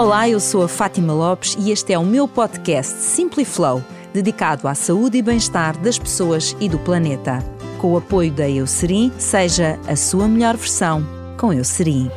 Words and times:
Olá, 0.00 0.26
eu 0.26 0.40
sou 0.40 0.62
a 0.62 0.68
Fátima 0.68 1.12
Lopes 1.12 1.58
e 1.60 1.70
este 1.70 1.92
é 1.92 1.98
o 1.98 2.06
meu 2.06 2.26
podcast 2.26 2.94
Simply 3.02 3.44
Flow, 3.44 3.84
dedicado 4.14 4.66
à 4.66 4.74
saúde 4.74 5.18
e 5.18 5.22
bem-estar 5.22 5.76
das 5.76 5.98
pessoas 5.98 6.56
e 6.58 6.70
do 6.70 6.78
planeta. 6.78 7.44
Com 7.76 7.92
o 7.92 7.98
apoio 7.98 8.32
da 8.32 8.48
Eucerin, 8.48 9.12
seja 9.18 9.78
a 9.86 9.94
sua 9.96 10.26
melhor 10.26 10.56
versão 10.56 11.06
com 11.36 11.52
Eucerin. 11.52 12.10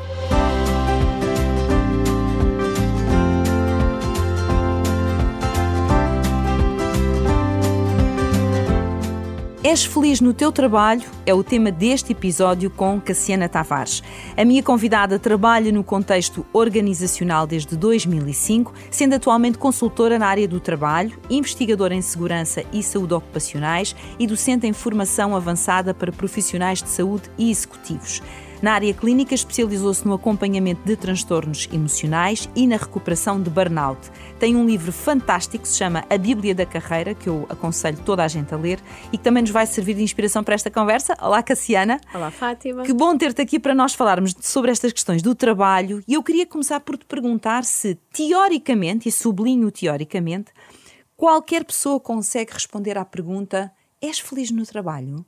És 9.73 9.83
feliz 9.83 10.21
no 10.21 10.35
teu 10.35 10.51
trabalho? 10.51 11.01
É 11.25 11.33
o 11.33 11.43
tema 11.43 11.71
deste 11.71 12.11
episódio 12.11 12.69
com 12.69 13.01
Cassiana 13.01 13.49
Tavares. 13.49 14.03
A 14.37 14.45
minha 14.45 14.61
convidada 14.61 15.17
trabalha 15.17 15.71
no 15.71 15.83
contexto 15.83 16.45
organizacional 16.53 17.47
desde 17.47 17.75
2005, 17.75 18.71
sendo 18.91 19.15
atualmente 19.15 19.57
consultora 19.57 20.19
na 20.19 20.27
área 20.27 20.47
do 20.47 20.59
trabalho, 20.59 21.19
investigadora 21.27 21.95
em 21.95 22.03
segurança 22.03 22.63
e 22.71 22.83
saúde 22.83 23.15
ocupacionais 23.15 23.95
e 24.19 24.27
docente 24.27 24.67
em 24.67 24.73
formação 24.73 25.35
avançada 25.35 25.91
para 25.91 26.11
profissionais 26.11 26.83
de 26.83 26.89
saúde 26.89 27.23
e 27.35 27.49
executivos. 27.49 28.21
Na 28.63 28.75
área 28.75 28.93
clínica, 28.93 29.35
especializou-se 29.35 30.07
no 30.07 30.13
acompanhamento 30.13 30.83
de 30.85 30.95
transtornos 30.95 31.67
emocionais 31.69 32.49
e 32.55 32.65
na 32.65 32.77
recuperação 32.77 33.43
de 33.43 33.49
burnout. 33.49 34.09
Tem 34.39 34.55
um 34.55 34.65
livro 34.65 34.89
fantástico 34.89 35.63
que 35.63 35.67
se 35.67 35.75
chama 35.75 36.05
A 36.09 36.17
Bíblia 36.17 36.55
da 36.55 36.65
Carreira, 36.65 37.13
que 37.13 37.27
eu 37.27 37.45
aconselho 37.49 37.97
toda 38.05 38.23
a 38.23 38.27
gente 38.29 38.53
a 38.53 38.57
ler 38.57 38.79
e 39.11 39.17
que 39.17 39.23
também 39.25 39.43
nos 39.43 39.51
vai 39.51 39.65
servir 39.65 39.95
de 39.95 40.01
inspiração 40.01 40.45
para 40.45 40.55
esta 40.55 40.71
conversa. 40.71 41.13
Olá, 41.21 41.43
Cassiana. 41.43 41.99
Olá, 42.15 42.31
Fátima. 42.31 42.83
Que 42.83 42.93
bom 42.93 43.17
ter-te 43.17 43.41
aqui 43.41 43.59
para 43.59 43.75
nós 43.75 43.93
falarmos 43.93 44.33
sobre 44.39 44.71
estas 44.71 44.93
questões 44.93 45.21
do 45.21 45.35
trabalho. 45.35 46.01
E 46.07 46.13
eu 46.13 46.23
queria 46.23 46.45
começar 46.45 46.79
por 46.79 46.97
te 46.97 47.03
perguntar 47.03 47.65
se, 47.65 47.95
teoricamente, 48.13 49.09
e 49.09 49.11
sublinho 49.11 49.69
teoricamente, 49.71 50.53
qualquer 51.17 51.65
pessoa 51.65 51.99
consegue 51.99 52.53
responder 52.53 52.97
à 52.97 53.03
pergunta: 53.03 53.69
És 54.01 54.19
feliz 54.19 54.51
no 54.51 54.65
trabalho? 54.65 55.25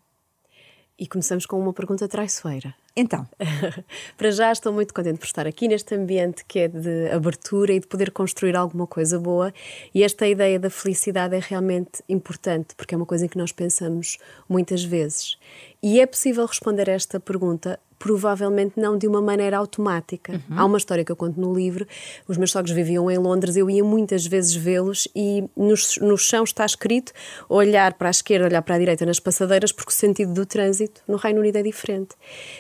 E 0.98 1.08
começamos 1.08 1.46
com 1.46 1.60
uma 1.60 1.74
pergunta 1.74 2.08
traiçoeira. 2.08 2.74
Então. 2.96 3.28
Para 4.18 4.32
já 4.32 4.52
estou 4.52 4.72
muito 4.72 4.94
contente 4.94 5.20
por 5.20 5.26
estar 5.26 5.46
aqui 5.46 5.68
neste 5.68 5.94
ambiente 5.94 6.46
que 6.46 6.60
é 6.60 6.68
de 6.70 7.10
abertura 7.10 7.74
e 7.74 7.80
de 7.80 7.88
poder 7.88 8.12
construir 8.12 8.56
alguma 8.56 8.88
coisa 8.88 9.20
boa. 9.20 9.54
E 9.94 10.04
esta 10.04 10.26
ideia 10.26 10.58
da 10.58 10.70
felicidade 10.70 11.36
é 11.36 11.40
realmente 11.40 12.02
importante, 12.08 12.74
porque 12.76 12.96
é 12.96 12.98
uma 12.98 13.06
coisa 13.06 13.26
em 13.26 13.28
que 13.28 13.38
nós 13.38 13.52
pensamos 13.52 14.18
muitas 14.48 14.84
vezes. 14.84 15.38
E 15.84 16.00
é 16.00 16.06
possível 16.06 16.46
responder 16.46 16.88
esta 16.88 17.20
pergunta 17.20 17.78
provavelmente 17.98 18.74
não 18.80 18.98
de 18.98 19.08
uma 19.08 19.22
maneira 19.22 19.58
automática. 19.58 20.34
Uhum. 20.34 20.60
Há 20.60 20.66
uma 20.66 20.78
história 20.78 21.04
que 21.04 21.12
eu 21.12 21.16
conto 21.16 21.40
no 21.40 21.54
livro. 21.54 21.88
Os 22.28 22.38
meus 22.38 22.52
sogros 22.52 22.74
viviam 22.74 23.10
em 23.10 23.18
Londres, 23.18 23.56
eu 23.56 23.70
ia 23.70 23.84
muitas 23.84 24.26
vezes 24.26 24.56
vê-los 24.56 25.08
e 25.16 25.44
no, 25.56 25.74
no 26.02 26.18
chão 26.18 26.44
está 26.44 26.66
escrito 26.66 27.12
olhar 27.50 27.94
para 27.94 28.10
a 28.10 28.12
esquerda, 28.12 28.46
olhar 28.46 28.62
para 28.62 28.76
a 28.76 28.80
direita 28.80 29.06
nas 29.06 29.20
passadeiras, 29.20 29.72
porque 29.72 29.92
o 29.92 29.94
sentido 29.96 30.34
do 30.34 30.46
trânsito 30.46 31.02
no 31.08 31.18
Reino 31.18 31.40
Unido 31.40 31.58
é 31.58 31.64
diferente. 31.64 32.16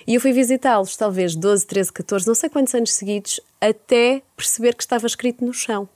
E 0.08 0.16
eu 0.16 0.22
fui 0.22 0.32
visitá-los 0.32 0.96
talvez 0.96 1.36
12, 1.36 1.66
13, 1.66 1.94
14, 1.94 2.28
não 2.28 2.36
sei 2.36 2.50
quantos 2.50 2.74
anos 2.74 2.94
seguidos, 2.94 3.40
até 3.60 4.22
perceber 4.36 4.76
que 4.76 4.84
estava 4.84 5.06
escrito 5.08 5.46
no 5.46 5.54
chão. 5.54 5.88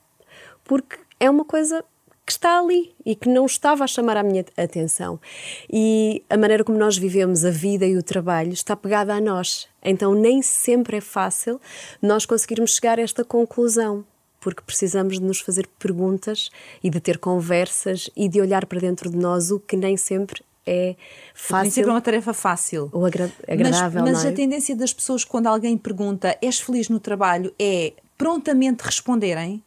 Porque 0.63 0.97
é 1.19 1.29
uma 1.29 1.43
coisa 1.43 1.83
que 2.29 2.33
está 2.33 2.59
ali 2.59 2.93
e 3.03 3.15
que 3.15 3.27
não 3.27 3.47
estava 3.47 3.83
a 3.83 3.87
chamar 3.87 4.15
a 4.15 4.21
minha 4.21 4.45
atenção. 4.55 5.19
E 5.67 6.23
a 6.29 6.37
maneira 6.37 6.63
como 6.63 6.77
nós 6.77 6.95
vivemos 6.95 7.43
a 7.43 7.49
vida 7.49 7.87
e 7.87 7.97
o 7.97 8.03
trabalho 8.03 8.53
está 8.53 8.75
pegada 8.75 9.15
a 9.15 9.19
nós. 9.19 9.67
Então 9.83 10.13
nem 10.13 10.43
sempre 10.43 10.97
é 10.97 11.01
fácil 11.01 11.59
nós 11.99 12.27
conseguirmos 12.27 12.75
chegar 12.75 12.99
a 12.99 13.01
esta 13.01 13.25
conclusão. 13.25 14.05
Porque 14.39 14.61
precisamos 14.61 15.15
de 15.15 15.23
nos 15.23 15.39
fazer 15.39 15.67
perguntas 15.79 16.51
e 16.83 16.89
de 16.91 16.99
ter 16.99 17.17
conversas 17.17 18.11
e 18.15 18.29
de 18.29 18.39
olhar 18.39 18.67
para 18.67 18.79
dentro 18.79 19.09
de 19.09 19.17
nós, 19.17 19.49
o 19.49 19.59
que 19.59 19.75
nem 19.75 19.97
sempre 19.97 20.43
é 20.67 20.95
fácil. 21.33 21.81
Nem 21.81 21.89
é 21.89 21.93
uma 21.93 22.01
tarefa 22.01 22.31
fácil. 22.31 22.89
Ou 22.93 23.07
agra 23.07 23.31
agradável. 23.47 24.03
Mas, 24.03 24.11
mas 24.11 24.25
é? 24.25 24.29
a 24.29 24.31
tendência 24.31 24.75
das 24.75 24.93
pessoas, 24.93 25.25
quando 25.25 25.47
alguém 25.47 25.75
pergunta 25.75 26.37
és 26.43 26.59
feliz 26.59 26.89
no 26.89 26.99
trabalho, 26.99 27.51
é 27.59 27.93
prontamente 28.15 28.83
responderem 28.83 29.63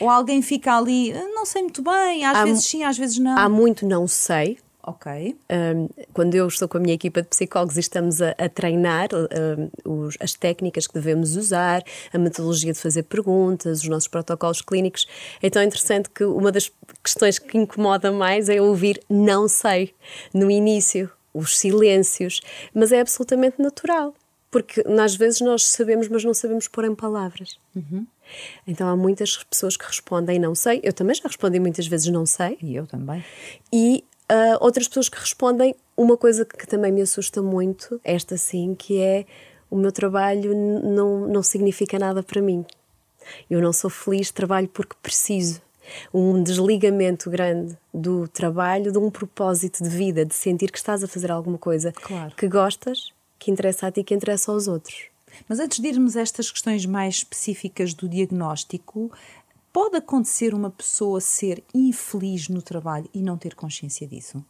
ou 0.00 0.08
alguém 0.08 0.42
fica 0.42 0.76
ali, 0.76 1.12
não 1.12 1.44
sei 1.44 1.62
muito 1.62 1.82
bem, 1.82 2.24
às 2.24 2.36
há, 2.36 2.44
vezes 2.44 2.64
sim, 2.64 2.84
às 2.84 2.98
vezes 2.98 3.18
não. 3.18 3.36
Há 3.38 3.48
muito 3.48 3.86
não 3.86 4.06
sei. 4.06 4.58
Ok. 4.86 5.36
Um, 5.50 5.88
quando 6.12 6.36
eu 6.36 6.46
estou 6.46 6.68
com 6.68 6.78
a 6.78 6.80
minha 6.80 6.94
equipa 6.94 7.20
de 7.20 7.26
psicólogos 7.26 7.76
e 7.76 7.80
estamos 7.80 8.22
a, 8.22 8.30
a 8.38 8.48
treinar 8.48 9.08
um, 9.84 10.04
os, 10.04 10.16
as 10.20 10.32
técnicas 10.34 10.86
que 10.86 10.94
devemos 10.94 11.34
usar, 11.34 11.82
a 12.12 12.18
metodologia 12.18 12.72
de 12.72 12.78
fazer 12.78 13.02
perguntas, 13.02 13.82
os 13.82 13.88
nossos 13.88 14.06
protocolos 14.06 14.62
clínicos, 14.62 15.04
então 15.42 15.60
é 15.60 15.64
interessante 15.64 16.08
que 16.08 16.22
uma 16.22 16.52
das 16.52 16.70
questões 17.02 17.36
que 17.36 17.58
incomoda 17.58 18.12
mais 18.12 18.48
é 18.48 18.62
ouvir 18.62 19.02
não 19.10 19.48
sei 19.48 19.92
no 20.32 20.48
início, 20.48 21.10
os 21.34 21.58
silêncios, 21.58 22.40
mas 22.72 22.92
é 22.92 23.00
absolutamente 23.00 23.60
natural, 23.60 24.14
porque 24.52 24.84
às 25.02 25.16
vezes 25.16 25.40
nós 25.40 25.66
sabemos, 25.66 26.06
mas 26.06 26.22
não 26.22 26.32
sabemos 26.32 26.68
pôr 26.68 26.84
em 26.84 26.94
palavras. 26.94 27.58
Uhum. 27.74 28.06
Então 28.66 28.88
há 28.88 28.96
muitas 28.96 29.42
pessoas 29.44 29.76
que 29.76 29.86
respondem 29.86 30.38
não 30.38 30.54
sei. 30.54 30.80
Eu 30.82 30.92
também 30.92 31.14
já 31.14 31.24
respondi 31.24 31.58
muitas 31.60 31.86
vezes 31.86 32.08
não 32.08 32.26
sei. 32.26 32.58
E 32.62 32.76
eu 32.76 32.86
também. 32.86 33.24
E 33.72 34.04
uh, 34.30 34.56
outras 34.60 34.88
pessoas 34.88 35.08
que 35.08 35.18
respondem 35.18 35.74
uma 35.96 36.16
coisa 36.16 36.44
que 36.44 36.66
também 36.66 36.92
me 36.92 37.00
assusta 37.00 37.40
muito, 37.40 38.00
esta 38.04 38.36
sim, 38.36 38.74
que 38.74 39.00
é 39.00 39.24
o 39.70 39.76
meu 39.76 39.90
trabalho 39.90 40.54
não, 40.54 41.26
não 41.28 41.42
significa 41.42 41.98
nada 41.98 42.22
para 42.22 42.40
mim. 42.40 42.64
Eu 43.50 43.60
não 43.60 43.72
sou 43.72 43.90
feliz, 43.90 44.30
trabalho 44.30 44.68
porque 44.68 44.94
preciso. 45.02 45.60
Um 46.12 46.42
desligamento 46.42 47.30
grande 47.30 47.76
do 47.94 48.26
trabalho, 48.26 48.90
de 48.90 48.98
um 48.98 49.10
propósito 49.10 49.82
de 49.84 49.88
vida, 49.88 50.24
de 50.24 50.34
sentir 50.34 50.70
que 50.70 50.78
estás 50.78 51.02
a 51.02 51.08
fazer 51.08 51.30
alguma 51.30 51.58
coisa 51.58 51.92
claro. 51.92 52.34
que 52.36 52.48
gostas, 52.48 53.12
que 53.38 53.50
interessa 53.50 53.86
a 53.86 53.92
ti, 53.92 54.02
que 54.02 54.14
interessa 54.14 54.50
aos 54.50 54.66
outros. 54.66 55.06
Mas 55.48 55.58
antes 55.58 55.78
de 55.80 55.88
irmos 55.88 56.16
a 56.16 56.20
estas 56.20 56.50
questões 56.50 56.86
mais 56.86 57.16
específicas 57.16 57.94
do 57.94 58.08
diagnóstico, 58.08 59.10
pode 59.72 59.96
acontecer 59.96 60.54
uma 60.54 60.70
pessoa 60.70 61.20
ser 61.20 61.62
infeliz 61.74 62.48
no 62.48 62.62
trabalho 62.62 63.08
e 63.12 63.20
não 63.20 63.36
ter 63.36 63.54
consciência 63.54 64.06
disso? 64.06 64.42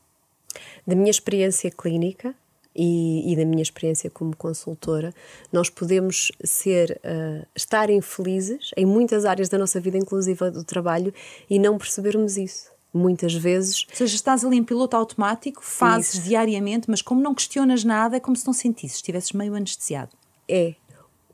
Da 0.87 0.95
minha 0.95 1.11
experiência 1.11 1.71
clínica 1.71 2.35
e, 2.75 3.33
e 3.33 3.37
da 3.37 3.45
minha 3.45 3.63
experiência 3.63 4.09
como 4.09 4.37
consultora, 4.37 5.13
nós 5.53 5.69
podemos 5.69 6.31
ser, 6.45 7.01
uh, 7.05 7.47
estar 7.57 7.91
infelizes 7.91 8.71
em 8.77 8.87
muitas 8.87 9.25
áreas 9.25 9.49
da 9.49 9.59
nossa 9.59 9.81
vida, 9.81 9.99
inclusive 9.99 10.51
do 10.51 10.63
trabalho, 10.63 11.13
e 11.51 11.59
não 11.59 11.77
percebermos 11.77 12.37
isso 12.37 12.71
muitas 12.95 13.35
vezes. 13.35 13.85
Ou 13.91 13.97
seja, 13.97 14.15
estás 14.15 14.45
ali 14.45 14.57
em 14.57 14.65
piloto 14.65 14.97
automático, 14.97 15.63
fazes 15.63 16.15
Isso. 16.15 16.23
diariamente, 16.23 16.89
mas 16.89 17.03
como 17.03 17.21
não 17.21 17.35
questionas 17.35 17.85
nada, 17.85 18.17
é 18.17 18.21
como 18.21 18.37
se 18.37 18.47
não 18.47 18.55
sentisses, 18.55 18.97
estivesses 18.97 19.33
meio 19.33 19.55
anestesiado 19.55 20.11
é 20.49 20.75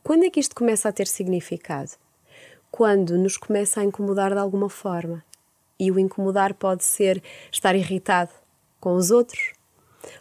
quando 0.02 0.24
é 0.24 0.30
que 0.30 0.40
isto 0.40 0.54
começa 0.54 0.88
a 0.88 0.92
ter 0.92 1.06
significado? 1.06 1.92
Quando 2.70 3.16
nos 3.16 3.36
começa 3.36 3.80
a 3.80 3.84
incomodar 3.84 4.32
de 4.32 4.38
alguma 4.38 4.68
forma. 4.68 5.24
E 5.78 5.90
o 5.90 5.98
incomodar 5.98 6.54
pode 6.54 6.84
ser 6.84 7.22
estar 7.50 7.74
irritado 7.74 8.30
com 8.80 8.94
os 8.94 9.10
outros, 9.10 9.52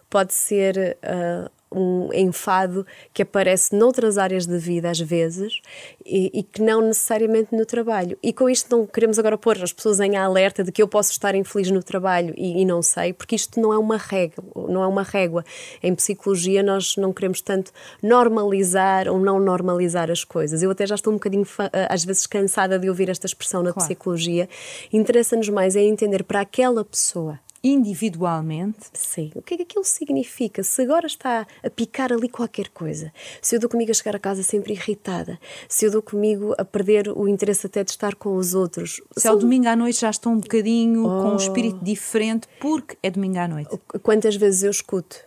pode 0.09 0.33
ser 0.33 0.97
uh, 1.03 1.51
um 1.71 2.09
enfado 2.13 2.85
que 3.13 3.21
aparece 3.21 3.75
noutras 3.75 4.17
áreas 4.17 4.45
da 4.45 4.57
vida 4.57 4.89
às 4.89 4.99
vezes 4.99 5.61
e, 6.05 6.31
e, 6.33 6.43
que 6.43 6.61
não 6.61 6.81
necessariamente 6.81 7.55
no 7.55 7.65
trabalho. 7.65 8.17
E 8.21 8.33
com 8.33 8.49
isto 8.49 8.75
não 8.75 8.85
queremos 8.85 9.17
agora 9.17 9.37
pôr 9.37 9.61
as 9.63 9.71
pessoas 9.71 9.99
em 9.99 10.17
alerta 10.17 10.63
de 10.63 10.71
que 10.71 10.81
eu 10.81 10.87
posso 10.87 11.11
estar 11.11 11.33
infeliz 11.35 11.71
no 11.71 11.81
trabalho 11.81 12.33
e, 12.37 12.61
e 12.61 12.65
não 12.65 12.81
sei, 12.81 13.13
porque 13.13 13.35
isto 13.35 13.59
não 13.59 13.71
é 13.71 13.77
uma 13.77 13.97
régua, 13.97 14.43
não 14.67 14.83
é 14.83 14.87
uma 14.87 15.03
régua. 15.03 15.45
Em 15.81 15.95
psicologia 15.95 16.61
nós 16.61 16.97
não 16.97 17.13
queremos 17.13 17.41
tanto 17.41 17.71
normalizar 18.03 19.07
ou 19.07 19.19
não 19.19 19.39
normalizar 19.39 20.11
as 20.11 20.23
coisas. 20.23 20.61
Eu 20.61 20.71
até 20.71 20.85
já 20.85 20.95
estou 20.95 21.13
um 21.13 21.15
bocadinho 21.15 21.45
às 21.89 22.03
vezes 22.03 22.27
cansada 22.27 22.77
de 22.77 22.89
ouvir 22.89 23.09
esta 23.09 23.25
expressão 23.25 23.63
na 23.63 23.71
claro. 23.71 23.87
psicologia. 23.87 24.49
Interessa-nos 24.91 25.49
mais 25.49 25.75
é 25.75 25.81
entender 25.81 26.23
para 26.23 26.41
aquela 26.41 26.83
pessoa 26.83 27.39
individualmente. 27.63 28.87
Sim. 28.93 29.31
O 29.35 29.41
que 29.41 29.53
é 29.53 29.57
que 29.57 29.63
aquilo 29.63 29.83
significa? 29.83 30.63
Se 30.63 30.81
agora 30.81 31.05
está 31.05 31.45
a 31.63 31.69
picar 31.69 32.11
ali 32.11 32.27
qualquer 32.27 32.69
coisa, 32.69 33.13
se 33.41 33.55
eu 33.55 33.59
dou 33.59 33.69
comigo 33.69 33.91
a 33.91 33.93
chegar 33.93 34.15
a 34.15 34.19
casa 34.19 34.43
sempre 34.43 34.73
irritada, 34.73 35.39
se 35.69 35.85
eu 35.85 35.91
dou 35.91 36.01
comigo 36.01 36.55
a 36.57 36.65
perder 36.65 37.09
o 37.09 37.27
interesse 37.27 37.67
até 37.67 37.83
de 37.83 37.91
estar 37.91 38.15
com 38.15 38.35
os 38.35 38.53
outros. 38.53 39.01
Se 39.15 39.27
ao 39.27 39.37
domingo 39.37 39.67
à 39.67 39.75
noite 39.75 40.01
já 40.01 40.09
estou 40.09 40.33
um 40.33 40.39
bocadinho 40.39 41.05
oh. 41.05 41.21
com 41.21 41.29
um 41.29 41.33
oh. 41.33 41.37
espírito 41.37 41.83
diferente, 41.83 42.47
porque 42.59 42.97
é 43.03 43.09
domingo 43.09 43.37
à 43.37 43.47
noite. 43.47 43.79
Quantas 44.01 44.35
vezes 44.35 44.63
eu 44.63 44.71
escuto 44.71 45.17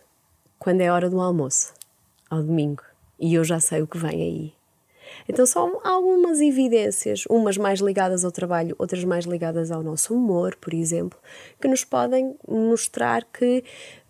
quando 0.59 0.81
é 0.81 0.91
hora 0.91 1.09
do 1.09 1.21
almoço, 1.21 1.73
ao 2.29 2.41
domingo, 2.41 2.83
e 3.19 3.33
eu 3.33 3.43
já 3.43 3.59
sei 3.59 3.81
o 3.81 3.87
que 3.87 3.97
vem 3.97 4.21
aí. 4.21 4.53
Então 5.27 5.45
são 5.45 5.79
algumas 5.83 6.41
evidências, 6.41 7.23
umas 7.29 7.57
mais 7.57 7.79
ligadas 7.79 8.23
ao 8.25 8.31
trabalho, 8.31 8.75
outras 8.77 9.03
mais 9.03 9.25
ligadas 9.25 9.71
ao 9.71 9.83
nosso 9.83 10.13
humor, 10.13 10.55
por 10.59 10.73
exemplo, 10.73 11.19
que 11.59 11.67
nos 11.67 11.83
podem 11.83 12.35
mostrar 12.47 13.23
que 13.25 13.63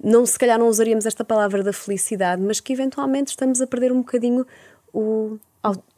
não 0.04 0.26
se 0.26 0.38
calhar 0.38 0.60
não 0.60 0.68
usaríamos 0.68 1.06
esta 1.06 1.24
palavra 1.24 1.64
da 1.64 1.74
felicidade, 1.74 2.42
mas 2.42 2.60
que 2.60 2.74
eventualmente 2.74 3.30
estamos 3.30 3.62
a 3.62 3.68
perder 3.68 3.92
um 3.92 4.00
bocadinho 4.00 4.46
o 4.94 5.38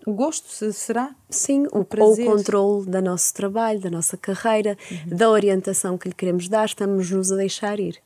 O 0.06 0.14
gosto 0.14 0.72
será? 0.72 1.14
Sim, 1.30 1.68
o, 1.74 1.80
ou 2.00 2.14
o 2.14 2.26
controle 2.26 2.86
do 2.86 3.02
nosso 3.02 3.34
trabalho, 3.34 3.82
da 3.82 3.90
nossa 3.90 4.16
carreira, 4.16 4.78
uhum. 4.90 5.18
da 5.18 5.30
orientação 5.30 5.98
que 5.98 6.08
lhe 6.08 6.16
queremos 6.16 6.48
dar, 6.48 6.66
estamos-nos 6.66 7.32
a 7.32 7.36
deixar 7.36 7.78
ir. 7.78 8.02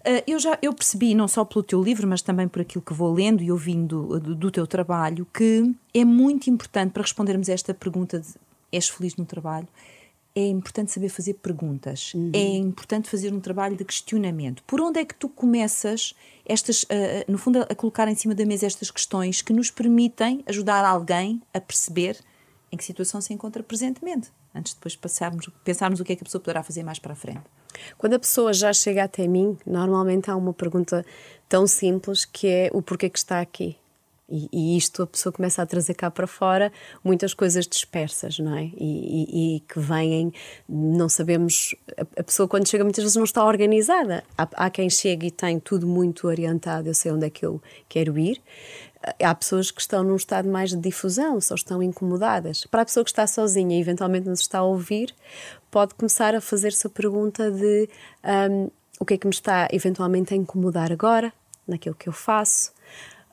Uh, 0.00 0.22
eu 0.26 0.38
já 0.38 0.58
eu 0.62 0.72
percebi, 0.72 1.14
não 1.14 1.28
só 1.28 1.44
pelo 1.44 1.62
teu 1.62 1.82
livro, 1.82 2.06
mas 2.06 2.22
também 2.22 2.48
por 2.48 2.62
aquilo 2.62 2.82
que 2.82 2.92
vou 2.92 3.12
lendo 3.12 3.42
e 3.42 3.50
ouvindo 3.50 4.18
do, 4.20 4.34
do 4.34 4.50
teu 4.50 4.66
trabalho, 4.66 5.26
que 5.32 5.74
é 5.92 6.04
muito 6.04 6.48
importante 6.48 6.92
para 6.92 7.02
respondermos 7.02 7.48
a 7.48 7.52
esta 7.52 7.74
pergunta 7.74 8.20
de 8.20 8.28
és 8.70 8.88
feliz 8.88 9.16
no 9.16 9.24
trabalho, 9.24 9.68
é 10.34 10.46
importante 10.46 10.92
saber 10.92 11.08
fazer 11.08 11.34
perguntas, 11.34 12.12
uhum. 12.14 12.30
é 12.32 12.56
importante 12.56 13.08
fazer 13.08 13.32
um 13.32 13.40
trabalho 13.40 13.76
de 13.76 13.84
questionamento. 13.84 14.62
Por 14.64 14.80
onde 14.80 15.00
é 15.00 15.04
que 15.04 15.14
tu 15.14 15.28
começas 15.28 16.14
estas, 16.46 16.84
uh, 16.84 16.86
no 17.26 17.38
fundo, 17.38 17.62
a 17.62 17.74
colocar 17.74 18.06
em 18.08 18.14
cima 18.14 18.34
da 18.34 18.46
mesa 18.46 18.66
estas 18.66 18.90
questões 18.90 19.42
que 19.42 19.52
nos 19.52 19.70
permitem 19.70 20.42
ajudar 20.46 20.84
alguém 20.84 21.42
a 21.52 21.60
perceber 21.60 22.18
em 22.70 22.76
que 22.76 22.84
situação 22.84 23.20
se 23.20 23.32
encontra 23.32 23.62
presentemente, 23.62 24.30
antes 24.58 24.72
de 24.72 24.78
depois 24.78 24.96
passarmos, 24.96 25.48
pensarmos 25.64 26.00
o 26.00 26.04
que 26.04 26.12
é 26.12 26.16
que 26.16 26.22
a 26.22 26.26
pessoa 26.26 26.40
poderá 26.40 26.62
fazer 26.62 26.82
mais 26.82 26.98
para 26.98 27.12
a 27.12 27.16
frente? 27.16 27.42
Quando 27.96 28.14
a 28.14 28.18
pessoa 28.18 28.52
já 28.52 28.72
chega 28.72 29.04
até 29.04 29.26
mim, 29.26 29.56
normalmente 29.66 30.30
há 30.30 30.36
uma 30.36 30.52
pergunta 30.52 31.04
tão 31.48 31.66
simples 31.66 32.24
que 32.24 32.46
é 32.46 32.70
o 32.72 32.82
porquê 32.82 33.08
que 33.08 33.18
está 33.18 33.40
aqui. 33.40 33.76
E, 34.30 34.46
e, 34.52 34.76
isto 34.76 35.02
a 35.02 35.06
pessoa 35.06 35.32
começa 35.32 35.62
a 35.62 35.66
trazer 35.66 35.94
cá 35.94 36.10
para 36.10 36.26
fora 36.26 36.70
muitas 37.02 37.32
coisas 37.32 37.66
dispersas, 37.66 38.38
não 38.38 38.54
é? 38.54 38.64
E, 38.76 38.76
e, 38.76 39.56
e 39.56 39.60
que 39.60 39.80
vêm, 39.80 40.34
não 40.68 41.08
sabemos. 41.08 41.74
A, 41.96 42.20
a, 42.20 42.22
pessoa, 42.22 42.46
quando 42.46 42.68
chega, 42.68 42.84
muitas 42.84 43.02
vezes 43.02 43.16
não 43.16 43.24
está 43.24 43.42
organizada. 43.42 44.22
Há, 44.36 44.66
há, 44.66 44.70
quem 44.70 44.90
chega 44.90 45.26
e 45.26 45.30
tem 45.30 45.58
tudo 45.58 45.86
muito 45.86 46.26
orientado, 46.26 46.88
eu 46.88 46.94
sei 46.94 47.10
onde 47.10 47.24
é 47.24 47.30
que 47.30 47.46
eu 47.46 47.62
quero 47.88 48.18
ir. 48.18 48.38
Há 49.22 49.34
pessoas 49.34 49.70
que 49.70 49.80
estão 49.80 50.02
num 50.02 50.16
estado 50.16 50.48
mais 50.48 50.70
de 50.70 50.76
difusão, 50.76 51.40
só 51.40 51.54
estão 51.54 51.82
incomodadas. 51.82 52.64
Para 52.66 52.82
a 52.82 52.84
pessoa 52.84 53.04
que 53.04 53.10
está 53.10 53.26
sozinha 53.26 53.76
e 53.76 53.80
eventualmente 53.80 54.28
nos 54.28 54.40
está 54.40 54.58
a 54.58 54.64
ouvir, 54.64 55.14
pode 55.70 55.94
começar 55.94 56.34
a 56.34 56.40
fazer-se 56.40 56.86
a 56.86 56.90
pergunta 56.90 57.50
de 57.50 57.88
um, 58.50 58.70
o 58.98 59.04
que 59.04 59.14
é 59.14 59.18
que 59.18 59.26
me 59.26 59.32
está 59.32 59.68
eventualmente 59.70 60.34
a 60.34 60.36
incomodar 60.36 60.92
agora, 60.92 61.32
naquilo 61.66 61.94
que 61.94 62.08
eu 62.08 62.12
faço. 62.12 62.72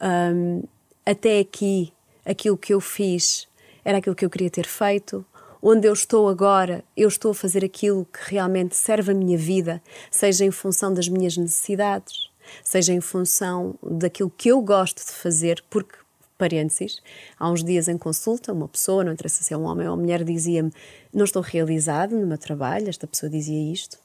Um, 0.02 0.64
até 1.06 1.40
aqui 1.40 1.92
aquilo 2.26 2.58
que 2.58 2.74
eu 2.74 2.82
fiz 2.82 3.48
era 3.84 4.00
aquilo 4.00 4.16
que 4.16 4.26
eu 4.26 4.30
queria 4.30 4.50
ter 4.50 4.66
feito, 4.66 5.24
onde 5.62 5.88
eu 5.88 5.94
estou 5.94 6.28
agora, 6.28 6.84
eu 6.98 7.08
estou 7.08 7.32
a 7.32 7.36
fazer 7.36 7.64
aquilo 7.64 8.06
que 8.06 8.32
realmente 8.34 8.76
serve 8.76 9.12
a 9.12 9.16
minha 9.16 9.38
vida, 9.38 9.82
seja 10.10 10.44
em 10.44 10.52
função 10.52 10.94
das 10.94 11.08
minhas 11.08 11.38
necessidades, 11.38 12.30
seja 12.64 12.94
em 12.94 13.02
função 13.02 13.76
daquilo 13.82 14.30
que 14.30 14.50
eu 14.50 14.62
gosto 14.62 15.06
de 15.06 15.12
fazer, 15.12 15.64
porque, 15.70 15.96
parênteses, 16.38 17.02
há 17.40 17.50
uns 17.50 17.64
dias 17.64 17.88
em 17.88 17.98
consulta, 17.98 18.54
uma 18.54 18.68
pessoa, 18.68 19.04
não 19.04 19.14
interessa 19.14 19.44
se 19.44 19.54
é 19.54 19.58
um 19.58 19.64
homem 19.64 19.88
ou 19.88 19.94
uma 19.94 20.02
mulher, 20.02 20.24
dizia-me: 20.24 20.72
Não 21.14 21.26
estou 21.26 21.42
realizado 21.42 22.16
no 22.16 22.28
meu 22.28 22.38
trabalho, 22.38 22.90
esta 22.90 23.08
pessoa 23.08 23.30
dizia 23.30 23.72
isto, 23.72 23.98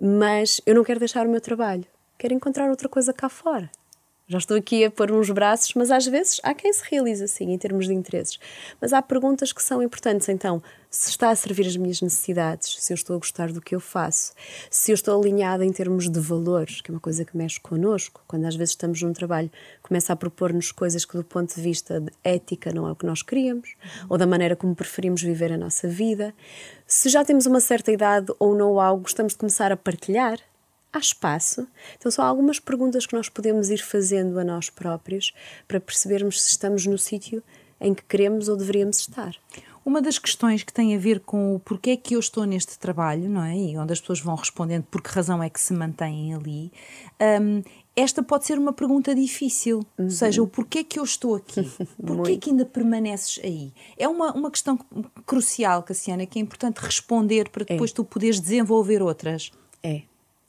mas 0.00 0.60
eu 0.66 0.74
não 0.74 0.84
quero 0.84 0.98
deixar 0.98 1.26
o 1.26 1.30
meu 1.30 1.40
trabalho, 1.40 1.84
quero 2.18 2.34
encontrar 2.34 2.70
outra 2.70 2.88
coisa 2.88 3.12
cá 3.12 3.28
fora. 3.28 3.70
Já 4.32 4.38
estou 4.38 4.56
aqui 4.56 4.82
a 4.82 4.90
pôr 4.90 5.12
uns 5.12 5.28
braços, 5.28 5.74
mas 5.74 5.90
às 5.90 6.06
vezes 6.06 6.40
há 6.42 6.54
quem 6.54 6.72
se 6.72 6.82
realize 6.90 7.22
assim, 7.22 7.52
em 7.52 7.58
termos 7.58 7.86
de 7.86 7.92
interesses. 7.92 8.38
Mas 8.80 8.94
há 8.94 9.02
perguntas 9.02 9.52
que 9.52 9.62
são 9.62 9.82
importantes. 9.82 10.26
Então, 10.26 10.62
se 10.88 11.10
está 11.10 11.28
a 11.28 11.36
servir 11.36 11.66
as 11.66 11.76
minhas 11.76 12.00
necessidades, 12.00 12.78
se 12.82 12.94
eu 12.94 12.94
estou 12.94 13.14
a 13.14 13.18
gostar 13.18 13.52
do 13.52 13.60
que 13.60 13.74
eu 13.74 13.80
faço, 13.80 14.32
se 14.70 14.90
eu 14.90 14.94
estou 14.94 15.20
alinhada 15.20 15.66
em 15.66 15.70
termos 15.70 16.08
de 16.08 16.18
valores, 16.18 16.80
que 16.80 16.90
é 16.90 16.94
uma 16.94 17.00
coisa 17.00 17.26
que 17.26 17.36
mexe 17.36 17.60
connosco, 17.60 18.24
quando 18.26 18.46
às 18.46 18.56
vezes 18.56 18.70
estamos 18.72 19.02
num 19.02 19.12
trabalho, 19.12 19.50
começa 19.82 20.14
a 20.14 20.16
propor-nos 20.16 20.72
coisas 20.72 21.04
que, 21.04 21.14
do 21.14 21.24
ponto 21.24 21.54
de 21.54 21.60
vista 21.60 22.00
de 22.00 22.10
ética, 22.24 22.72
não 22.72 22.88
é 22.88 22.92
o 22.92 22.96
que 22.96 23.04
nós 23.04 23.22
queríamos, 23.22 23.74
ou 24.08 24.16
da 24.16 24.26
maneira 24.26 24.56
como 24.56 24.74
preferimos 24.74 25.20
viver 25.20 25.52
a 25.52 25.58
nossa 25.58 25.86
vida. 25.86 26.34
Se 26.86 27.10
já 27.10 27.22
temos 27.22 27.44
uma 27.44 27.60
certa 27.60 27.92
idade 27.92 28.32
ou 28.38 28.54
não 28.54 28.80
algo, 28.80 29.02
gostamos 29.02 29.34
de 29.34 29.38
começar 29.38 29.70
a 29.70 29.76
partilhar 29.76 30.38
há 30.92 30.98
espaço? 30.98 31.66
Então, 31.96 32.10
são 32.10 32.24
algumas 32.24 32.60
perguntas 32.60 33.06
que 33.06 33.14
nós 33.14 33.28
podemos 33.28 33.70
ir 33.70 33.78
fazendo 33.78 34.38
a 34.38 34.44
nós 34.44 34.68
próprios 34.68 35.32
para 35.66 35.80
percebermos 35.80 36.42
se 36.42 36.50
estamos 36.50 36.86
no 36.86 36.98
sítio 36.98 37.42
em 37.80 37.94
que 37.94 38.04
queremos 38.04 38.48
ou 38.48 38.56
deveríamos 38.56 38.98
estar. 38.98 39.34
Uma 39.84 40.00
das 40.00 40.16
questões 40.16 40.62
que 40.62 40.72
tem 40.72 40.94
a 40.94 40.98
ver 40.98 41.20
com 41.20 41.56
o 41.56 41.58
porquê 41.58 41.90
é 41.90 41.96
que 41.96 42.14
eu 42.14 42.20
estou 42.20 42.44
neste 42.44 42.78
trabalho, 42.78 43.28
não 43.28 43.42
é? 43.42 43.56
E 43.56 43.76
onde 43.76 43.92
as 43.92 44.00
pessoas 44.00 44.20
vão 44.20 44.36
respondendo 44.36 44.84
por 44.84 45.02
que 45.02 45.10
razão 45.10 45.42
é 45.42 45.50
que 45.50 45.60
se 45.60 45.72
mantêm 45.72 46.32
ali, 46.34 46.70
um, 47.40 47.62
esta 47.96 48.22
pode 48.22 48.46
ser 48.46 48.58
uma 48.58 48.72
pergunta 48.72 49.12
difícil. 49.12 49.78
Uhum. 49.98 50.04
Ou 50.04 50.10
seja, 50.10 50.42
o 50.42 50.46
porquê 50.46 50.78
é 50.78 50.84
que 50.84 51.00
eu 51.00 51.04
estou 51.04 51.34
aqui? 51.34 51.68
Porquê 52.06 52.32
é 52.32 52.36
que 52.36 52.50
ainda 52.50 52.64
permaneces 52.64 53.40
aí? 53.42 53.72
É 53.98 54.08
uma, 54.08 54.32
uma 54.32 54.50
questão 54.50 54.78
crucial, 55.26 55.82
Cassiana, 55.82 56.26
que 56.26 56.38
é 56.38 56.42
importante 56.42 56.78
responder 56.78 57.48
para 57.50 57.64
depois 57.64 57.90
é. 57.90 57.94
tu 57.94 58.04
poderes 58.04 58.40
desenvolver 58.40 59.02
outras. 59.02 59.50
É, 59.82 60.02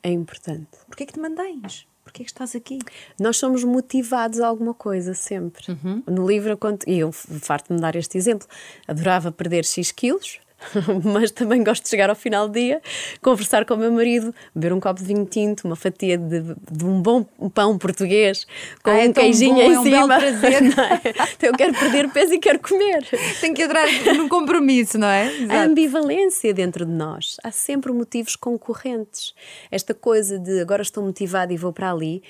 é 0.04 0.12
importante. 0.12 0.68
Porquê 0.88 1.04
é 1.04 1.06
que 1.06 1.14
te 1.14 1.20
mantens? 1.20 1.88
Porquê 2.04 2.22
é 2.22 2.26
que 2.26 2.32
estás 2.32 2.54
aqui? 2.56 2.80
Nós 3.20 3.38
somos 3.38 3.64
motivados 3.64 4.42
a 4.42 4.48
alguma 4.48 4.74
coisa, 4.74 5.14
sempre. 5.14 5.72
Uhum. 5.72 6.04
No 6.06 6.28
livro, 6.28 6.50
eu 6.50 6.58
conto, 6.58 6.88
e 6.88 7.00
eu 7.00 7.12
farto-me 7.12 7.80
dar 7.80 7.96
este 7.96 8.18
exemplo, 8.18 8.48
adorava 8.88 9.32
perder 9.32 9.64
X 9.64 9.92
quilos, 9.92 10.40
mas 11.04 11.32
também 11.32 11.64
gosto 11.64 11.84
de 11.84 11.90
chegar 11.90 12.10
ao 12.10 12.16
final 12.16 12.48
do 12.48 12.54
dia, 12.54 12.82
conversar 13.22 13.66
com 13.66 13.74
o 13.74 13.78
meu 13.78 13.92
marido, 13.92 14.34
beber 14.54 14.74
um 14.74 14.80
copo 14.80 15.00
de 15.00 15.06
vinho 15.06 15.26
tinto, 15.26 15.66
uma 15.66 15.76
fatia 15.76 16.18
de, 16.18 16.42
de 16.72 16.86
um 16.86 17.02
bom 17.02 17.24
pão 17.54 17.78
português, 17.78 18.46
com 18.84 18.92
ah, 18.92 19.00
é 19.00 19.10
um 19.10 19.14
queijinho 19.14 19.56
bom, 19.56 19.62
em 19.62 19.74
é 19.74 19.80
um 19.80 19.84
cima. 19.84 20.18
É? 20.44 21.10
Então 21.34 21.50
eu 21.50 21.54
quero 21.54 21.74
perder 21.74 22.10
peso 22.12 22.34
e 22.34 22.40
quero 22.40 22.60
comer. 22.60 23.06
Tem 23.40 23.54
que 23.54 23.64
entrar 23.64 23.88
num 24.16 24.28
compromisso, 24.28 24.98
não 24.98 25.08
é? 25.08 25.28
Exato. 25.28 25.54
A 25.54 25.64
ambivalência 25.64 26.54
dentro 26.54 26.86
de 26.86 26.92
nós. 26.92 27.38
Há 27.44 27.52
sempre 27.52 27.92
motivos 27.92 28.36
concorrentes. 28.36 29.34
Esta 29.72 29.94
coisa 29.94 30.38
de 30.40 30.60
agora 30.60 30.82
estou 30.82 31.04
motivada 31.04 31.54
e 31.54 31.58
vou 31.58 31.72
para 31.72 31.92
ali 31.92 32.22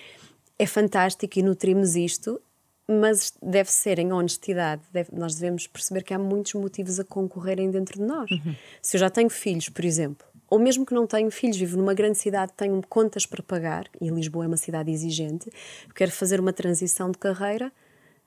é 0.57 0.65
fantástico 0.65 1.39
e 1.39 1.43
nutrimos 1.43 1.95
isto 1.95 2.39
mas 2.87 3.33
deve 3.41 3.71
ser 3.71 3.99
em 3.99 4.11
honestidade. 4.11 4.81
Deve, 4.91 5.09
nós 5.13 5.35
devemos 5.35 5.67
perceber 5.67 6.03
que 6.03 6.13
há 6.13 6.19
muitos 6.19 6.53
motivos 6.53 6.99
a 6.99 7.03
concorrerem 7.03 7.71
dentro 7.71 7.99
de 7.99 8.05
nós. 8.05 8.29
Uhum. 8.29 8.55
Se 8.81 8.97
eu 8.97 8.99
já 8.99 9.09
tenho 9.09 9.29
filhos, 9.29 9.69
por 9.69 9.85
exemplo, 9.85 10.25
ou 10.49 10.59
mesmo 10.59 10.85
que 10.85 10.93
não 10.93 11.07
tenho 11.07 11.31
filhos, 11.31 11.57
vivo 11.57 11.77
numa 11.77 11.93
grande 11.93 12.17
cidade, 12.17 12.51
tenho 12.55 12.81
contas 12.87 13.25
para 13.25 13.41
pagar, 13.41 13.89
e 13.99 14.09
Lisboa 14.09 14.45
é 14.45 14.47
uma 14.47 14.57
cidade 14.57 14.91
exigente, 14.91 15.51
quero 15.95 16.11
fazer 16.11 16.39
uma 16.39 16.53
transição 16.53 17.09
de 17.09 17.17
carreira, 17.17 17.71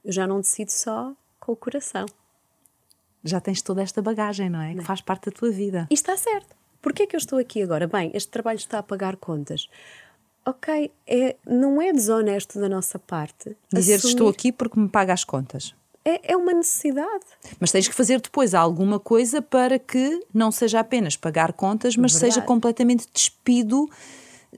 eu 0.04 0.12
já 0.12 0.26
não 0.26 0.40
decido 0.40 0.72
só 0.72 1.14
com 1.38 1.52
o 1.52 1.56
coração. 1.56 2.06
Já 3.22 3.40
tens 3.40 3.60
toda 3.60 3.82
esta 3.82 4.00
bagagem, 4.00 4.48
não 4.48 4.60
é? 4.60 4.70
Não. 4.70 4.78
Que 4.78 4.84
faz 4.84 5.00
parte 5.00 5.30
da 5.30 5.32
tua 5.32 5.50
vida. 5.50 5.86
E 5.90 5.94
está 5.94 6.16
certo. 6.16 6.54
Porquê 6.80 7.02
é 7.02 7.06
que 7.06 7.16
eu 7.16 7.18
estou 7.18 7.38
aqui 7.38 7.62
agora? 7.62 7.86
Bem, 7.86 8.10
este 8.14 8.30
trabalho 8.30 8.56
está 8.56 8.78
a 8.78 8.82
pagar 8.82 9.16
contas 9.16 9.68
ok, 10.46 10.92
é, 11.06 11.36
não 11.46 11.82
é 11.82 11.92
desonesto 11.92 12.60
da 12.60 12.68
nossa 12.68 12.98
parte. 12.98 13.56
Dizer 13.72 13.96
assumir... 13.96 14.12
estou 14.12 14.28
aqui 14.28 14.52
porque 14.52 14.78
me 14.78 14.88
paga 14.88 15.12
as 15.12 15.24
contas. 15.24 15.74
É, 16.04 16.32
é 16.32 16.36
uma 16.36 16.52
necessidade. 16.52 17.24
Mas 17.58 17.72
tens 17.72 17.88
que 17.88 17.94
fazer 17.94 18.20
depois 18.20 18.54
alguma 18.54 19.00
coisa 19.00 19.42
para 19.42 19.76
que 19.76 20.24
não 20.32 20.52
seja 20.52 20.78
apenas 20.78 21.16
pagar 21.16 21.52
contas, 21.52 21.96
mas 21.96 22.12
Verdade. 22.12 22.34
seja 22.34 22.46
completamente 22.46 23.08
despido 23.12 23.90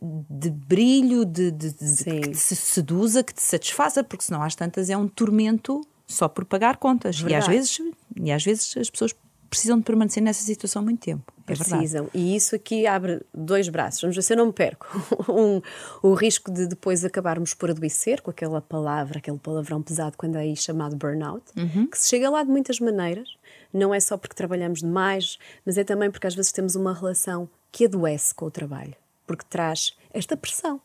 de 0.00 0.50
brilho, 0.50 1.25
de, 1.25 1.50
de, 1.50 1.73
de 1.73 2.04
que 2.04 2.30
te 2.30 2.37
seduza, 2.37 3.25
que 3.25 3.33
te 3.33 3.42
satisfaça, 3.42 4.04
porque 4.04 4.25
senão 4.25 4.42
às 4.42 4.54
tantas 4.54 4.90
é 4.90 4.97
um 4.97 5.09
tormento 5.09 5.80
só 6.07 6.28
por 6.28 6.45
pagar 6.45 6.76
contas. 6.76 7.25
E 7.26 7.35
às, 7.35 7.47
vezes, 7.47 7.80
e 8.14 8.30
às 8.30 8.45
vezes 8.45 8.76
as 8.76 8.90
pessoas 8.90 9.14
precisam 9.49 9.78
de 9.78 9.85
permanecer 9.85 10.23
nessa 10.23 10.43
situação 10.43 10.83
muito 10.83 11.00
tempo. 11.00 11.33
É 11.47 11.55
Precisam. 11.55 12.05
Verdade. 12.05 12.11
E 12.14 12.37
isso 12.37 12.55
aqui 12.55 12.87
abre 12.87 13.23
dois 13.33 13.69
braços. 13.69 14.00
Vamos 14.00 14.17
ver 14.17 14.23
se 14.23 14.33
eu 14.33 14.37
não 14.37 14.47
me 14.47 14.52
perco. 14.52 14.87
um, 15.28 15.61
o 16.02 16.14
risco 16.14 16.50
de 16.50 16.67
depois 16.67 17.05
acabarmos 17.05 17.55
por 17.55 17.71
adoecer 17.71 18.21
com 18.21 18.31
aquela 18.31 18.61
palavra, 18.61 19.19
aquele 19.19 19.38
palavrão 19.38 19.83
pesado 19.83 20.17
quando 20.17 20.37
é 20.37 20.40
aí 20.40 20.57
chamado 20.57 20.97
burnout, 20.97 21.45
uhum. 21.57 21.87
que 21.87 21.99
se 21.99 22.09
chega 22.09 22.28
lá 22.28 22.43
de 22.43 22.50
muitas 22.50 22.78
maneiras. 22.78 23.37
Não 23.73 23.95
é 23.95 24.00
só 24.00 24.17
porque 24.17 24.35
trabalhamos 24.35 24.81
demais, 24.81 25.38
mas 25.64 25.78
é 25.78 25.85
também 25.85 26.11
porque 26.11 26.26
às 26.26 26.35
vezes 26.35 26.52
temos 26.52 26.75
uma 26.75 26.93
relação 26.93 27.49
que 27.71 27.85
adoece 27.85 28.35
com 28.35 28.47
o 28.47 28.50
trabalho, 28.50 28.95
porque 29.26 29.45
traz 29.49 29.97
esta 30.12 30.37
pressão. 30.37 30.81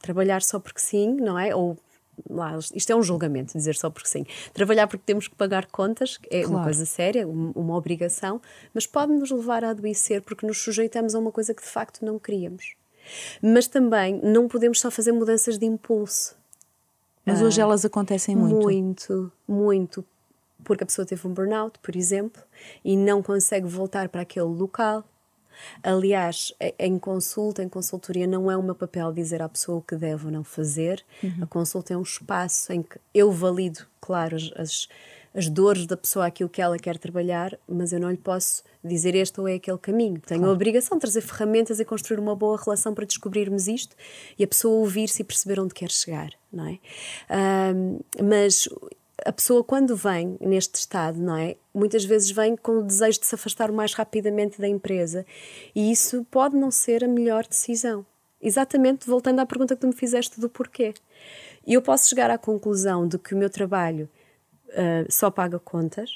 Trabalhar 0.00 0.42
só 0.42 0.58
porque 0.58 0.80
sim, 0.80 1.14
não 1.16 1.38
é? 1.38 1.54
Ou 1.54 1.78
lá, 2.28 2.58
isto 2.74 2.90
é 2.90 2.96
um 2.96 3.02
julgamento, 3.02 3.56
dizer 3.56 3.74
só 3.76 3.90
porque 3.90 4.08
sim. 4.08 4.24
Trabalhar 4.52 4.86
porque 4.86 5.02
temos 5.04 5.28
que 5.28 5.34
pagar 5.34 5.66
contas 5.66 6.18
é 6.30 6.40
claro. 6.40 6.56
uma 6.56 6.64
coisa 6.64 6.84
séria, 6.84 7.26
uma 7.26 7.76
obrigação, 7.76 8.40
mas 8.72 8.86
pode 8.86 9.12
nos 9.12 9.30
levar 9.30 9.64
a 9.64 9.70
adoecer 9.70 10.22
porque 10.22 10.46
nos 10.46 10.58
sujeitamos 10.58 11.14
a 11.14 11.18
uma 11.18 11.32
coisa 11.32 11.54
que 11.54 11.62
de 11.62 11.68
facto 11.68 12.04
não 12.04 12.18
queríamos. 12.18 12.74
Mas 13.42 13.66
também 13.66 14.20
não 14.22 14.48
podemos 14.48 14.80
só 14.80 14.90
fazer 14.90 15.12
mudanças 15.12 15.58
de 15.58 15.66
impulso. 15.66 16.36
Mas 17.24 17.40
hoje 17.40 17.60
ah, 17.60 17.64
elas 17.64 17.84
acontecem 17.84 18.36
muito. 18.36 18.62
Muito, 18.62 19.32
muito. 19.48 20.04
Porque 20.62 20.84
a 20.84 20.86
pessoa 20.86 21.06
teve 21.06 21.26
um 21.26 21.32
burnout, 21.32 21.78
por 21.80 21.96
exemplo, 21.96 22.42
e 22.84 22.96
não 22.96 23.22
consegue 23.22 23.66
voltar 23.66 24.08
para 24.08 24.22
aquele 24.22 24.46
local 24.46 25.04
Aliás, 25.82 26.52
em 26.78 26.98
consulta, 26.98 27.62
em 27.62 27.68
consultoria, 27.68 28.26
não 28.26 28.50
é 28.50 28.56
o 28.56 28.62
meu 28.62 28.74
papel 28.74 29.12
dizer 29.12 29.42
à 29.42 29.48
pessoa 29.48 29.78
o 29.78 29.82
que 29.82 29.96
deve 29.96 30.26
ou 30.26 30.32
não 30.32 30.44
fazer. 30.44 31.04
Uhum. 31.22 31.42
A 31.42 31.46
consulta 31.46 31.92
é 31.92 31.96
um 31.96 32.02
espaço 32.02 32.72
em 32.72 32.82
que 32.82 32.98
eu 33.12 33.30
valido, 33.30 33.86
claro, 34.00 34.36
as, 34.36 34.52
as 34.56 34.88
as 35.34 35.48
dores 35.48 35.84
da 35.84 35.96
pessoa, 35.96 36.26
aquilo 36.26 36.48
que 36.48 36.62
ela 36.62 36.78
quer 36.78 36.96
trabalhar, 36.96 37.58
mas 37.68 37.92
eu 37.92 37.98
não 37.98 38.10
lhe 38.10 38.16
posso 38.16 38.62
dizer 38.84 39.16
este 39.16 39.40
ou 39.40 39.48
é 39.48 39.54
aquele 39.54 39.78
caminho. 39.78 40.20
Tenho 40.20 40.40
claro. 40.40 40.52
a 40.52 40.54
obrigação 40.54 40.96
de 40.96 41.00
trazer 41.00 41.22
ferramentas 41.22 41.80
e 41.80 41.84
construir 41.84 42.20
uma 42.20 42.36
boa 42.36 42.56
relação 42.56 42.94
para 42.94 43.04
descobrirmos 43.04 43.66
isto 43.66 43.96
e 44.38 44.44
a 44.44 44.46
pessoa 44.46 44.76
ouvir-se 44.76 45.22
e 45.22 45.24
perceber 45.24 45.58
onde 45.58 45.74
quer 45.74 45.90
chegar, 45.90 46.30
não 46.52 46.66
é? 46.68 46.78
Um, 47.74 47.98
mas 48.22 48.68
a 49.24 49.32
pessoa 49.32 49.64
quando 49.64 49.96
vem 49.96 50.36
neste 50.40 50.76
estado, 50.76 51.18
não 51.20 51.36
é? 51.36 51.56
Muitas 51.74 52.04
vezes 52.04 52.30
vem 52.30 52.56
com 52.56 52.78
o 52.78 52.82
desejo 52.82 53.20
de 53.20 53.26
se 53.26 53.34
afastar 53.34 53.70
o 53.70 53.74
mais 53.74 53.94
rapidamente 53.94 54.60
da 54.60 54.68
empresa 54.68 55.24
e 55.74 55.90
isso 55.90 56.24
pode 56.30 56.56
não 56.56 56.70
ser 56.70 57.02
a 57.02 57.08
melhor 57.08 57.46
decisão. 57.46 58.04
Exatamente 58.40 59.06
voltando 59.06 59.40
à 59.40 59.46
pergunta 59.46 59.74
que 59.74 59.80
tu 59.80 59.86
me 59.86 59.94
fizeste 59.94 60.38
do 60.38 60.48
porquê. 60.48 60.92
Eu 61.66 61.80
posso 61.80 62.08
chegar 62.08 62.30
à 62.30 62.36
conclusão 62.36 63.08
de 63.08 63.18
que 63.18 63.34
o 63.34 63.38
meu 63.38 63.48
trabalho 63.48 64.08
uh, 64.68 65.10
só 65.10 65.30
paga 65.30 65.58
contas 65.58 66.10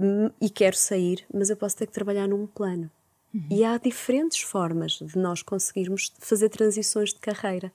hum, 0.00 0.30
e 0.40 0.48
quero 0.48 0.76
sair, 0.76 1.24
mas 1.32 1.50
eu 1.50 1.56
posso 1.56 1.76
ter 1.76 1.86
que 1.86 1.92
trabalhar 1.92 2.28
num 2.28 2.46
plano. 2.46 2.88
Uhum. 3.34 3.46
E 3.50 3.64
há 3.64 3.76
diferentes 3.78 4.40
formas 4.40 4.92
de 4.92 5.18
nós 5.18 5.42
conseguirmos 5.42 6.12
fazer 6.18 6.48
transições 6.48 7.12
de 7.12 7.18
carreira. 7.18 7.72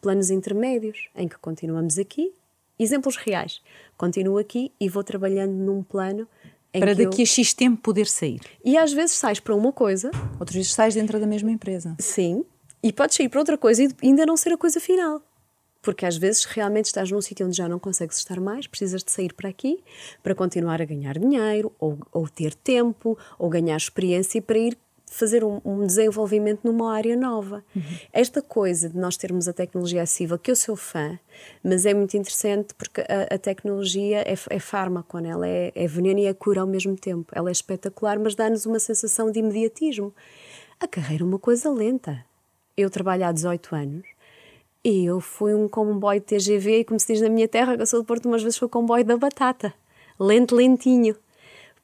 Planos 0.00 0.30
intermédios, 0.30 1.08
em 1.14 1.28
que 1.28 1.38
continuamos 1.38 1.98
aqui. 1.98 2.34
Exemplos 2.82 3.16
reais. 3.16 3.60
Continuo 3.96 4.38
aqui 4.38 4.72
e 4.80 4.88
vou 4.88 5.04
trabalhando 5.04 5.52
num 5.52 5.82
plano 5.82 6.26
para 6.72 6.94
daqui 6.94 7.20
eu... 7.20 7.24
a 7.24 7.26
X 7.26 7.52
tempo 7.52 7.80
poder 7.80 8.06
sair. 8.06 8.40
E 8.64 8.76
às 8.76 8.92
vezes 8.92 9.16
sais 9.16 9.38
para 9.38 9.54
uma 9.54 9.72
coisa. 9.72 10.10
Outras 10.40 10.56
vezes 10.56 10.72
sais 10.72 10.94
dentro 10.94 11.20
da 11.20 11.26
mesma 11.26 11.50
empresa. 11.50 11.94
Sim. 11.98 12.44
E 12.82 12.92
podes 12.92 13.16
sair 13.16 13.28
para 13.28 13.40
outra 13.40 13.58
coisa 13.58 13.84
e 13.84 13.88
ainda 14.02 14.26
não 14.26 14.36
ser 14.36 14.52
a 14.52 14.56
coisa 14.56 14.80
final. 14.80 15.22
Porque 15.80 16.06
às 16.06 16.16
vezes 16.16 16.44
realmente 16.44 16.86
estás 16.86 17.10
num 17.10 17.20
sítio 17.20 17.46
onde 17.46 17.56
já 17.56 17.68
não 17.68 17.78
consegues 17.78 18.16
estar 18.16 18.40
mais, 18.40 18.66
precisas 18.68 19.02
de 19.02 19.10
sair 19.10 19.32
para 19.32 19.48
aqui 19.48 19.82
para 20.22 20.34
continuar 20.34 20.80
a 20.80 20.84
ganhar 20.84 21.18
dinheiro, 21.18 21.72
ou, 21.78 21.98
ou 22.12 22.28
ter 22.28 22.54
tempo, 22.54 23.18
ou 23.36 23.48
ganhar 23.48 23.76
experiência 23.76 24.40
para 24.40 24.58
ir 24.58 24.78
fazer 25.12 25.44
um, 25.44 25.60
um, 25.64 25.86
desenvolvimento 25.86 26.60
numa 26.64 26.92
área 26.94 27.16
nova. 27.16 27.62
Uhum. 27.76 27.82
Esta 28.12 28.40
coisa 28.40 28.88
de 28.88 28.96
nós 28.96 29.16
termos 29.16 29.46
a 29.46 29.52
tecnologia 29.52 30.02
acessível, 30.02 30.38
que 30.38 30.50
eu 30.50 30.56
sou 30.56 30.74
fã, 30.74 31.18
mas 31.62 31.84
é 31.84 31.92
muito 31.92 32.16
interessante 32.16 32.74
porque 32.74 33.02
a, 33.02 33.34
a 33.34 33.38
tecnologia 33.38 34.20
é, 34.20 34.34
é 34.48 34.58
fármaco, 34.58 35.18
né? 35.18 35.28
ela 35.28 35.46
é, 35.46 35.70
é 35.74 35.86
veneno 35.86 36.20
e 36.20 36.26
é 36.26 36.32
cura 36.32 36.62
ao 36.62 36.66
mesmo 36.66 36.96
tempo. 36.96 37.30
Ela 37.34 37.50
é 37.50 37.52
espetacular, 37.52 38.18
mas 38.18 38.34
dá-nos 38.34 38.64
uma 38.64 38.78
sensação 38.78 39.30
de 39.30 39.40
imediatismo. 39.40 40.14
A 40.80 40.88
carreira 40.88 41.22
é 41.22 41.26
uma 41.26 41.38
coisa 41.38 41.70
lenta. 41.70 42.24
Eu 42.76 42.88
trabalho 42.88 43.26
há 43.26 43.32
18 43.32 43.74
anos 43.74 44.06
e 44.82 45.04
eu 45.04 45.20
fui 45.20 45.54
um 45.54 45.68
comboio 45.68 46.20
de 46.20 46.26
TGV 46.26 46.80
e, 46.80 46.84
como 46.84 46.98
se 46.98 47.12
diz 47.12 47.20
na 47.20 47.28
minha 47.28 47.46
terra, 47.46 47.76
que 47.76 47.82
eu 47.82 47.86
sou 47.86 48.00
do 48.00 48.06
Porto, 48.06 48.26
umas 48.26 48.42
vezes 48.42 48.58
foi 48.58 48.66
o 48.66 48.70
comboio 48.70 49.04
da 49.04 49.16
batata. 49.16 49.72
Lento, 50.18 50.56
lentinho. 50.56 51.14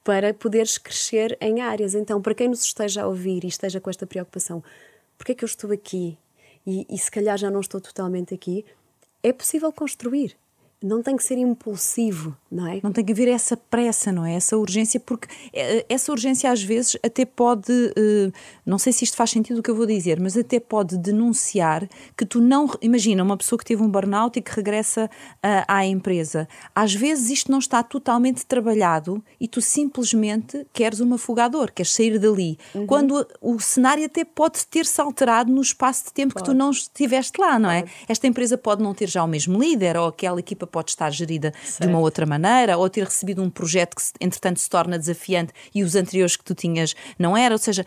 Para 0.04 0.32
poderes 0.32 0.78
crescer 0.78 1.36
em 1.40 1.60
áreas. 1.60 1.94
Então, 1.94 2.20
para 2.20 2.34
quem 2.34 2.48
nos 2.48 2.62
esteja 2.62 3.02
a 3.02 3.06
ouvir 3.06 3.44
e 3.44 3.48
esteja 3.48 3.80
com 3.80 3.90
esta 3.90 4.06
preocupação, 4.06 4.62
porque 5.16 5.32
é 5.32 5.34
que 5.34 5.44
eu 5.44 5.46
estou 5.46 5.72
aqui 5.72 6.18
e, 6.66 6.86
e 6.88 6.98
se 6.98 7.10
calhar 7.10 7.36
já 7.36 7.50
não 7.50 7.60
estou 7.60 7.80
totalmente 7.80 8.34
aqui, 8.34 8.64
é 9.22 9.32
possível 9.32 9.72
construir 9.72 10.36
não 10.82 11.02
tem 11.02 11.16
que 11.16 11.24
ser 11.24 11.36
impulsivo, 11.36 12.36
não 12.50 12.66
é? 12.66 12.80
Não 12.82 12.92
tem 12.92 13.04
que 13.04 13.12
haver 13.12 13.26
essa 13.26 13.56
pressa, 13.56 14.12
não 14.12 14.24
é? 14.24 14.34
Essa 14.34 14.56
urgência, 14.56 15.00
porque 15.00 15.26
eh, 15.52 15.84
essa 15.88 16.12
urgência 16.12 16.50
às 16.52 16.62
vezes 16.62 16.96
até 17.04 17.24
pode, 17.24 17.72
eh, 17.96 18.30
não 18.64 18.78
sei 18.78 18.92
se 18.92 19.02
isto 19.02 19.16
faz 19.16 19.30
sentido 19.30 19.58
o 19.58 19.62
que 19.62 19.70
eu 19.70 19.74
vou 19.74 19.86
dizer, 19.86 20.20
mas 20.20 20.36
até 20.36 20.60
pode 20.60 20.96
denunciar 20.96 21.88
que 22.16 22.24
tu 22.24 22.40
não. 22.40 22.70
Imagina 22.80 23.24
uma 23.24 23.36
pessoa 23.36 23.58
que 23.58 23.64
teve 23.64 23.82
um 23.82 23.90
burnout 23.90 24.38
e 24.38 24.42
que 24.42 24.54
regressa 24.54 25.10
eh, 25.42 25.64
à 25.66 25.84
empresa. 25.84 26.46
Às 26.72 26.94
vezes 26.94 27.30
isto 27.30 27.50
não 27.50 27.58
está 27.58 27.82
totalmente 27.82 28.46
trabalhado 28.46 29.22
e 29.40 29.48
tu 29.48 29.60
simplesmente 29.60 30.64
queres 30.72 31.00
um 31.00 31.12
afogador, 31.12 31.72
queres 31.72 31.92
sair 31.92 32.20
dali. 32.20 32.56
Uhum. 32.72 32.86
Quando 32.86 33.26
o 33.40 33.58
cenário 33.58 34.04
até 34.04 34.24
pode 34.24 34.64
ter-se 34.66 35.00
alterado 35.00 35.50
no 35.50 35.60
espaço 35.60 36.04
de 36.04 36.12
tempo 36.12 36.34
pode. 36.34 36.44
que 36.44 36.50
tu 36.52 36.56
não 36.56 36.70
estiveste 36.70 37.40
lá, 37.40 37.58
não 37.58 37.70
é? 37.70 37.84
Esta 38.08 38.28
empresa 38.28 38.56
pode 38.56 38.80
não 38.80 38.94
ter 38.94 39.08
já 39.08 39.24
o 39.24 39.28
mesmo 39.28 39.58
líder 39.58 39.96
ou 39.96 40.06
aquela 40.06 40.38
equipa 40.38 40.67
pode 40.68 40.90
estar 40.90 41.10
gerida 41.10 41.52
certo. 41.62 41.80
de 41.80 41.88
uma 41.88 41.98
outra 41.98 42.24
maneira, 42.24 42.76
ou 42.76 42.88
ter 42.88 43.04
recebido 43.04 43.42
um 43.42 43.50
projeto 43.50 43.96
que, 43.96 44.02
entretanto, 44.20 44.60
se 44.60 44.68
torna 44.68 44.98
desafiante 44.98 45.52
e 45.74 45.82
os 45.82 45.94
anteriores 45.94 46.36
que 46.36 46.44
tu 46.44 46.54
tinhas 46.54 46.94
não 47.18 47.36
era. 47.36 47.54
Ou 47.54 47.58
seja, 47.58 47.84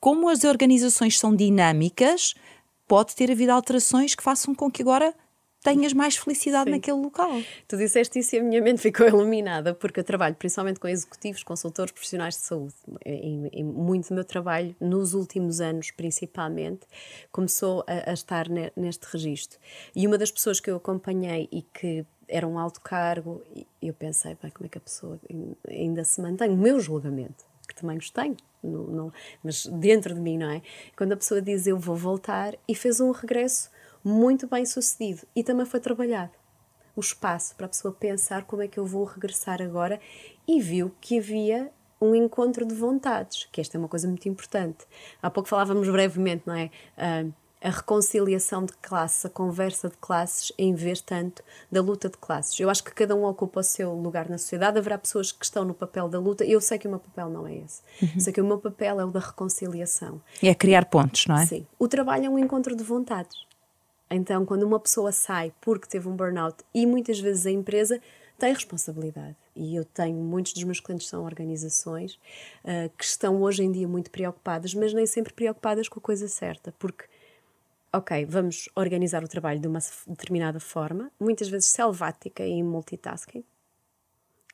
como 0.00 0.28
as 0.28 0.44
organizações 0.44 1.18
são 1.18 1.34
dinâmicas, 1.34 2.34
pode 2.86 3.14
ter 3.14 3.30
havido 3.30 3.52
alterações 3.52 4.14
que 4.14 4.22
façam 4.22 4.54
com 4.54 4.70
que 4.70 4.82
agora 4.82 5.14
tenhas 5.62 5.92
mais 5.92 6.16
felicidade 6.16 6.64
Sim. 6.64 6.70
naquele 6.70 6.98
local. 6.98 7.30
Tu 7.66 7.76
disseste 7.76 8.18
isso 8.18 8.36
e 8.36 8.38
a 8.38 8.42
minha 8.42 8.62
mente 8.62 8.80
ficou 8.82 9.06
iluminada, 9.06 9.74
porque 9.74 10.00
eu 10.00 10.04
trabalho 10.04 10.34
principalmente 10.34 10.78
com 10.78 10.88
executivos, 10.88 11.42
consultores 11.42 11.92
profissionais 11.92 12.34
de 12.34 12.40
saúde. 12.40 12.74
E, 13.04 13.60
e 13.60 13.64
muito 13.64 14.08
do 14.08 14.14
meu 14.14 14.24
trabalho, 14.24 14.74
nos 14.80 15.14
últimos 15.14 15.60
anos 15.60 15.90
principalmente, 15.90 16.86
começou 17.30 17.84
a, 17.86 18.10
a 18.10 18.12
estar 18.12 18.48
ne, 18.48 18.72
neste 18.76 19.04
registro. 19.12 19.58
E 19.94 20.06
uma 20.06 20.16
das 20.16 20.30
pessoas 20.30 20.60
que 20.60 20.70
eu 20.70 20.76
acompanhei 20.76 21.48
e 21.50 21.62
que 21.62 22.04
era 22.28 22.46
um 22.46 22.58
alto 22.58 22.80
cargo, 22.80 23.42
eu 23.80 23.94
pensei, 23.94 24.36
bem, 24.40 24.50
como 24.50 24.66
é 24.66 24.68
que 24.68 24.78
a 24.78 24.80
pessoa 24.80 25.18
ainda 25.66 26.04
se 26.04 26.20
mantém? 26.20 26.50
O 26.50 26.56
meu 26.56 26.78
julgamento, 26.78 27.44
que 27.66 27.74
também 27.74 27.96
os 27.96 28.10
tenho. 28.10 28.36
Mas 29.42 29.66
dentro 29.66 30.14
de 30.14 30.20
mim, 30.20 30.36
não 30.36 30.50
é? 30.50 30.62
Quando 30.96 31.12
a 31.12 31.16
pessoa 31.16 31.40
diz 31.40 31.66
eu 31.66 31.78
vou 31.78 31.96
voltar 31.96 32.54
e 32.66 32.74
fez 32.74 33.00
um 33.00 33.12
regresso 33.12 33.70
muito 34.08 34.46
bem 34.46 34.64
sucedido 34.64 35.26
e 35.36 35.44
também 35.44 35.66
foi 35.66 35.80
trabalhado 35.80 36.32
o 36.96 37.00
espaço 37.00 37.54
para 37.54 37.66
a 37.66 37.68
pessoa 37.68 37.94
pensar 37.94 38.44
como 38.44 38.62
é 38.62 38.66
que 38.66 38.78
eu 38.78 38.84
vou 38.84 39.04
regressar 39.04 39.62
agora 39.62 40.00
e 40.48 40.60
viu 40.60 40.90
que 41.00 41.18
havia 41.18 41.70
um 42.00 42.14
encontro 42.14 42.66
de 42.66 42.74
vontades, 42.74 43.48
que 43.52 43.60
esta 43.60 43.76
é 43.76 43.78
uma 43.78 43.88
coisa 43.88 44.08
muito 44.08 44.28
importante. 44.28 44.86
Há 45.22 45.30
pouco 45.30 45.48
falávamos 45.48 45.88
brevemente, 45.88 46.42
não 46.46 46.54
é? 46.54 46.70
Uh, 46.96 47.32
a 47.60 47.70
reconciliação 47.70 48.64
de 48.64 48.72
classes, 48.74 49.24
a 49.24 49.28
conversa 49.28 49.88
de 49.88 49.96
classes, 49.96 50.52
em 50.56 50.74
vez 50.74 51.00
tanto 51.00 51.42
da 51.70 51.80
luta 51.80 52.08
de 52.08 52.16
classes. 52.16 52.58
Eu 52.58 52.70
acho 52.70 52.82
que 52.84 52.92
cada 52.92 53.16
um 53.16 53.24
ocupa 53.24 53.60
o 53.60 53.64
seu 53.64 53.92
lugar 53.94 54.28
na 54.28 54.38
sociedade. 54.38 54.78
Haverá 54.78 54.96
pessoas 54.96 55.32
que 55.32 55.44
estão 55.44 55.64
no 55.64 55.74
papel 55.74 56.08
da 56.08 56.20
luta. 56.20 56.44
Eu 56.44 56.60
sei 56.60 56.78
que 56.78 56.86
o 56.86 56.90
meu 56.90 57.00
papel 57.00 57.28
não 57.28 57.46
é 57.46 57.56
esse. 57.56 57.82
Uhum. 58.00 58.20
Sei 58.20 58.32
que 58.32 58.40
o 58.40 58.44
meu 58.44 58.58
papel 58.58 59.00
é 59.00 59.04
o 59.04 59.10
da 59.10 59.20
reconciliação. 59.20 60.20
E 60.40 60.48
é 60.48 60.54
criar 60.54 60.84
pontos, 60.84 61.26
não 61.26 61.36
é? 61.36 61.46
Sim. 61.46 61.66
O 61.78 61.88
trabalho 61.88 62.26
é 62.26 62.28
um 62.28 62.38
encontro 62.38 62.76
de 62.76 62.84
vontades. 62.84 63.47
Então, 64.10 64.46
quando 64.46 64.62
uma 64.62 64.80
pessoa 64.80 65.12
sai 65.12 65.52
porque 65.60 65.86
teve 65.86 66.08
um 66.08 66.16
burnout 66.16 66.64
e 66.74 66.86
muitas 66.86 67.20
vezes 67.20 67.46
a 67.46 67.50
empresa 67.50 68.00
tem 68.38 68.52
responsabilidade. 68.52 69.36
E 69.54 69.74
eu 69.74 69.84
tenho 69.84 70.16
muitos 70.16 70.52
dos 70.52 70.62
meus 70.62 70.80
clientes 70.80 71.08
são 71.08 71.24
organizações 71.24 72.14
uh, 72.64 72.88
que 72.96 73.04
estão 73.04 73.42
hoje 73.42 73.64
em 73.64 73.72
dia 73.72 73.88
muito 73.88 74.10
preocupadas, 74.10 74.72
mas 74.72 74.94
nem 74.94 75.06
sempre 75.06 75.32
preocupadas 75.32 75.88
com 75.88 75.98
a 75.98 76.02
coisa 76.02 76.28
certa, 76.28 76.72
porque 76.78 77.04
ok, 77.92 78.24
vamos 78.26 78.68
organizar 78.76 79.24
o 79.24 79.28
trabalho 79.28 79.60
de 79.60 79.66
uma 79.66 79.80
determinada 80.06 80.60
forma, 80.60 81.10
muitas 81.18 81.48
vezes 81.48 81.70
selvática 81.70 82.46
e 82.46 82.62
multitasking, 82.62 83.44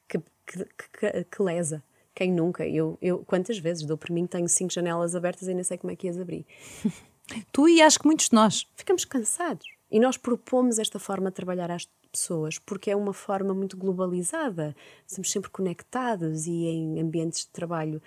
que, 0.08 0.18
que, 0.46 0.64
que, 0.64 1.24
que 1.24 1.42
lesa. 1.42 1.82
Quem 2.14 2.32
nunca? 2.32 2.66
Eu, 2.66 2.96
eu 3.02 3.24
quantas 3.26 3.58
vezes 3.58 3.84
dou 3.84 3.98
por 3.98 4.10
mim 4.10 4.24
tenho 4.26 4.48
cinco 4.48 4.72
janelas 4.72 5.16
abertas 5.16 5.48
e 5.48 5.54
nem 5.54 5.64
sei 5.64 5.76
como 5.76 5.92
é 5.92 5.96
que 5.96 6.08
as 6.08 6.16
abri. 6.16 6.46
Tu 7.52 7.68
e 7.68 7.82
acho 7.82 7.98
que 7.98 8.06
muitos 8.06 8.28
de 8.28 8.34
nós. 8.34 8.66
Ficamos 8.76 9.04
cansados. 9.04 9.66
E 9.90 10.00
nós 10.00 10.16
propomos 10.16 10.78
esta 10.78 10.98
forma 10.98 11.30
de 11.30 11.36
trabalhar 11.36 11.70
às 11.70 11.88
pessoas 12.10 12.58
porque 12.58 12.90
é 12.90 12.96
uma 12.96 13.12
forma 13.12 13.52
muito 13.52 13.76
globalizada. 13.76 14.74
Estamos 15.06 15.30
sempre 15.30 15.50
conectados 15.50 16.46
e 16.46 16.66
em 16.66 17.00
ambientes 17.00 17.40
de 17.40 17.48
trabalho 17.48 18.00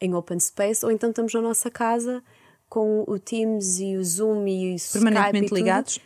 em 0.00 0.14
open 0.14 0.40
space, 0.40 0.84
ou 0.84 0.90
então 0.90 1.10
estamos 1.10 1.32
na 1.32 1.40
nossa 1.40 1.70
casa 1.70 2.24
com 2.68 3.04
o 3.06 3.18
Teams 3.18 3.78
e 3.78 3.96
o 3.96 4.04
Zoom 4.04 4.48
e 4.48 4.74
o 4.74 4.92
Permanentemente 4.92 5.44
Skype 5.44 5.54
e 5.54 5.62
ligados. 5.62 6.00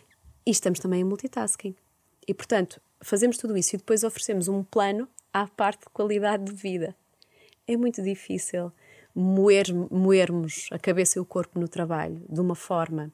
E 0.45 0.51
estamos 0.51 0.79
também 0.79 1.01
em 1.01 1.03
multitasking. 1.03 1.75
E 2.27 2.33
portanto, 2.33 2.79
fazemos 3.01 3.37
tudo 3.37 3.57
isso 3.57 3.75
e 3.75 3.77
depois 3.77 4.03
oferecemos 4.03 4.47
um 4.47 4.63
plano 4.63 5.07
à 5.33 5.47
parte 5.47 5.79
de 5.79 5.89
qualidade 5.91 6.43
de 6.43 6.53
vida. 6.53 6.95
É 7.65 7.75
muito 7.75 8.03
difícil 8.03 8.71
moer, 9.17 9.65
moermos 9.89 10.67
a 10.71 10.77
cabeça 10.77 11.17
e 11.17 11.21
o 11.21 11.25
corpo 11.25 11.59
no 11.59 11.67
trabalho 11.67 12.21
de 12.29 12.39
uma 12.39 12.53
forma 12.53 13.11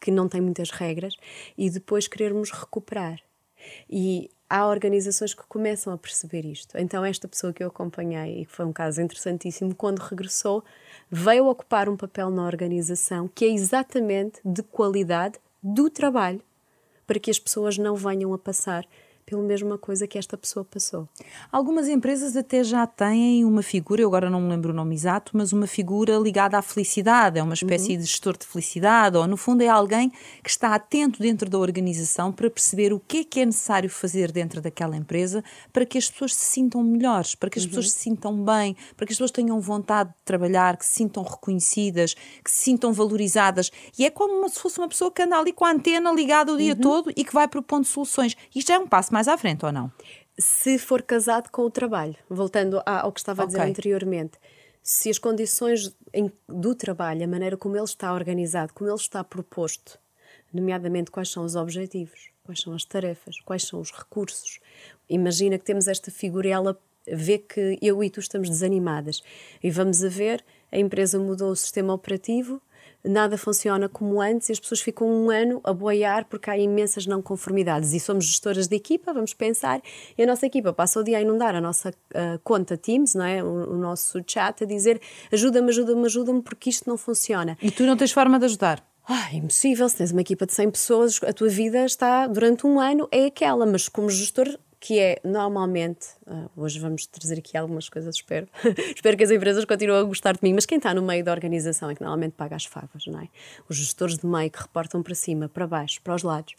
que 0.00 0.10
não 0.10 0.28
tem 0.28 0.40
muitas 0.40 0.70
regras 0.70 1.16
e 1.58 1.68
depois 1.68 2.06
querermos 2.06 2.52
recuperar. 2.52 3.20
E 3.88 4.30
há 4.48 4.66
organizações 4.66 5.34
que 5.34 5.42
começam 5.48 5.92
a 5.92 5.98
perceber 5.98 6.46
isto. 6.46 6.78
Então, 6.78 7.04
esta 7.04 7.26
pessoa 7.26 7.52
que 7.52 7.62
eu 7.62 7.68
acompanhei, 7.68 8.42
e 8.42 8.46
que 8.46 8.52
foi 8.52 8.64
um 8.64 8.72
caso 8.72 9.02
interessantíssimo, 9.02 9.74
quando 9.74 9.98
regressou, 9.98 10.64
veio 11.10 11.46
ocupar 11.46 11.88
um 11.88 11.96
papel 11.96 12.30
na 12.30 12.46
organização 12.46 13.28
que 13.28 13.44
é 13.44 13.48
exatamente 13.48 14.40
de 14.44 14.62
qualidade 14.62 15.38
do 15.62 15.90
trabalho, 15.90 16.40
para 17.06 17.18
que 17.18 17.30
as 17.30 17.38
pessoas 17.38 17.76
não 17.76 17.96
venham 17.96 18.32
a 18.32 18.38
passar 18.38 18.86
pela 19.30 19.42
mesma 19.44 19.78
coisa 19.78 20.08
que 20.08 20.18
esta 20.18 20.36
pessoa 20.36 20.64
passou. 20.64 21.08
Algumas 21.52 21.88
empresas 21.88 22.36
até 22.36 22.64
já 22.64 22.84
têm 22.84 23.44
uma 23.44 23.62
figura, 23.62 24.02
eu 24.02 24.08
agora 24.08 24.28
não 24.28 24.40
me 24.40 24.48
lembro 24.48 24.72
o 24.72 24.74
nome 24.74 24.92
exato, 24.96 25.30
mas 25.36 25.52
uma 25.52 25.68
figura 25.68 26.16
ligada 26.16 26.58
à 26.58 26.62
felicidade, 26.62 27.38
é 27.38 27.42
uma 27.42 27.54
espécie 27.54 27.92
uhum. 27.92 27.98
de 27.98 28.04
gestor 28.06 28.36
de 28.36 28.44
felicidade, 28.44 29.16
ou 29.16 29.28
no 29.28 29.36
fundo 29.36 29.62
é 29.62 29.68
alguém 29.68 30.10
que 30.42 30.50
está 30.50 30.74
atento 30.74 31.20
dentro 31.20 31.48
da 31.48 31.58
organização 31.58 32.32
para 32.32 32.50
perceber 32.50 32.92
o 32.92 32.98
que 32.98 33.18
é 33.18 33.24
que 33.24 33.40
é 33.40 33.46
necessário 33.46 33.88
fazer 33.88 34.32
dentro 34.32 34.60
daquela 34.60 34.96
empresa 34.96 35.44
para 35.72 35.86
que 35.86 35.96
as 35.96 36.10
pessoas 36.10 36.34
se 36.34 36.46
sintam 36.46 36.82
melhores, 36.82 37.36
para 37.36 37.48
que 37.48 37.58
as 37.58 37.64
uhum. 37.64 37.70
pessoas 37.70 37.92
se 37.92 37.98
sintam 38.00 38.44
bem, 38.44 38.76
para 38.96 39.06
que 39.06 39.12
as 39.12 39.16
pessoas 39.16 39.30
tenham 39.30 39.60
vontade 39.60 40.10
de 40.10 40.16
trabalhar, 40.24 40.76
que 40.76 40.84
se 40.84 40.94
sintam 40.94 41.22
reconhecidas, 41.22 42.14
que 42.42 42.50
se 42.50 42.64
sintam 42.64 42.92
valorizadas. 42.92 43.70
E 43.96 44.04
é 44.04 44.10
como 44.10 44.48
se 44.48 44.58
fosse 44.58 44.78
uma 44.78 44.88
pessoa 44.88 45.12
que 45.12 45.22
anda 45.22 45.38
ali 45.38 45.52
com 45.52 45.64
a 45.64 45.70
antena 45.70 46.10
ligada 46.12 46.52
o 46.52 46.58
dia 46.58 46.72
uhum. 46.72 46.80
todo 46.80 47.12
e 47.14 47.24
que 47.24 47.32
vai 47.32 47.46
propondo 47.46 47.84
soluções. 47.84 48.36
Isto 48.52 48.72
é 48.72 48.78
um 48.78 48.88
passo 48.88 49.12
mais 49.12 49.19
mais 49.20 49.28
à 49.28 49.36
frente 49.36 49.66
ou 49.66 49.72
não? 49.72 49.92
Se 50.38 50.78
for 50.78 51.02
casado 51.02 51.50
com 51.50 51.62
o 51.62 51.70
trabalho, 51.70 52.16
voltando 52.28 52.82
ao 52.86 53.12
que 53.12 53.20
estava 53.20 53.42
a 53.42 53.46
dizer 53.46 53.60
anteriormente, 53.60 54.38
se 54.82 55.10
as 55.10 55.18
condições 55.18 55.94
do 56.48 56.74
trabalho, 56.74 57.22
a 57.22 57.26
maneira 57.26 57.54
como 57.54 57.76
ele 57.76 57.84
está 57.84 58.14
organizado, 58.14 58.72
como 58.72 58.88
ele 58.88 58.96
está 58.96 59.22
proposto, 59.22 59.98
nomeadamente 60.50 61.10
quais 61.10 61.28
são 61.28 61.44
os 61.44 61.54
objetivos, 61.54 62.30
quais 62.42 62.60
são 62.62 62.72
as 62.72 62.82
tarefas, 62.82 63.38
quais 63.40 63.64
são 63.64 63.78
os 63.78 63.92
recursos. 63.92 64.58
Imagina 65.06 65.58
que 65.58 65.66
temos 65.66 65.86
esta 65.86 66.10
figura 66.10 66.48
e 66.48 66.50
ela 66.50 66.80
vê 67.06 67.36
que 67.36 67.78
eu 67.82 68.02
e 68.02 68.08
tu 68.08 68.20
estamos 68.20 68.48
desanimadas 68.48 69.22
e 69.62 69.70
vamos 69.70 70.02
a 70.02 70.08
ver, 70.08 70.42
a 70.72 70.78
empresa 70.78 71.18
mudou 71.18 71.50
o 71.50 71.56
sistema 71.56 71.92
operativo, 71.92 72.62
nada 73.04 73.36
funciona 73.38 73.88
como 73.88 74.20
antes 74.20 74.48
e 74.48 74.52
as 74.52 74.60
pessoas 74.60 74.80
ficam 74.80 75.06
um 75.06 75.30
ano 75.30 75.60
a 75.64 75.72
boiar 75.72 76.26
porque 76.26 76.50
há 76.50 76.58
imensas 76.58 77.06
não 77.06 77.22
conformidades. 77.22 77.92
E 77.92 78.00
somos 78.00 78.26
gestoras 78.26 78.68
de 78.68 78.76
equipa, 78.76 79.12
vamos 79.12 79.34
pensar, 79.34 79.80
e 80.16 80.22
a 80.22 80.26
nossa 80.26 80.46
equipa 80.46 80.72
passa 80.72 81.00
o 81.00 81.04
dia 81.04 81.18
a 81.18 81.22
inundar 81.22 81.54
a 81.54 81.60
nossa 81.60 81.90
uh, 81.90 82.38
conta 82.44 82.76
Teams, 82.76 83.14
não 83.14 83.24
é? 83.24 83.42
O, 83.42 83.72
o, 83.72 83.76
nosso 83.76 84.22
chat, 84.26 84.62
a 84.62 84.66
dizer 84.66 85.00
ajuda-me, 85.32 85.70
ajuda-me, 85.70 86.04
ajuda-me 86.06 86.42
porque 86.42 86.70
isto 86.70 86.88
não 86.88 86.96
funciona. 86.96 87.56
E 87.62 87.70
tu 87.70 87.84
não 87.84 87.96
tens 87.96 88.12
forma 88.12 88.38
de 88.38 88.44
ajudar? 88.44 88.84
Ah, 89.08 89.34
impossível, 89.34 89.88
se 89.88 89.96
tens 89.96 90.12
uma 90.12 90.20
equipa 90.20 90.46
de 90.46 90.52
100 90.52 90.70
pessoas, 90.70 91.20
a 91.24 91.32
tua 91.32 91.48
vida 91.48 91.84
está 91.84 92.26
durante 92.26 92.66
um 92.66 92.78
ano, 92.78 93.08
é 93.10 93.26
aquela, 93.26 93.66
mas 93.66 93.88
como 93.88 94.08
gestor 94.08 94.46
que 94.80 94.98
é 94.98 95.20
normalmente, 95.22 96.08
uh, 96.26 96.50
hoje 96.56 96.80
vamos 96.80 97.06
trazer 97.06 97.38
aqui 97.38 97.56
algumas 97.56 97.90
coisas, 97.90 98.16
espero, 98.16 98.48
espero 98.96 99.14
que 99.14 99.22
as 99.22 99.30
empresas 99.30 99.66
continuem 99.66 100.00
a 100.00 100.02
gostar 100.04 100.32
de 100.32 100.40
mim, 100.42 100.54
mas 100.54 100.64
quem 100.64 100.78
está 100.78 100.94
no 100.94 101.02
meio 101.02 101.22
da 101.22 101.30
organização 101.30 101.90
é 101.90 101.94
que 101.94 102.00
normalmente 102.00 102.32
paga 102.32 102.56
as 102.56 102.64
favas, 102.64 103.06
não 103.06 103.20
é? 103.20 103.28
Os 103.68 103.76
gestores 103.76 104.16
de 104.16 104.26
meio 104.26 104.50
que 104.50 104.62
reportam 104.62 105.02
para 105.02 105.14
cima, 105.14 105.50
para 105.50 105.66
baixo, 105.66 106.00
para 106.00 106.14
os 106.14 106.22
lados, 106.22 106.54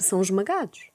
são 0.00 0.20
esmagados. 0.20 0.90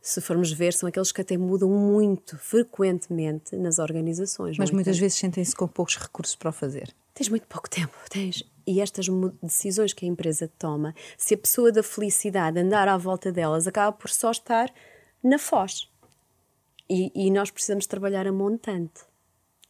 Se 0.00 0.20
formos 0.20 0.52
ver, 0.52 0.72
são 0.72 0.88
aqueles 0.88 1.10
que 1.10 1.20
até 1.20 1.36
mudam 1.36 1.68
muito 1.68 2.38
frequentemente 2.38 3.56
nas 3.56 3.80
organizações. 3.80 4.56
Mas 4.56 4.70
muitas 4.70 4.96
vezes 4.96 5.18
sentem-se 5.18 5.56
com 5.56 5.66
poucos 5.66 5.96
recursos 5.96 6.36
para 6.36 6.50
o 6.50 6.52
fazer. 6.52 6.94
Tens 7.12 7.28
muito 7.28 7.48
pouco 7.48 7.68
tempo, 7.68 7.96
tens. 8.08 8.44
E 8.64 8.80
estas 8.80 9.06
decisões 9.42 9.92
que 9.92 10.04
a 10.04 10.08
empresa 10.08 10.48
toma, 10.56 10.94
se 11.18 11.34
a 11.34 11.38
pessoa 11.38 11.72
da 11.72 11.82
felicidade 11.82 12.60
andar 12.60 12.86
à 12.86 12.96
volta 12.96 13.32
delas, 13.32 13.66
acaba 13.66 13.90
por 13.90 14.08
só 14.08 14.30
estar 14.30 14.72
na 15.24 15.40
foz 15.40 15.88
e, 16.88 17.10
e 17.14 17.30
nós 17.30 17.50
precisamos 17.50 17.86
trabalhar 17.86 18.26
a 18.26 18.32
montante 18.32 19.02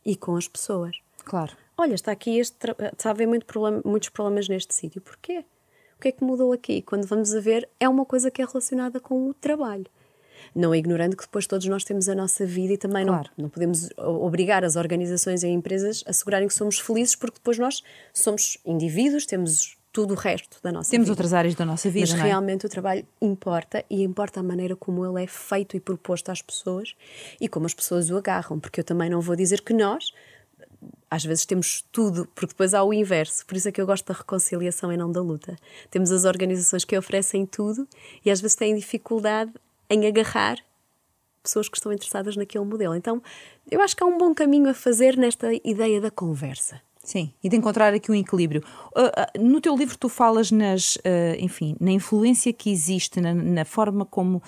e 0.04 0.16
com 0.16 0.37
as 0.37 0.46
pessoas. 0.46 0.96
Claro. 1.25 1.56
Olha, 1.76 1.94
está 1.94 2.12
aqui 2.12 2.38
este. 2.38 2.56
Está 2.92 3.11
a 3.11 3.12
haver 3.12 3.26
muito 3.26 3.44
problema, 3.44 3.82
muitos 3.85 4.08
problemas 4.08 4.49
neste 4.49 4.75
sítio. 4.75 5.00
Porquê? 5.00 5.44
O 5.96 6.00
que 6.00 6.08
é 6.08 6.12
que 6.12 6.25
mudou 6.25 6.52
aqui? 6.52 6.82
Quando 6.82 7.06
vamos 7.06 7.35
a 7.35 7.40
ver, 7.40 7.68
é 7.80 7.88
uma 7.88 8.04
coisa 8.04 8.30
que 8.30 8.40
é 8.40 8.44
relacionada 8.44 9.00
com 9.00 9.28
o 9.28 9.35
trabalho. 9.35 9.87
Não 10.54 10.75
ignorando 10.75 11.16
que 11.16 11.25
depois 11.25 11.46
todos 11.46 11.66
nós 11.66 11.85
temos 11.85 12.08
a 12.08 12.14
nossa 12.14 12.46
vida 12.46 12.75
e 12.75 12.78
também 12.78 13.06
claro. 13.06 13.30
não, 13.37 13.44
não 13.44 13.50
podemos 13.50 13.88
obrigar 13.96 14.64
as 14.64 14.76
organizações 14.76 15.42
e 15.42 15.49
empresas 15.49 16.04
a 16.06 16.11
assegurarem 16.11 16.46
que 16.46 16.54
somos 16.54 16.78
felizes, 16.78 17.16
porque 17.16 17.38
depois 17.38 17.58
nós 17.58 17.82
somos 18.12 18.58
indivíduos, 18.64 19.26
temos 19.26 19.75
tudo 19.97 20.12
o 20.12 20.15
resto 20.15 20.59
da 20.62 20.71
nossa 20.71 20.91
Temos 20.91 21.07
vida. 21.07 21.12
outras 21.12 21.33
áreas 21.33 21.55
da 21.55 21.65
nossa 21.65 21.89
vida. 21.89 22.06
Mas 22.11 22.21
é? 22.21 22.23
realmente 22.23 22.67
o 22.67 22.69
trabalho 22.69 23.06
importa 23.19 23.82
e 23.89 24.02
importa 24.02 24.41
a 24.41 24.43
maneira 24.43 24.76
como 24.76 25.06
ele 25.06 25.25
é 25.25 25.26
feito 25.26 25.75
e 25.75 25.80
proposto 25.80 26.28
às 26.28 26.43
pessoas 26.43 26.95
e 27.41 27.49
como 27.49 27.65
as 27.65 27.73
pessoas 27.73 28.11
o 28.11 28.17
agarram, 28.19 28.61
porque 28.61 28.80
eu 28.80 28.85
também 28.85 29.09
não 29.09 29.23
vou 29.23 29.35
dizer 29.35 29.63
que 29.63 29.73
nós 29.73 30.13
às 31.11 31.25
vezes 31.25 31.47
temos 31.47 31.82
tudo, 31.91 32.28
porque 32.35 32.49
depois 32.49 32.75
há 32.75 32.85
o 32.85 32.93
inverso. 32.93 33.47
Por 33.47 33.56
isso 33.56 33.69
é 33.71 33.73
que 33.73 33.80
eu 33.80 33.87
gosto 33.87 34.06
da 34.06 34.13
reconciliação 34.13 34.93
e 34.93 34.99
não 34.99 35.11
da 35.11 35.23
luta. 35.23 35.56
Temos 35.91 36.13
as 36.13 36.26
organizações 36.26 36.85
que 36.85 36.99
oferecem 36.99 37.47
tudo 37.47 37.89
e 38.23 38.30
às 38.30 38.39
vezes 38.39 38.54
têm 38.54 38.76
dificuldade 38.76 39.50
em 39.89 40.06
agarrar 40.06 40.59
pessoas 41.43 41.71
que 41.71 41.78
estão 41.78 41.91
interessadas 41.91 42.37
naquele 42.37 42.67
modelo. 42.67 42.95
Então, 42.95 43.23
eu 43.71 43.80
acho 43.80 43.97
que 43.97 44.02
há 44.02 44.06
um 44.06 44.19
bom 44.19 44.35
caminho 44.35 44.69
a 44.69 44.75
fazer 44.75 45.17
nesta 45.17 45.49
ideia 45.65 46.02
da 46.02 46.11
conversa. 46.11 46.82
Sim, 47.06 47.32
e 47.40 47.49
de 47.49 47.54
encontrar 47.54 47.95
aqui 47.95 48.10
um 48.10 48.16
equilíbrio. 48.16 48.64
Uh, 48.88 49.02
uh, 49.02 49.40
no 49.40 49.60
teu 49.60 49.76
livro 49.76 49.97
tu 49.97 50.08
falas 50.08 50.50
nas, 50.50 50.97
uh, 50.97 51.38
enfim, 51.38 51.76
na 51.78 51.92
influência 51.92 52.52
que 52.52 52.69
existe 52.69 53.21
na, 53.21 53.32
na, 53.32 53.64
forma 53.64 54.04
como 54.04 54.42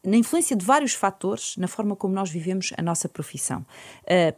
na 0.00 0.16
influência 0.16 0.54
de 0.54 0.64
vários 0.64 0.94
fatores 0.94 1.56
na 1.56 1.66
forma 1.66 1.96
como 1.96 2.14
nós 2.14 2.30
vivemos 2.30 2.72
a 2.78 2.82
nossa 2.82 3.08
profissão. 3.08 3.66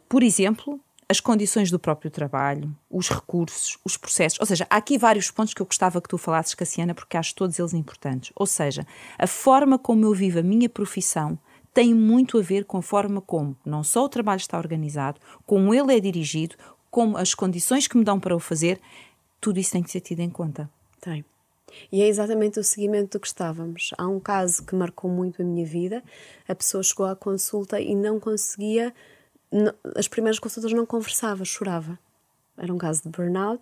por 0.09 0.23
exemplo, 0.23 0.79
as 1.07 1.19
condições 1.19 1.69
do 1.69 1.77
próprio 1.77 2.09
trabalho, 2.09 2.75
os 2.89 3.09
recursos, 3.09 3.77
os 3.85 3.95
processos. 3.95 4.39
Ou 4.39 4.45
seja, 4.47 4.65
há 4.71 4.77
aqui 4.77 4.97
vários 4.97 5.29
pontos 5.29 5.53
que 5.53 5.61
eu 5.61 5.65
gostava 5.65 6.01
que 6.01 6.09
tu 6.09 6.17
falasses, 6.17 6.55
Cassiana, 6.55 6.95
porque 6.95 7.15
acho 7.15 7.35
todos 7.35 7.59
eles 7.59 7.75
importantes. 7.75 8.31
Ou 8.35 8.47
seja, 8.47 8.87
a 9.19 9.27
forma 9.27 9.77
como 9.77 10.03
eu 10.03 10.13
vivo 10.13 10.39
a 10.39 10.43
minha 10.43 10.67
profissão 10.67 11.37
tem 11.77 11.93
muito 11.93 12.39
a 12.39 12.41
ver 12.41 12.65
com 12.65 12.77
a 12.77 12.81
forma 12.81 13.21
como 13.21 13.55
não 13.63 13.83
só 13.83 14.03
o 14.03 14.09
trabalho 14.09 14.39
está 14.39 14.57
organizado, 14.57 15.21
como 15.45 15.75
ele 15.75 15.95
é 15.95 15.99
dirigido, 15.99 16.55
como 16.89 17.17
as 17.17 17.33
condições 17.33 17.87
que 17.87 17.97
me 17.97 18.03
dão 18.03 18.19
para 18.19 18.35
o 18.35 18.39
fazer, 18.39 18.79
tudo 19.39 19.59
isso 19.59 19.71
tem 19.71 19.83
que 19.83 19.91
ser 19.91 20.01
tido 20.01 20.19
em 20.21 20.29
conta. 20.29 20.69
Tem. 20.99 21.23
E 21.91 22.01
é 22.01 22.07
exatamente 22.07 22.59
o 22.59 22.63
seguimento 22.63 23.17
do 23.17 23.21
que 23.21 23.27
estávamos. 23.27 23.91
Há 23.97 24.07
um 24.07 24.19
caso 24.19 24.65
que 24.65 24.75
marcou 24.75 25.09
muito 25.09 25.41
a 25.41 25.45
minha 25.45 25.65
vida. 25.65 26.03
A 26.47 26.55
pessoa 26.55 26.81
chegou 26.81 27.05
à 27.05 27.15
consulta 27.15 27.79
e 27.79 27.95
não 27.95 28.19
conseguia. 28.19 28.93
As 29.95 30.07
primeiras 30.07 30.39
consultas 30.39 30.71
não 30.73 30.85
conversava, 30.85 31.45
chorava. 31.45 31.99
Era 32.57 32.73
um 32.73 32.77
caso 32.77 33.03
de 33.03 33.09
burnout, 33.09 33.61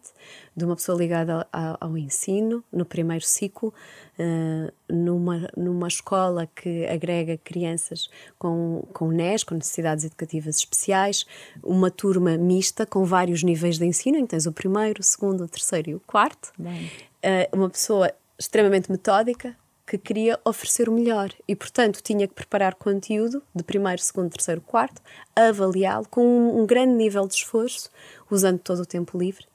de 0.55 0.63
uma 0.63 0.75
pessoa 0.75 0.97
ligada 0.97 1.47
ao, 1.51 1.77
ao 1.81 1.97
ensino, 1.97 2.63
no 2.71 2.85
primeiro 2.85 3.25
ciclo, 3.25 3.73
uh, 4.17 4.71
numa, 4.87 5.49
numa 5.55 5.87
escola 5.87 6.47
que 6.47 6.85
agrega 6.87 7.37
crianças 7.37 8.09
com, 8.39 8.87
com 8.93 9.09
NES, 9.09 9.43
com 9.43 9.55
necessidades 9.55 10.05
educativas 10.05 10.57
especiais, 10.57 11.25
uma 11.61 11.91
turma 11.91 12.37
mista 12.37 12.85
com 12.85 13.03
vários 13.03 13.43
níveis 13.43 13.77
de 13.77 13.85
ensino, 13.85 14.17
que 14.21 14.27
tens 14.27 14.45
o 14.45 14.51
primeiro, 14.51 15.01
o 15.01 15.03
segundo, 15.03 15.43
o 15.43 15.47
terceiro 15.47 15.89
e 15.89 15.95
o 15.95 15.99
quarto. 15.99 16.53
Uh, 16.59 17.57
uma 17.57 17.69
pessoa 17.69 18.11
extremamente 18.39 18.91
metódica, 18.91 19.55
que 19.85 19.97
queria 19.97 20.39
oferecer 20.43 20.89
o 20.89 20.91
melhor 20.91 21.31
e, 21.47 21.55
portanto, 21.55 22.01
tinha 22.01 22.27
que 22.27 22.33
preparar 22.33 22.73
conteúdo 22.75 23.43
de 23.53 23.63
primeiro, 23.63 24.01
segundo, 24.01 24.31
terceiro, 24.31 24.59
quarto, 24.61 25.01
avaliá-lo 25.35 26.07
com 26.09 26.25
um, 26.25 26.61
um, 26.61 26.65
grande 26.65 26.93
nível 26.93 27.27
de 27.27 27.35
esforço, 27.35 27.91
usando 28.29 28.59
todo 28.59 28.79
o 28.79 28.85
tempo 28.85 29.17
livre, 29.17 29.45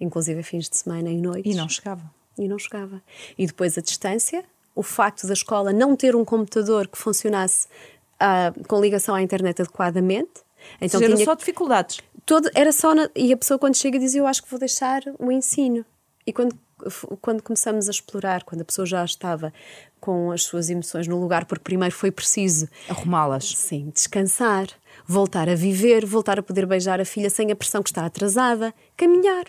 inclusive 0.00 0.42
fins 0.44 0.68
de 0.68 0.76
semana 0.76 1.10
e 1.10 1.20
noites. 1.20 1.52
E 1.52 1.56
não 1.56 1.68
chegava. 1.68 2.08
E 2.38 2.46
não 2.46 2.58
chegava. 2.58 3.02
E 3.36 3.46
depois 3.46 3.76
a 3.76 3.80
distância, 3.80 4.44
o 4.76 4.82
facto 4.82 5.26
da 5.26 5.32
escola 5.32 5.72
não 5.72 5.96
ter 5.96 6.14
um 6.14 6.24
computador 6.24 6.86
que 6.86 6.96
funcionasse 6.96 7.66
uh, 8.14 8.66
com 8.68 8.80
ligação 8.80 9.14
à 9.14 9.22
internet 9.22 9.60
adequadamente. 9.60 10.42
Então 10.80 11.00
tinha 11.00 11.16
só 11.16 11.34
dificuldades. 11.34 12.00
Todo, 12.24 12.48
era 12.54 12.72
só 12.72 12.94
na, 12.94 13.10
e 13.14 13.32
a 13.32 13.36
pessoa 13.36 13.58
quando 13.58 13.76
chega 13.76 13.98
dizia 13.98 14.20
eu 14.20 14.26
acho 14.26 14.42
que 14.42 14.50
vou 14.50 14.58
deixar 14.58 15.02
o 15.18 15.30
ensino. 15.30 15.84
E 16.26 16.32
quando 16.32 16.58
quando 17.20 17.42
começamos 17.42 17.88
a 17.88 17.90
explorar, 17.90 18.44
quando 18.44 18.62
a 18.62 18.64
pessoa 18.64 18.86
já 18.86 19.04
estava 19.04 19.52
com 20.00 20.30
as 20.30 20.42
suas 20.42 20.68
emoções 20.68 21.08
no 21.08 21.18
lugar, 21.18 21.46
porque 21.46 21.64
primeiro 21.64 21.94
foi 21.94 22.10
preciso 22.10 22.68
arrumá-las. 22.88 23.56
Sim, 23.56 23.90
descansar, 23.90 24.66
voltar 25.06 25.48
a 25.48 25.54
viver, 25.54 26.04
voltar 26.04 26.38
a 26.38 26.42
poder 26.42 26.66
beijar 26.66 27.00
a 27.00 27.04
filha 27.04 27.30
sem 27.30 27.50
a 27.50 27.56
pressão 27.56 27.82
que 27.82 27.90
está 27.90 28.04
atrasada, 28.04 28.74
caminhar. 28.96 29.46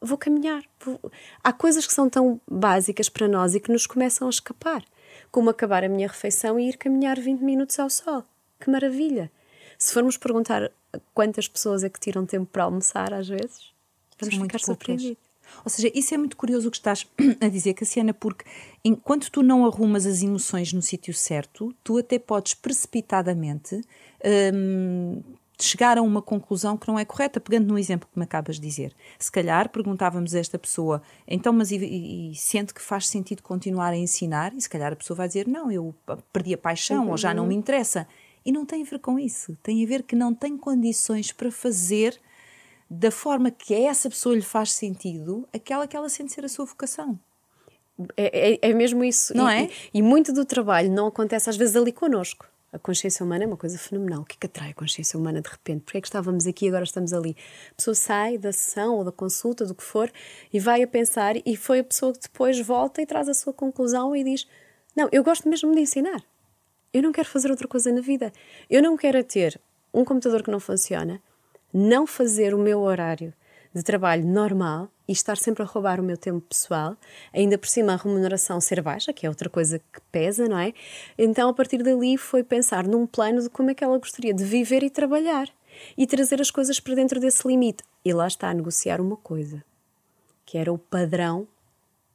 Vou 0.00 0.16
caminhar. 0.16 0.64
Vou... 0.84 0.98
Há 1.44 1.52
coisas 1.52 1.86
que 1.86 1.92
são 1.92 2.08
tão 2.08 2.40
básicas 2.50 3.08
para 3.08 3.28
nós 3.28 3.54
e 3.54 3.60
que 3.60 3.70
nos 3.70 3.86
começam 3.86 4.26
a 4.26 4.30
escapar, 4.30 4.82
como 5.30 5.50
acabar 5.50 5.84
a 5.84 5.88
minha 5.88 6.08
refeição 6.08 6.58
e 6.58 6.68
ir 6.68 6.76
caminhar 6.76 7.20
20 7.20 7.40
minutos 7.40 7.78
ao 7.78 7.90
sol. 7.90 8.24
Que 8.58 8.70
maravilha! 8.70 9.30
Se 9.78 9.92
formos 9.92 10.16
perguntar 10.16 10.70
quantas 11.14 11.46
pessoas 11.48 11.84
é 11.84 11.88
que 11.88 12.00
tiram 12.00 12.26
tempo 12.26 12.46
para 12.46 12.64
almoçar, 12.64 13.14
às 13.14 13.28
vezes, 13.28 13.72
vamos 14.18 14.34
São 14.34 14.44
ficar 14.44 14.58
surpreendidos. 14.58 15.29
Ou 15.64 15.70
seja, 15.70 15.90
isso 15.94 16.14
é 16.14 16.18
muito 16.18 16.36
curioso 16.36 16.68
o 16.68 16.70
que 16.70 16.76
estás 16.76 17.06
a 17.40 17.48
dizer, 17.48 17.74
Cassiana, 17.74 18.14
porque 18.14 18.44
enquanto 18.84 19.30
tu 19.30 19.42
não 19.42 19.66
arrumas 19.66 20.06
as 20.06 20.22
emoções 20.22 20.72
no 20.72 20.82
sítio 20.82 21.12
certo, 21.14 21.74
tu 21.84 21.98
até 21.98 22.18
podes 22.18 22.54
precipitadamente 22.54 23.80
hum, 24.54 25.22
chegar 25.62 25.98
a 25.98 26.02
uma 26.02 26.22
conclusão 26.22 26.76
que 26.76 26.88
não 26.88 26.98
é 26.98 27.04
correta, 27.04 27.40
pegando 27.40 27.68
no 27.68 27.78
exemplo 27.78 28.08
que 28.10 28.18
me 28.18 28.24
acabas 28.24 28.56
de 28.56 28.62
dizer. 28.62 28.94
Se 29.18 29.30
calhar 29.30 29.68
perguntávamos 29.68 30.34
a 30.34 30.38
esta 30.38 30.58
pessoa, 30.58 31.02
então, 31.26 31.52
mas 31.52 31.70
e, 31.70 31.76
e, 31.76 32.32
e 32.32 32.34
sente 32.34 32.72
que 32.72 32.80
faz 32.80 33.06
sentido 33.06 33.42
continuar 33.42 33.90
a 33.90 33.96
ensinar? 33.96 34.54
E 34.54 34.60
se 34.60 34.68
calhar 34.68 34.92
a 34.92 34.96
pessoa 34.96 35.16
vai 35.16 35.28
dizer, 35.28 35.46
não, 35.46 35.70
eu 35.70 35.94
perdi 36.32 36.54
a 36.54 36.58
paixão 36.58 37.04
uhum. 37.04 37.10
ou 37.10 37.16
já 37.16 37.34
não 37.34 37.46
me 37.46 37.54
interessa. 37.54 38.06
E 38.44 38.50
não 38.50 38.64
tem 38.64 38.82
a 38.82 38.86
ver 38.86 38.98
com 39.00 39.18
isso. 39.18 39.56
Tem 39.62 39.84
a 39.84 39.86
ver 39.86 40.02
que 40.02 40.16
não 40.16 40.34
tem 40.34 40.56
condições 40.56 41.30
para 41.30 41.50
fazer 41.50 42.18
da 42.90 43.12
forma 43.12 43.52
que 43.52 43.72
a 43.72 43.88
essa 43.88 44.10
pessoa 44.10 44.34
lhe 44.34 44.42
faz 44.42 44.72
sentido 44.72 45.48
aquela 45.54 45.86
que 45.86 45.96
ela 45.96 46.08
sente 46.08 46.32
ser 46.32 46.44
a 46.44 46.48
sua 46.48 46.64
vocação. 46.64 47.16
É, 48.16 48.54
é, 48.54 48.70
é 48.70 48.74
mesmo 48.74 49.04
isso. 49.04 49.36
Não 49.36 49.48
e, 49.48 49.54
é? 49.54 49.70
E, 49.94 49.98
e 49.98 50.02
muito 50.02 50.32
do 50.32 50.44
trabalho 50.44 50.90
não 50.90 51.06
acontece 51.06 51.48
às 51.48 51.56
vezes 51.56 51.76
ali 51.76 51.92
connosco. 51.92 52.46
A 52.72 52.78
consciência 52.78 53.24
humana 53.24 53.44
é 53.44 53.46
uma 53.46 53.56
coisa 53.56 53.76
fenomenal. 53.78 54.22
O 54.22 54.24
que 54.24 54.36
é 54.36 54.38
que 54.40 54.46
atrai 54.46 54.70
a 54.70 54.74
consciência 54.74 55.18
humana 55.18 55.40
de 55.40 55.48
repente? 55.48 55.82
Porquê 55.82 55.98
é 55.98 56.00
que 56.00 56.06
estávamos 56.06 56.46
aqui 56.46 56.66
e 56.66 56.68
agora 56.68 56.84
estamos 56.84 57.12
ali? 57.12 57.36
A 57.72 57.74
pessoa 57.74 57.94
sai 57.94 58.38
da 58.38 58.52
sessão 58.52 58.96
ou 58.96 59.04
da 59.04 59.10
consulta, 59.10 59.66
do 59.66 59.74
que 59.74 59.82
for, 59.82 60.10
e 60.52 60.60
vai 60.60 60.82
a 60.82 60.86
pensar, 60.86 61.34
e 61.44 61.56
foi 61.56 61.80
a 61.80 61.84
pessoa 61.84 62.12
que 62.12 62.20
depois 62.20 62.60
volta 62.60 63.02
e 63.02 63.06
traz 63.06 63.28
a 63.28 63.34
sua 63.34 63.52
conclusão 63.52 64.14
e 64.14 64.22
diz: 64.22 64.46
Não, 64.94 65.08
eu 65.10 65.24
gosto 65.24 65.48
mesmo 65.48 65.74
de 65.74 65.80
ensinar. 65.80 66.22
Eu 66.92 67.02
não 67.02 67.10
quero 67.12 67.28
fazer 67.28 67.50
outra 67.50 67.66
coisa 67.66 67.92
na 67.92 68.00
vida. 68.00 68.32
Eu 68.68 68.82
não 68.82 68.96
quero 68.96 69.22
ter 69.24 69.60
um 69.92 70.04
computador 70.04 70.42
que 70.42 70.50
não 70.50 70.60
funciona, 70.60 71.20
não 71.72 72.06
fazer 72.06 72.54
o 72.54 72.58
meu 72.58 72.80
horário 72.80 73.32
de 73.74 73.82
trabalho 73.82 74.26
normal 74.26 74.88
e 75.06 75.12
estar 75.12 75.36
sempre 75.36 75.62
a 75.62 75.66
roubar 75.66 76.00
o 76.00 76.02
meu 76.02 76.16
tempo 76.16 76.40
pessoal, 76.40 76.96
ainda 77.32 77.56
por 77.56 77.68
cima 77.68 77.92
a 77.92 77.96
remuneração 77.96 78.60
ser 78.60 78.80
baixa, 78.82 79.12
que 79.12 79.26
é 79.26 79.28
outra 79.28 79.48
coisa 79.48 79.78
que 79.78 80.00
pesa, 80.10 80.48
não 80.48 80.58
é? 80.58 80.72
Então, 81.16 81.48
a 81.48 81.54
partir 81.54 81.82
dali, 81.82 82.16
foi 82.16 82.42
pensar 82.42 82.86
num 82.86 83.06
plano 83.06 83.42
de 83.42 83.48
como 83.48 83.70
é 83.70 83.74
que 83.74 83.84
ela 83.84 83.98
gostaria 83.98 84.34
de 84.34 84.44
viver 84.44 84.82
e 84.82 84.90
trabalhar 84.90 85.48
e 85.96 86.06
trazer 86.06 86.40
as 86.40 86.50
coisas 86.50 86.80
para 86.80 86.94
dentro 86.94 87.20
desse 87.20 87.46
limite. 87.46 87.84
E 88.04 88.12
lá 88.12 88.26
está 88.26 88.50
a 88.50 88.54
negociar 88.54 89.00
uma 89.00 89.16
coisa, 89.16 89.64
que 90.44 90.58
era 90.58 90.72
o 90.72 90.78
padrão 90.78 91.46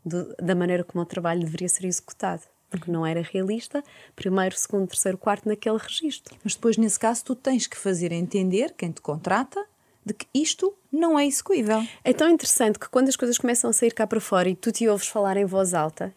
do, 0.05 0.35
da 0.35 0.55
maneira 0.55 0.83
como 0.83 1.03
o 1.03 1.05
trabalho 1.05 1.41
deveria 1.41 1.69
ser 1.69 1.85
executado 1.85 2.43
porque 2.77 2.91
não 2.91 3.05
era 3.05 3.21
realista, 3.21 3.83
primeiro, 4.15 4.55
segundo, 4.55 4.88
terceiro, 4.88 5.17
quarto 5.17 5.47
naquele 5.47 5.77
registro. 5.77 6.35
Mas 6.43 6.55
depois, 6.55 6.77
nesse 6.77 6.99
caso, 6.99 7.23
tu 7.23 7.35
tens 7.35 7.67
que 7.67 7.77
fazer 7.77 8.11
entender 8.11 8.73
quem 8.77 8.91
te 8.91 9.01
contrata 9.01 9.65
de 10.05 10.13
que 10.13 10.27
isto 10.33 10.73
não 10.91 11.17
é 11.17 11.25
execuível. 11.25 11.83
É 12.03 12.13
tão 12.13 12.29
interessante 12.29 12.77
que 12.77 12.88
quando 12.88 13.09
as 13.09 13.15
coisas 13.15 13.38
começam 13.38 13.69
a 13.69 13.73
sair 13.73 13.91
cá 13.91 14.05
para 14.05 14.21
fora 14.21 14.47
e 14.47 14.55
tu 14.55 14.71
te 14.71 14.88
ouves 14.88 15.07
falar 15.07 15.35
em 15.35 15.45
voz 15.45 15.73
alta, 15.73 16.13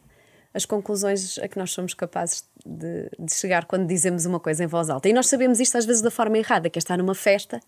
as 0.53 0.66
conclusões 0.66 1.38
a 1.38 1.49
que 1.49 1.59
nós 1.59 1.71
somos 1.71 1.94
capazes 1.94 2.44
de, 2.64 3.09
de, 3.18 3.33
chegar 3.33 3.64
quando 3.64 3.87
dizemos 3.87 4.27
uma 4.27 4.40
coisa 4.40 4.64
em 4.64 4.66
voz 4.66 4.90
alta. 4.90 5.09
E 5.09 5.12
nós 5.12 5.27
sabemos 5.29 5.61
isto 5.61 5.79
às 5.79 5.87
vezes 5.87 6.03
da 6.03 6.11
forma 6.11 6.37
errada, 6.37 6.68
que 6.68 6.79
é 6.79 6.81
estar 6.81 6.99
numa 6.99 7.14
festa 7.14 7.61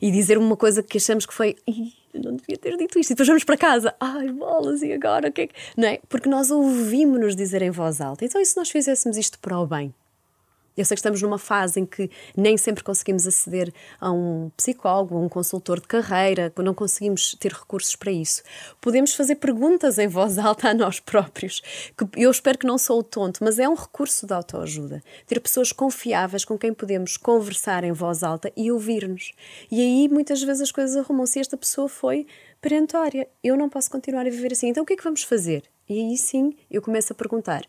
e 0.00 0.10
dizer 0.10 0.38
uma 0.38 0.56
coisa 0.56 0.82
que 0.82 0.98
achamos 0.98 1.26
que 1.26 1.34
foi 1.34 1.56
não 2.20 2.36
devia 2.36 2.56
ter 2.56 2.76
dito 2.76 2.98
isto. 2.98 3.10
E 3.10 3.14
depois 3.14 3.28
vamos 3.28 3.44
para 3.44 3.56
casa, 3.56 3.94
ai 4.00 4.28
bolas, 4.30 4.82
e 4.82 4.92
agora 4.92 5.28
o 5.28 5.32
que 5.32 5.42
é 5.42 5.46
que. 5.46 5.54
Não 5.76 5.88
é? 5.88 6.00
Porque 6.08 6.28
nós 6.28 6.50
ouvimos-nos 6.50 7.36
dizer 7.36 7.62
em 7.62 7.70
voz 7.70 8.00
alta. 8.00 8.24
Então, 8.24 8.40
e 8.40 8.46
se 8.46 8.56
nós 8.56 8.70
fizéssemos 8.70 9.16
isto 9.16 9.38
para 9.38 9.58
o 9.58 9.66
bem? 9.66 9.94
Eu 10.76 10.84
sei 10.84 10.94
que 10.94 11.00
estamos 11.00 11.20
numa 11.20 11.38
fase 11.38 11.80
em 11.80 11.86
que 11.86 12.10
nem 12.36 12.56
sempre 12.56 12.82
conseguimos 12.82 13.26
aceder 13.26 13.72
a 14.00 14.10
um 14.10 14.50
psicólogo, 14.56 15.16
a 15.16 15.20
um 15.20 15.28
consultor 15.28 15.80
de 15.80 15.86
carreira, 15.86 16.52
não 16.58 16.74
conseguimos 16.74 17.34
ter 17.38 17.52
recursos 17.52 17.96
para 17.96 18.10
isso. 18.10 18.42
Podemos 18.80 19.14
fazer 19.14 19.36
perguntas 19.36 19.98
em 19.98 20.08
voz 20.08 20.38
alta 20.38 20.70
a 20.70 20.74
nós 20.74 21.00
próprios, 21.00 21.60
eu 22.16 22.30
espero 22.30 22.58
que 22.58 22.66
não 22.66 22.78
sou 22.78 23.00
o 23.00 23.02
tonto, 23.02 23.42
mas 23.42 23.58
é 23.58 23.68
um 23.68 23.74
recurso 23.74 24.26
de 24.26 24.32
autoajuda. 24.32 25.02
Ter 25.26 25.40
pessoas 25.40 25.72
confiáveis 25.72 26.44
com 26.44 26.56
quem 26.58 26.72
podemos 26.72 27.16
conversar 27.16 27.84
em 27.84 27.92
voz 27.92 28.22
alta 28.22 28.52
e 28.56 28.70
ouvir-nos. 28.70 29.32
E 29.70 29.80
aí 29.80 30.08
muitas 30.08 30.42
vezes 30.42 30.62
as 30.62 30.72
coisas 30.72 30.96
arrumam-se. 30.96 31.38
Esta 31.38 31.56
pessoa 31.56 31.88
foi 31.88 32.26
perentória. 32.60 33.28
Eu 33.42 33.56
não 33.56 33.68
posso 33.68 33.90
continuar 33.90 34.26
a 34.26 34.30
viver 34.30 34.52
assim. 34.52 34.68
Então 34.68 34.82
o 34.82 34.86
que 34.86 34.94
é 34.94 34.96
que 34.96 35.04
vamos 35.04 35.22
fazer? 35.22 35.64
E 35.88 35.98
aí 35.98 36.16
sim 36.16 36.54
eu 36.70 36.80
começo 36.80 37.12
a 37.12 37.16
perguntar 37.16 37.66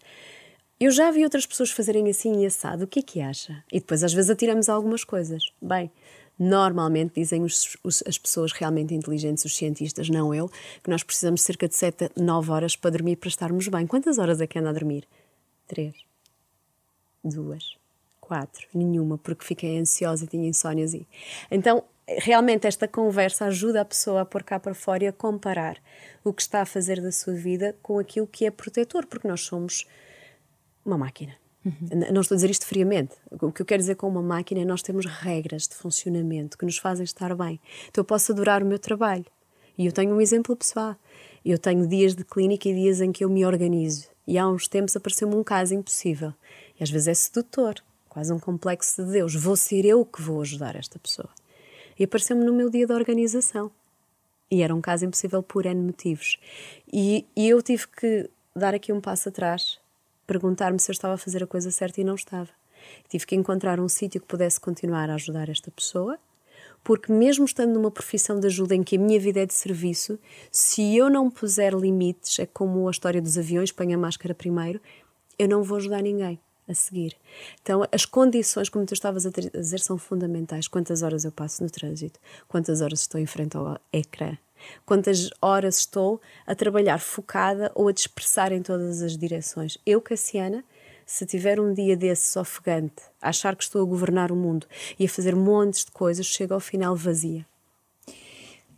eu 0.83 0.91
já 0.91 1.11
vi 1.11 1.23
outras 1.23 1.45
pessoas 1.45 1.71
fazerem 1.71 2.09
assim 2.09 2.41
e 2.41 2.45
assado, 2.45 2.83
o 2.83 2.87
que 2.87 2.99
é 2.99 3.03
que 3.03 3.21
acha? 3.21 3.63
E 3.71 3.79
depois 3.79 4.03
às 4.03 4.13
vezes 4.13 4.29
atiramos 4.29 4.69
algumas 4.69 5.03
coisas. 5.03 5.51
Bem, 5.61 5.91
normalmente 6.37 7.13
dizem 7.15 7.43
os, 7.43 7.77
os, 7.83 8.03
as 8.07 8.17
pessoas 8.17 8.51
realmente 8.51 8.93
inteligentes, 8.93 9.45
os 9.45 9.55
cientistas, 9.55 10.09
não 10.09 10.33
eu, 10.33 10.49
que 10.83 10.89
nós 10.89 11.03
precisamos 11.03 11.41
de 11.41 11.45
cerca 11.45 11.67
de 11.67 11.75
7, 11.75 12.11
9 12.15 12.51
horas 12.51 12.75
para 12.75 12.91
dormir 12.91 13.17
para 13.17 13.29
estarmos 13.29 13.67
bem. 13.67 13.85
Quantas 13.85 14.17
horas 14.17 14.41
é 14.41 14.47
que 14.47 14.57
anda 14.57 14.69
a 14.69 14.73
dormir? 14.73 15.07
Três. 15.67 15.93
Duas. 17.23 17.77
Quatro. 18.19 18.67
Nenhuma, 18.73 19.17
porque 19.17 19.45
fiquei 19.45 19.77
ansiosa 19.77 20.25
e 20.25 20.27
tinha 20.27 20.47
insónias. 20.47 20.93
E... 20.93 21.07
Então, 21.51 21.83
realmente 22.07 22.67
esta 22.67 22.87
conversa 22.87 23.45
ajuda 23.45 23.81
a 23.81 23.85
pessoa 23.85 24.21
a 24.21 24.25
pôr 24.25 24.43
cá 24.43 24.59
para 24.59 24.73
fora 24.73 25.03
e 25.03 25.07
a 25.07 25.13
comparar 25.13 25.77
o 26.23 26.33
que 26.33 26.41
está 26.41 26.61
a 26.61 26.65
fazer 26.65 27.01
da 27.01 27.11
sua 27.11 27.33
vida 27.33 27.75
com 27.81 27.99
aquilo 27.99 28.27
que 28.27 28.45
é 28.45 28.51
protetor, 28.51 29.05
porque 29.05 29.27
nós 29.27 29.41
somos 29.41 29.85
uma 30.85 30.97
máquina. 30.97 31.33
Uhum. 31.65 32.11
Não 32.11 32.21
estou 32.21 32.35
a 32.35 32.37
dizer 32.37 32.49
isto 32.49 32.65
friamente. 32.65 33.15
O 33.31 33.51
que 33.51 33.61
eu 33.61 33.65
quero 33.65 33.81
dizer 33.81 33.95
com 33.95 34.07
uma 34.07 34.21
máquina 34.21 34.61
é 34.61 34.65
nós 34.65 34.81
temos 34.81 35.05
regras 35.05 35.67
de 35.67 35.75
funcionamento 35.75 36.57
que 36.57 36.65
nos 36.65 36.77
fazem 36.77 37.03
estar 37.03 37.33
bem. 37.35 37.59
Então 37.89 38.01
eu 38.01 38.05
posso 38.05 38.31
adorar 38.31 38.61
o 38.61 38.65
meu 38.65 38.77
trabalho. 38.77 39.25
E 39.77 39.85
eu 39.85 39.91
tenho 39.91 40.13
um 40.13 40.21
exemplo 40.21 40.55
pessoal. 40.55 40.95
Eu 41.43 41.57
tenho 41.57 41.87
dias 41.87 42.15
de 42.15 42.23
clínica 42.23 42.69
e 42.69 42.73
dias 42.73 43.01
em 43.01 43.11
que 43.11 43.23
eu 43.23 43.29
me 43.29 43.45
organizo. 43.45 44.07
E 44.27 44.37
há 44.37 44.47
uns 44.47 44.67
tempos 44.67 44.95
apareceu-me 44.95 45.35
um 45.35 45.43
caso 45.43 45.73
impossível. 45.73 46.33
E 46.79 46.83
às 46.83 46.89
vezes 46.89 47.07
é 47.07 47.13
sedutor, 47.13 47.75
quase 48.07 48.31
um 48.31 48.39
complexo 48.39 49.03
de 49.03 49.11
Deus. 49.11 49.35
Vou 49.35 49.55
ser 49.55 49.85
eu 49.85 50.05
que 50.05 50.21
vou 50.21 50.41
ajudar 50.41 50.75
esta 50.75 50.99
pessoa. 50.99 51.29
E 51.97 52.03
apareceu-me 52.03 52.43
no 52.43 52.53
meu 52.53 52.69
dia 52.69 52.85
de 52.85 52.93
organização. 52.93 53.71
E 54.51 54.61
era 54.61 54.73
um 54.75 54.81
caso 54.81 55.05
impossível 55.05 55.41
por 55.41 55.65
N 55.65 55.81
motivos. 55.81 56.37
E, 56.91 57.25
e 57.35 57.49
eu 57.49 57.61
tive 57.61 57.87
que 57.87 58.29
dar 58.55 58.75
aqui 58.75 58.93
um 58.93 59.01
passo 59.01 59.29
atrás 59.29 59.79
perguntar-me 60.25 60.79
se 60.79 60.89
eu 60.89 60.93
estava 60.93 61.15
a 61.15 61.17
fazer 61.17 61.43
a 61.43 61.47
coisa 61.47 61.71
certa 61.71 62.01
e 62.01 62.03
não 62.03 62.15
estava. 62.15 62.49
Tive 63.07 63.25
que 63.25 63.35
encontrar 63.35 63.79
um 63.79 63.87
sítio 63.87 64.21
que 64.21 64.27
pudesse 64.27 64.59
continuar 64.59 65.09
a 65.09 65.15
ajudar 65.15 65.49
esta 65.49 65.71
pessoa, 65.71 66.17
porque 66.83 67.11
mesmo 67.11 67.45
estando 67.45 67.73
numa 67.73 67.91
profissão 67.91 68.39
de 68.39 68.47
ajuda 68.47 68.75
em 68.75 68.83
que 68.83 68.97
a 68.97 68.99
minha 68.99 69.19
vida 69.19 69.41
é 69.41 69.45
de 69.45 69.53
serviço, 69.53 70.19
se 70.51 70.95
eu 70.97 71.09
não 71.09 71.29
puser 71.29 71.73
limites, 71.73 72.39
é 72.39 72.45
como 72.45 72.87
a 72.87 72.91
história 72.91 73.21
dos 73.21 73.37
aviões, 73.37 73.71
põe 73.71 73.93
a 73.93 73.97
máscara 73.97 74.35
primeiro, 74.35 74.81
eu 75.39 75.47
não 75.47 75.63
vou 75.63 75.77
ajudar 75.77 76.01
ninguém 76.01 76.39
a 76.67 76.73
seguir. 76.73 77.15
Então, 77.61 77.83
as 77.91 78.05
condições, 78.05 78.69
como 78.69 78.85
tu 78.85 78.93
estavas 78.93 79.25
a 79.25 79.29
dizer, 79.29 79.79
são 79.79 79.97
fundamentais. 79.97 80.67
Quantas 80.67 81.01
horas 81.01 81.25
eu 81.25 81.31
passo 81.31 81.63
no 81.63 81.69
trânsito? 81.69 82.19
Quantas 82.47 82.81
horas 82.81 83.01
estou 83.01 83.19
em 83.19 83.25
frente 83.25 83.57
ao 83.57 83.77
ecrã? 83.91 84.37
Quantas 84.85 85.29
horas 85.41 85.77
estou 85.77 86.21
a 86.45 86.55
trabalhar 86.55 86.99
focada 86.99 87.71
ou 87.75 87.87
a 87.87 87.91
dispersar 87.91 88.51
em 88.51 88.61
todas 88.61 89.01
as 89.01 89.17
direções. 89.17 89.77
Eu, 89.85 90.01
Cassiana, 90.01 90.63
se 91.05 91.25
tiver 91.25 91.59
um 91.59 91.73
dia 91.73 91.95
desses 91.95 92.35
ofegante, 92.35 93.03
a 93.21 93.29
achar 93.29 93.55
que 93.55 93.63
estou 93.63 93.81
a 93.81 93.85
governar 93.85 94.31
o 94.31 94.35
mundo 94.35 94.67
e 94.97 95.05
a 95.05 95.09
fazer 95.09 95.35
montes 95.35 95.85
de 95.85 95.91
coisas, 95.91 96.25
chego 96.25 96.53
ao 96.53 96.59
final 96.59 96.95
vazia. 96.95 97.45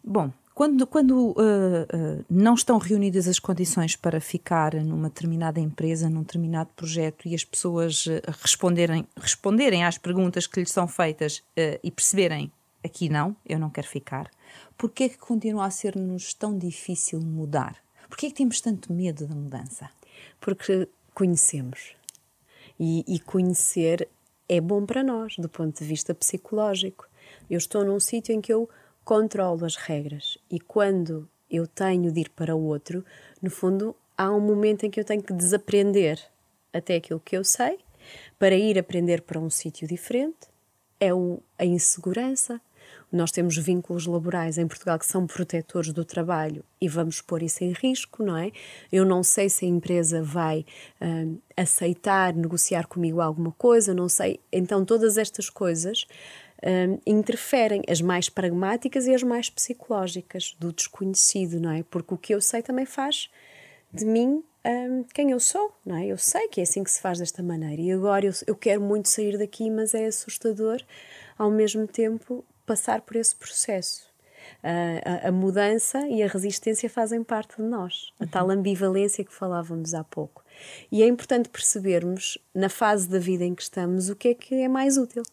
Bom, 0.03 0.31
quando, 0.55 0.87
quando 0.87 1.31
uh, 1.31 1.33
uh, 1.33 2.25
não 2.29 2.53
estão 2.53 2.77
reunidas 2.77 3.27
as 3.27 3.39
condições 3.39 3.97
para 3.97 4.21
ficar 4.21 4.73
numa 4.75 5.09
determinada 5.09 5.59
empresa, 5.59 6.09
num 6.09 6.21
determinado 6.21 6.69
projeto 6.75 7.27
e 7.27 7.35
as 7.35 7.43
pessoas 7.43 8.05
uh, 8.05 8.21
responderem, 8.41 9.05
responderem 9.17 9.83
às 9.83 9.97
perguntas 9.97 10.47
que 10.47 10.61
lhes 10.61 10.71
são 10.71 10.87
feitas 10.87 11.43
e 11.83 11.91
perceberem 11.91 12.49
aqui 12.81 13.09
não, 13.09 13.35
eu 13.45 13.59
não 13.59 13.69
quero 13.69 13.87
ficar, 13.87 14.29
Porquê 14.77 15.05
é 15.05 15.09
que 15.09 15.17
continua 15.17 15.65
a 15.65 15.71
ser-nos 15.71 16.33
tão 16.33 16.57
difícil 16.57 17.21
mudar? 17.21 17.77
Porquê 18.09 18.27
é 18.27 18.29
que 18.29 18.35
temos 18.35 18.61
tanto 18.61 18.93
medo 18.93 19.27
da 19.27 19.35
mudança? 19.35 19.89
Porque 20.39 20.87
conhecemos. 21.13 21.95
E, 22.79 23.03
e 23.07 23.19
conhecer 23.19 24.07
é 24.47 24.61
bom 24.61 24.85
para 24.85 25.03
nós, 25.03 25.35
do 25.37 25.49
ponto 25.49 25.79
de 25.79 25.85
vista 25.85 26.13
psicológico. 26.13 27.07
Eu 27.49 27.57
estou 27.57 27.83
num 27.83 27.99
sítio 27.99 28.33
em 28.33 28.41
que 28.41 28.53
eu 28.53 28.69
controlo 29.03 29.65
as 29.65 29.75
regras 29.75 30.37
e 30.49 30.59
quando 30.59 31.29
eu 31.49 31.67
tenho 31.67 32.11
de 32.11 32.21
ir 32.21 32.29
para 32.29 32.55
outro, 32.55 33.05
no 33.41 33.49
fundo, 33.49 33.95
há 34.17 34.31
um 34.31 34.39
momento 34.39 34.85
em 34.85 34.89
que 34.89 34.99
eu 34.99 35.05
tenho 35.05 35.21
que 35.21 35.33
desaprender 35.33 36.19
até 36.73 36.95
aquilo 36.95 37.19
que 37.19 37.37
eu 37.37 37.43
sei 37.43 37.79
para 38.37 38.55
ir 38.55 38.77
aprender 38.77 39.21
para 39.21 39.39
um 39.39 39.49
sítio 39.49 39.87
diferente. 39.87 40.47
É 40.99 41.13
o, 41.13 41.41
a 41.57 41.65
insegurança, 41.65 42.61
nós 43.11 43.31
temos 43.31 43.57
vínculos 43.57 44.05
laborais 44.05 44.57
em 44.57 44.67
Portugal 44.67 44.99
que 44.99 45.05
são 45.05 45.25
protetores 45.25 45.93
do 45.93 46.03
trabalho 46.03 46.63
e 46.81 46.87
vamos 46.87 47.21
pôr 47.21 47.43
isso 47.43 47.63
em 47.63 47.71
risco, 47.71 48.23
não 48.23 48.37
é? 48.37 48.51
Eu 48.91 49.05
não 49.05 49.23
sei 49.23 49.49
se 49.49 49.65
a 49.65 49.67
empresa 49.67 50.21
vai 50.21 50.65
uh, 51.01 51.41
aceitar 51.55 52.33
negociar 52.33 52.87
comigo 52.87 53.21
alguma 53.21 53.51
coisa, 53.51 53.93
não 53.93 54.09
sei. 54.09 54.39
Então, 54.51 54.83
todas 54.83 55.17
estas 55.17 55.49
coisas 55.49 56.05
uh, 56.61 57.01
interferem, 57.05 57.81
as 57.87 58.01
mais 58.01 58.29
pragmáticas 58.29 59.07
e 59.07 59.13
as 59.13 59.23
mais 59.23 59.49
psicológicas, 59.49 60.55
do 60.59 60.73
desconhecido, 60.73 61.59
não 61.59 61.71
é? 61.71 61.83
Porque 61.83 62.13
o 62.13 62.17
que 62.17 62.33
eu 62.33 62.41
sei 62.41 62.61
também 62.61 62.85
faz 62.85 63.29
de 63.93 64.05
mim 64.05 64.43
um, 64.65 65.03
quem 65.13 65.31
eu 65.31 65.39
sou, 65.39 65.71
não 65.85 65.95
é? 65.95 66.07
Eu 66.07 66.17
sei 66.17 66.47
que 66.47 66.59
é 66.59 66.63
assim 66.63 66.83
que 66.83 66.91
se 66.91 66.99
faz 66.99 67.19
desta 67.19 67.43
maneira 67.43 67.81
e 67.81 67.91
agora 67.91 68.25
eu, 68.25 68.33
eu 68.47 68.55
quero 68.55 68.81
muito 68.81 69.07
sair 69.09 69.37
daqui, 69.37 69.69
mas 69.69 69.93
é 69.93 70.07
assustador 70.07 70.81
ao 71.37 71.51
mesmo 71.51 71.87
tempo 71.87 72.43
passar 72.65 73.01
por 73.01 73.15
esse 73.15 73.35
processo. 73.35 74.13
A, 74.63 75.25
a, 75.25 75.29
a, 75.29 75.31
mudança 75.31 76.07
e 76.07 76.21
a 76.21 76.27
resistência 76.27 76.89
fazem 76.89 77.23
parte 77.23 77.57
de 77.57 77.63
nós, 77.63 78.11
a 78.19 78.27
tal 78.27 78.49
ambivalência 78.51 79.23
que 79.23 79.33
falávamos 79.33 79.93
há 79.93 80.03
pouco. 80.03 80.43
E 80.91 81.01
é 81.01 81.07
importante 81.07 81.49
percebermos, 81.49 82.37
na 82.53 82.69
fase 82.69 83.07
da 83.09 83.19
vida 83.19 83.43
em 83.43 83.55
que 83.55 83.63
estamos, 83.63 84.09
o 84.09 84.15
que 84.15 84.29
é 84.29 84.33
que 84.33 84.55
é 84.55 84.67
mais 84.67 84.97
útil. 84.97 85.23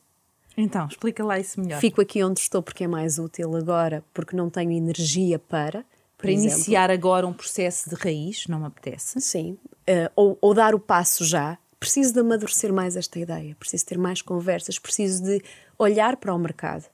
Então, 0.57 0.87
explica 0.87 1.25
lá 1.25 1.39
isso 1.39 1.61
melhor. 1.61 1.81
Fico 1.81 2.01
aqui 2.01 2.23
onde 2.23 2.41
estou 2.41 2.63
porque 2.63 2.85
é 2.85 2.89
mais 2.89 3.19
útil 3.19 3.57
agora, 3.57 4.05
porque 4.13 4.37
não 4.37 4.51
tenho 4.51 4.73
energia 4.73 5.39
para. 5.39 5.85
Para 6.19 6.31
exemplo. 6.31 6.53
iniciar 6.53 6.91
agora 6.91 7.27
um 7.27 7.33
processo 7.33 7.91
de 7.91 7.97
raiz, 7.97 8.47
não 8.47 8.61
me 8.61 8.67
apetece? 8.67 9.21
Sim. 9.21 9.59
Uh, 9.89 10.11
ou, 10.15 10.39
ou 10.41 10.55
dar 10.55 10.75
o 10.75 10.79
passo 10.79 11.25
já. 11.25 11.59
Preciso 11.81 12.13
de 12.13 12.21
amadurecer 12.21 12.73
mais 12.73 12.97
esta 12.97 13.19
ideia, 13.19 13.57
preciso 13.59 13.87
ter 13.87 13.99
mais 13.99 14.23
conversas, 14.23 14.79
preciso 14.79 15.25
de 15.25 15.43
olhar 15.77 16.17
para 16.17 16.33
o 16.33 16.39
mercado. 16.39 16.85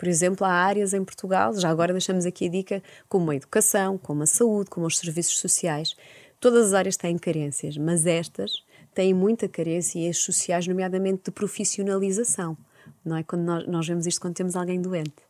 Por 0.00 0.08
exemplo, 0.08 0.46
há 0.46 0.50
áreas 0.50 0.94
em 0.94 1.04
Portugal, 1.04 1.52
já 1.54 1.68
agora 1.68 1.92
deixamos 1.92 2.24
aqui 2.24 2.46
a 2.46 2.50
dica, 2.50 2.82
como 3.06 3.30
a 3.30 3.36
educação, 3.36 3.98
como 3.98 4.22
a 4.22 4.26
saúde, 4.26 4.70
como 4.70 4.86
os 4.86 4.98
serviços 4.98 5.38
sociais. 5.38 5.94
Todas 6.40 6.68
as 6.68 6.72
áreas 6.72 6.96
têm 6.96 7.18
carências, 7.18 7.76
mas 7.76 8.06
estas 8.06 8.64
têm 8.94 9.12
muita 9.12 9.46
carência 9.46 9.98
e 9.98 10.08
as 10.08 10.16
sociais, 10.16 10.66
nomeadamente 10.66 11.24
de 11.26 11.30
profissionalização 11.30 12.56
não 13.04 13.16
é? 13.16 13.22
Quando 13.22 13.42
nós, 13.42 13.66
nós 13.66 13.86
vemos 13.86 14.06
isto 14.06 14.20
quando 14.20 14.34
temos 14.34 14.56
alguém 14.56 14.80
doente. 14.80 15.29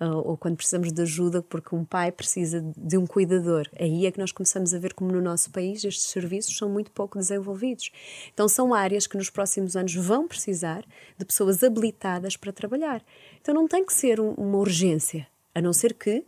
Ou, 0.00 0.36
quando 0.36 0.56
precisamos 0.56 0.92
de 0.92 1.02
ajuda 1.02 1.42
porque 1.42 1.74
um 1.74 1.84
pai 1.84 2.10
precisa 2.10 2.64
de 2.76 2.98
um 2.98 3.06
cuidador. 3.06 3.68
Aí 3.78 4.06
é 4.06 4.10
que 4.10 4.18
nós 4.18 4.32
começamos 4.32 4.74
a 4.74 4.78
ver 4.78 4.92
como 4.92 5.12
no 5.12 5.20
nosso 5.20 5.50
país 5.50 5.84
estes 5.84 6.06
serviços 6.06 6.56
são 6.56 6.68
muito 6.68 6.90
pouco 6.90 7.18
desenvolvidos. 7.18 7.90
Então 8.32 8.48
são 8.48 8.74
áreas 8.74 9.06
que 9.06 9.16
nos 9.16 9.30
próximos 9.30 9.76
anos 9.76 9.94
vão 9.94 10.26
precisar 10.26 10.84
de 11.16 11.24
pessoas 11.24 11.62
habilitadas 11.62 12.36
para 12.36 12.52
trabalhar. 12.52 13.02
Então 13.40 13.54
não 13.54 13.68
tem 13.68 13.84
que 13.84 13.92
ser 13.92 14.20
um, 14.20 14.32
uma 14.32 14.58
urgência, 14.58 15.26
a 15.54 15.60
não 15.60 15.72
ser 15.72 15.94
que 15.94 16.24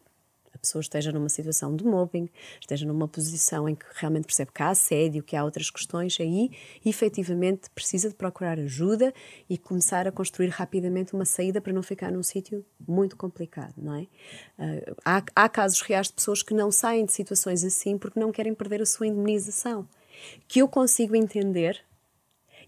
pessoa 0.66 0.80
esteja 0.80 1.12
numa 1.12 1.28
situação 1.28 1.74
de 1.74 1.84
mobbing, 1.84 2.28
esteja 2.60 2.84
numa 2.84 3.06
posição 3.06 3.68
em 3.68 3.74
que 3.74 3.86
realmente 3.94 4.24
percebe 4.24 4.50
que 4.52 4.62
há 4.62 4.70
assédio, 4.70 5.22
que 5.22 5.36
há 5.36 5.44
outras 5.44 5.70
questões, 5.70 6.18
aí 6.20 6.50
efetivamente 6.84 7.70
precisa 7.70 8.08
de 8.08 8.14
procurar 8.14 8.58
ajuda 8.58 9.14
e 9.48 9.56
começar 9.56 10.06
a 10.08 10.12
construir 10.12 10.48
rapidamente 10.48 11.14
uma 11.14 11.24
saída 11.24 11.60
para 11.60 11.72
não 11.72 11.82
ficar 11.82 12.10
num 12.10 12.22
sítio 12.22 12.64
muito 12.86 13.16
complicado, 13.16 13.74
não 13.76 13.94
é? 13.94 14.02
Uh, 14.58 14.96
há, 15.04 15.22
há 15.34 15.48
casos 15.48 15.80
reais 15.80 16.08
de 16.08 16.14
pessoas 16.14 16.42
que 16.42 16.52
não 16.52 16.70
saem 16.70 17.04
de 17.04 17.12
situações 17.12 17.64
assim 17.64 17.96
porque 17.96 18.18
não 18.18 18.32
querem 18.32 18.54
perder 18.54 18.82
a 18.82 18.86
sua 18.86 19.06
indemnização. 19.06 19.88
Que 20.48 20.60
eu 20.60 20.68
consigo 20.68 21.14
entender 21.14 21.80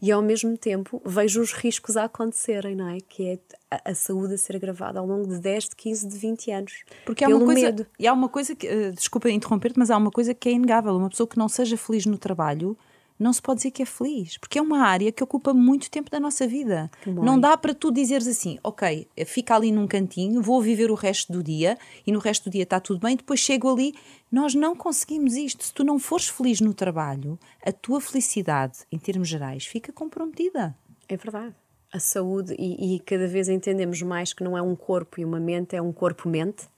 e 0.01 0.13
ao 0.13 0.23
mesmo 0.23 0.57
tempo 0.57 1.03
vejo 1.05 1.41
os 1.41 1.53
riscos 1.53 1.97
a 1.97 2.05
acontecerem, 2.05 2.77
não 2.77 2.89
é? 2.89 2.99
Que 3.01 3.31
é 3.31 3.39
a, 3.71 3.91
a 3.91 3.95
saúde 3.95 4.35
a 4.35 4.39
ser 4.39 4.57
agravada 4.57 5.01
ao 5.01 5.07
longo 5.07 5.27
de 5.27 5.39
10, 5.39 5.71
de 5.71 5.77
15, 5.77 6.09
de 6.09 6.19
20 6.19 6.51
anos. 6.53 6.85
Porque 7.05 7.25
há 7.25 7.29
uma 7.29 7.45
coisa, 7.45 7.67
medo. 7.67 7.87
e 7.99 8.07
há 8.07 8.13
uma 8.13 8.29
coisa 8.29 8.55
que, 8.55 8.69
uh, 8.69 8.93
desculpa 8.93 9.29
interromper-te, 9.31 9.79
mas 9.79 9.91
há 9.91 9.97
uma 9.97 10.11
coisa 10.11 10.33
que 10.33 10.49
é 10.49 10.53
inegável. 10.53 10.97
Uma 10.97 11.11
pessoa 11.11 11.27
que 11.27 11.37
não 11.37 11.49
seja 11.49 11.77
feliz 11.77 12.07
no 12.07 12.17
trabalho 12.17 12.77
não 13.19 13.33
se 13.33 13.43
pode 13.43 13.59
dizer 13.59 13.71
que 13.73 13.83
é 13.83 13.87
feliz, 13.87 14.39
porque 14.39 14.59
é 14.59 14.63
uma 14.63 14.83
área 14.83 15.11
que 15.11 15.25
ocupa 15.25 15.53
muito 15.53 15.91
tempo 15.91 16.11
da 16.11 16.21
nossa 16.21 16.47
vida. 16.47 16.91
Não 17.07 17.39
dá 17.39 17.57
para 17.57 17.75
tu 17.75 17.91
dizeres 17.91 18.29
assim, 18.29 18.59
ok, 18.63 19.09
fica 19.27 19.57
ali 19.57 19.73
num 19.73 19.87
cantinho, 19.87 20.41
vou 20.41 20.63
viver 20.63 20.91
o 20.91 20.95
resto 20.95 21.33
do 21.33 21.43
dia 21.43 21.77
e 22.07 22.13
no 22.13 22.19
resto 22.19 22.45
do 22.45 22.53
dia 22.53 22.63
está 22.63 22.79
tudo 22.79 23.01
bem, 23.01 23.17
depois 23.17 23.41
chego 23.41 23.71
ali. 23.71 23.95
Nós 24.31 24.55
não 24.55 24.77
conseguimos 24.77 25.35
isto. 25.35 25.65
Se 25.65 25.73
tu 25.73 25.83
não 25.83 25.99
fores 25.99 26.29
feliz 26.29 26.61
no 26.61 26.75
trabalho, 26.75 27.39
a 27.65 27.73
tua 27.73 28.01
felicidade, 28.01 28.81
em 28.93 28.99
termos 28.99 29.29
gerais, 29.29 29.67
fica 29.67 29.93
comprometida. 29.93 30.77
É 31.09 31.17
verdade. 31.17 31.55
A 31.91 31.99
saúde, 31.99 32.55
e, 32.59 32.97
e 32.97 33.01
cada 33.01 33.27
vez 33.27 33.49
entendemos 33.49 34.03
mais 34.03 34.35
que 34.35 34.45
não 34.45 34.57
é 34.57 34.61
um 34.61 34.77
corpo 34.77 35.19
e 35.19 35.25
uma 35.25 35.41
mente, 35.41 35.75
é 35.75 35.81
um 35.81 35.93
corpo-mente. 35.93 36.69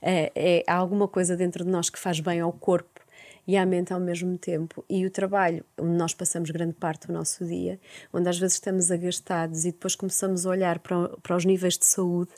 É, 0.00 0.32
é, 0.34 0.64
há 0.66 0.74
alguma 0.74 1.06
coisa 1.06 1.36
dentro 1.36 1.64
de 1.64 1.70
nós 1.70 1.90
que 1.90 1.98
faz 1.98 2.18
bem 2.20 2.40
ao 2.40 2.50
corpo 2.50 2.99
e 3.46 3.56
à 3.56 3.64
mente 3.64 3.92
ao 3.92 4.00
mesmo 4.00 4.36
tempo. 4.38 4.84
E 4.88 5.04
o 5.06 5.10
trabalho, 5.10 5.64
onde 5.78 5.96
nós 5.96 6.14
passamos 6.14 6.50
grande 6.50 6.74
parte 6.74 7.06
do 7.06 7.12
nosso 7.12 7.44
dia, 7.44 7.80
onde 8.12 8.28
às 8.28 8.38
vezes 8.38 8.54
estamos 8.54 8.90
agastados 8.90 9.64
e 9.64 9.72
depois 9.72 9.94
começamos 9.94 10.46
a 10.46 10.50
olhar 10.50 10.78
para, 10.78 11.08
para 11.22 11.36
os 11.36 11.44
níveis 11.44 11.78
de 11.78 11.84
saúde 11.84 12.32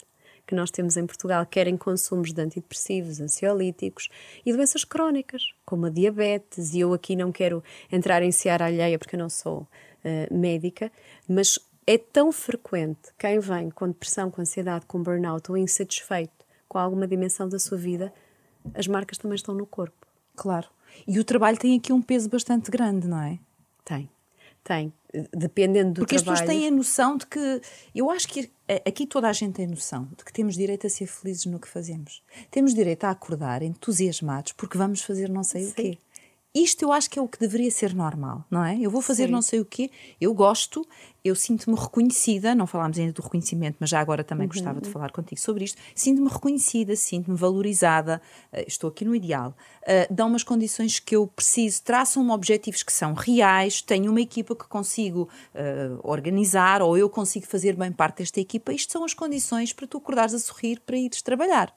que 0.46 0.54
nós 0.54 0.70
temos 0.70 0.96
em 0.96 1.06
Portugal, 1.06 1.46
querem 1.46 1.76
consumos 1.76 2.32
de 2.32 2.40
antidepressivos, 2.40 3.20
ansiolíticos 3.20 4.08
e 4.44 4.52
doenças 4.52 4.84
crónicas, 4.84 5.54
como 5.64 5.86
a 5.86 5.90
diabetes. 5.90 6.74
E 6.74 6.80
eu 6.80 6.92
aqui 6.92 7.14
não 7.14 7.30
quero 7.30 7.62
entrar 7.90 8.22
em 8.22 8.32
seara 8.32 8.66
alheia 8.66 8.98
porque 8.98 9.14
eu 9.14 9.20
não 9.20 9.28
sou 9.28 9.60
uh, 9.60 10.34
médica, 10.34 10.90
mas 11.28 11.58
é 11.86 11.96
tão 11.96 12.32
frequente 12.32 13.12
quem 13.16 13.38
vem 13.38 13.70
com 13.70 13.86
depressão, 13.86 14.30
com 14.30 14.40
ansiedade, 14.40 14.84
com 14.86 15.00
burnout 15.00 15.50
ou 15.50 15.56
insatisfeito 15.56 16.42
com 16.72 16.78
alguma 16.78 17.06
dimensão 17.06 17.46
da 17.46 17.58
sua 17.58 17.76
vida, 17.76 18.10
as 18.72 18.86
marcas 18.86 19.18
também 19.18 19.36
estão 19.36 19.54
no 19.54 19.66
corpo. 19.66 20.06
Claro. 20.34 20.68
E 21.06 21.18
o 21.18 21.24
trabalho 21.24 21.58
tem 21.58 21.76
aqui 21.76 21.92
um 21.92 22.02
peso 22.02 22.28
bastante 22.28 22.70
grande, 22.70 23.06
não 23.08 23.20
é? 23.20 23.38
Tem, 23.84 24.08
tem. 24.62 24.92
Dependendo 25.34 25.92
do 25.92 26.00
Porque 26.00 26.16
trabalho. 26.16 26.16
Porque 26.16 26.16
as 26.16 26.22
pessoas 26.22 26.40
têm 26.40 26.68
a 26.68 26.70
noção 26.70 27.16
de 27.16 27.26
que. 27.26 27.60
Eu 27.94 28.10
acho 28.10 28.26
que 28.28 28.50
aqui 28.86 29.06
toda 29.06 29.28
a 29.28 29.32
gente 29.32 29.54
tem 29.54 29.66
noção 29.66 30.08
de 30.16 30.24
que 30.24 30.32
temos 30.32 30.54
direito 30.54 30.86
a 30.86 30.90
ser 30.90 31.06
felizes 31.06 31.44
no 31.46 31.58
que 31.58 31.68
fazemos. 31.68 32.22
Temos 32.50 32.72
direito 32.72 33.04
a 33.04 33.10
acordar 33.10 33.62
entusiasmados 33.62 34.52
porque 34.52 34.78
vamos 34.78 35.02
fazer 35.02 35.28
não 35.28 35.44
sei 35.44 35.64
Sim. 35.64 35.70
o 35.70 35.74
quê. 35.74 35.98
Isto 36.54 36.82
eu 36.82 36.92
acho 36.92 37.08
que 37.08 37.18
é 37.18 37.22
o 37.22 37.26
que 37.26 37.38
deveria 37.38 37.70
ser 37.70 37.94
normal, 37.94 38.44
não 38.50 38.62
é? 38.62 38.78
Eu 38.78 38.90
vou 38.90 39.00
fazer 39.00 39.24
Sim. 39.26 39.32
não 39.32 39.40
sei 39.40 39.60
o 39.60 39.64
quê, 39.64 39.90
eu 40.20 40.34
gosto, 40.34 40.86
eu 41.24 41.34
sinto-me 41.34 41.74
reconhecida, 41.78 42.54
não 42.54 42.66
falámos 42.66 42.98
ainda 42.98 43.12
do 43.12 43.22
reconhecimento, 43.22 43.78
mas 43.80 43.88
já 43.88 43.98
agora 44.00 44.22
também 44.22 44.46
uhum. 44.46 44.52
gostava 44.52 44.78
de 44.78 44.90
falar 44.90 45.10
contigo 45.12 45.40
sobre 45.40 45.64
isto. 45.64 45.80
Sinto-me 45.94 46.28
reconhecida, 46.28 46.94
sinto-me 46.94 47.38
valorizada, 47.38 48.20
uh, 48.52 48.64
estou 48.66 48.90
aqui 48.90 49.02
no 49.02 49.14
ideal. 49.14 49.56
Uh, 49.82 50.12
dão 50.12 50.28
umas 50.28 50.42
condições 50.42 50.98
que 50.98 51.16
eu 51.16 51.26
preciso, 51.26 51.82
traçam-me 51.84 52.30
objetivos 52.30 52.82
que 52.82 52.92
são 52.92 53.14
reais, 53.14 53.80
tenho 53.80 54.10
uma 54.10 54.20
equipa 54.20 54.54
que 54.54 54.66
consigo 54.66 55.30
uh, 55.54 56.00
organizar 56.02 56.82
ou 56.82 56.98
eu 56.98 57.08
consigo 57.08 57.46
fazer 57.46 57.76
bem 57.76 57.92
parte 57.92 58.18
desta 58.18 58.40
equipa. 58.40 58.74
Isto 58.74 58.92
são 58.92 59.04
as 59.04 59.14
condições 59.14 59.72
para 59.72 59.86
tu 59.86 59.96
acordares 59.96 60.34
a 60.34 60.38
sorrir 60.38 60.80
para 60.80 60.98
ires 60.98 61.22
trabalhar. 61.22 61.74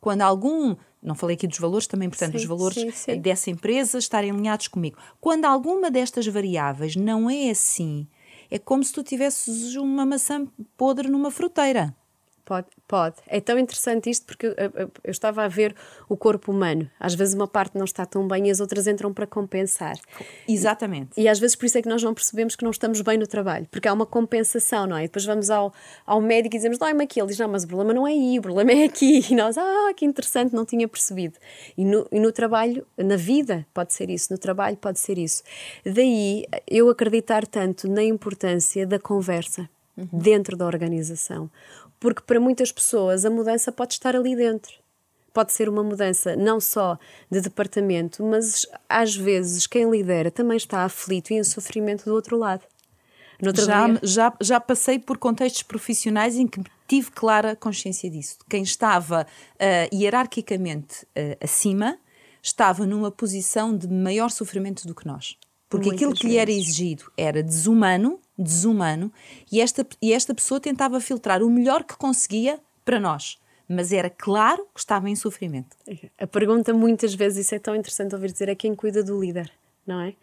Quando 0.00 0.22
algum 0.22 0.76
não 1.02 1.14
falei 1.14 1.34
aqui 1.34 1.46
dos 1.46 1.58
valores, 1.58 1.86
também 1.86 2.08
portanto 2.08 2.32
sim, 2.32 2.38
os 2.38 2.44
valores 2.44 2.74
sim, 2.74 2.90
sim. 2.90 3.20
dessa 3.20 3.50
empresa 3.50 3.98
estarem 3.98 4.30
alinhados 4.30 4.68
comigo. 4.68 4.98
Quando 5.20 5.46
alguma 5.46 5.90
destas 5.90 6.26
variáveis 6.26 6.94
não 6.94 7.30
é 7.30 7.50
assim, 7.50 8.06
é 8.50 8.58
como 8.58 8.84
se 8.84 8.92
tu 8.92 9.02
tivesses 9.02 9.76
uma 9.76 10.04
maçã 10.04 10.46
podre 10.76 11.08
numa 11.08 11.30
fruteira. 11.30 11.94
Pode, 12.50 12.66
pode. 12.88 13.14
É 13.28 13.40
tão 13.40 13.56
interessante 13.56 14.10
isto 14.10 14.26
porque 14.26 14.46
eu, 14.46 14.54
eu, 14.58 14.90
eu, 15.04 15.10
estava 15.12 15.44
a 15.44 15.46
ver 15.46 15.72
o 16.08 16.16
corpo 16.16 16.50
humano. 16.50 16.90
Às 16.98 17.14
vezes 17.14 17.32
uma 17.32 17.46
parte 17.46 17.78
não 17.78 17.84
está 17.84 18.04
tão 18.04 18.26
bem 18.26 18.48
e 18.48 18.50
as 18.50 18.58
outras 18.58 18.88
entram 18.88 19.14
para 19.14 19.24
compensar. 19.24 19.94
Exatamente. 20.48 21.10
E, 21.16 21.22
e 21.22 21.28
às 21.28 21.38
vezes 21.38 21.54
por 21.54 21.66
isso 21.66 21.78
é 21.78 21.82
que 21.82 21.88
nós 21.88 22.02
não 22.02 22.12
percebemos 22.12 22.56
que 22.56 22.64
não 22.64 22.72
estamos 22.72 23.02
bem 23.02 23.16
no 23.16 23.24
trabalho, 23.28 23.68
porque 23.70 23.86
há 23.86 23.92
uma 23.92 24.04
compensação, 24.04 24.84
não 24.84 24.96
é? 24.96 25.04
E 25.04 25.06
depois 25.06 25.24
vamos 25.24 25.48
ao, 25.48 25.72
ao 26.04 26.20
médico 26.20 26.56
e 26.56 26.58
dizemos, 26.58 26.76
dói-me 26.76 27.04
aqui. 27.04 27.20
Ele 27.20 27.28
diz, 27.28 27.38
não, 27.38 27.46
mas 27.46 27.62
o 27.62 27.68
problema 27.68 27.94
não 27.94 28.04
é 28.04 28.10
aí, 28.10 28.40
o 28.40 28.42
problema 28.42 28.72
é 28.72 28.82
aqui. 28.82 29.24
E 29.30 29.36
nós, 29.36 29.56
ah, 29.56 29.92
que 29.96 30.04
interessante, 30.04 30.52
não 30.52 30.64
tinha 30.64 30.88
percebido. 30.88 31.38
E 31.78 31.84
no, 31.84 32.04
e 32.10 32.18
no 32.18 32.32
trabalho, 32.32 32.84
na 32.98 33.14
vida, 33.14 33.64
pode 33.72 33.92
ser 33.92 34.10
isso, 34.10 34.32
no 34.32 34.38
trabalho, 34.38 34.76
pode 34.76 34.98
ser 34.98 35.18
isso. 35.18 35.44
Daí 35.86 36.46
eu 36.66 36.90
acreditar 36.90 37.46
tanto 37.46 37.88
na 37.88 38.02
importância 38.02 38.84
da 38.84 38.98
conversa. 38.98 39.70
Uhum. 39.96 40.20
dentro 40.20 40.56
da 40.56 40.66
organização 40.66 41.50
porque 42.00 42.22
para 42.22 42.40
muitas 42.40 42.72
pessoas 42.72 43.24
a 43.24 43.30
mudança 43.30 43.70
pode 43.70 43.92
estar 43.92 44.16
ali 44.16 44.34
dentro. 44.34 44.72
Pode 45.32 45.52
ser 45.52 45.68
uma 45.68 45.84
mudança 45.84 46.34
não 46.34 46.58
só 46.58 46.98
de 47.30 47.40
departamento, 47.40 48.24
mas 48.24 48.66
às 48.88 49.14
vezes 49.14 49.66
quem 49.66 49.88
lidera 49.88 50.30
também 50.30 50.56
está 50.56 50.82
aflito 50.82 51.32
e 51.32 51.36
em 51.36 51.44
sofrimento 51.44 52.04
do 52.04 52.14
outro 52.14 52.36
lado. 52.36 52.62
Já, 53.54 53.86
já, 54.02 54.36
já 54.40 54.60
passei 54.60 54.98
por 54.98 55.16
contextos 55.16 55.62
profissionais 55.62 56.36
em 56.36 56.46
que 56.46 56.60
tive 56.88 57.10
clara 57.10 57.54
consciência 57.54 58.10
disso. 58.10 58.38
Quem 58.48 58.62
estava 58.62 59.24
uh, 59.24 59.96
hierarquicamente 59.96 61.04
uh, 61.04 61.36
acima 61.42 61.96
estava 62.42 62.84
numa 62.84 63.10
posição 63.10 63.76
de 63.76 63.88
maior 63.88 64.30
sofrimento 64.30 64.86
do 64.86 64.94
que 64.94 65.06
nós. 65.06 65.36
Porque 65.68 65.86
Muitas 65.86 66.02
aquilo 66.02 66.14
que 66.14 66.24
vezes. 66.24 66.34
lhe 66.34 66.38
era 66.38 66.50
exigido 66.50 67.12
era 67.16 67.42
desumano 67.42 68.18
desumano, 68.42 69.12
e 69.50 69.60
esta, 69.60 69.86
e 70.00 70.12
esta 70.12 70.34
pessoa 70.34 70.60
tentava 70.60 71.00
filtrar 71.00 71.42
o 71.42 71.50
melhor 71.50 71.84
que 71.84 71.96
conseguia 71.96 72.58
para 72.84 72.98
nós. 72.98 73.38
Mas 73.68 73.92
era 73.92 74.10
claro 74.10 74.66
que 74.74 74.80
estava 74.80 75.08
em 75.08 75.14
sofrimento. 75.14 75.76
A 76.18 76.26
pergunta, 76.26 76.72
muitas 76.74 77.14
vezes, 77.14 77.46
isso 77.46 77.54
é 77.54 77.58
tão 77.58 77.76
interessante 77.76 78.14
ouvir 78.14 78.32
dizer, 78.32 78.48
é 78.48 78.54
quem 78.54 78.74
cuida 78.74 79.02
do 79.02 79.20
líder, 79.20 79.50
não 79.86 80.00
é? 80.00 80.14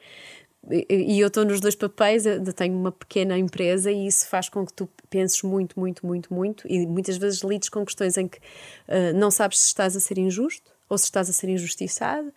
E 0.89 1.17
eu 1.17 1.29
estou 1.29 1.45
nos 1.45 1.61
dois 1.61 1.75
papéis, 1.75 2.23
tenho 2.53 2.77
uma 2.77 2.91
pequena 2.91 3.37
empresa 3.37 3.89
e 3.89 4.05
isso 4.05 4.27
faz 4.27 4.49
com 4.49 4.65
que 4.65 4.73
tu 4.73 4.89
penses 5.09 5.41
muito, 5.41 5.79
muito, 5.79 6.05
muito, 6.05 6.33
muito 6.33 6.67
e 6.67 6.85
muitas 6.85 7.15
vezes 7.15 7.41
lides 7.41 7.69
com 7.69 7.85
questões 7.85 8.17
em 8.17 8.27
que 8.27 8.37
uh, 8.37 9.15
não 9.15 9.31
sabes 9.31 9.59
se 9.59 9.67
estás 9.67 9.95
a 9.95 9.99
ser 10.01 10.17
injusto 10.17 10.69
ou 10.89 10.97
se 10.97 11.05
estás 11.05 11.29
a 11.29 11.33
ser 11.33 11.47
injustiçado 11.47 12.33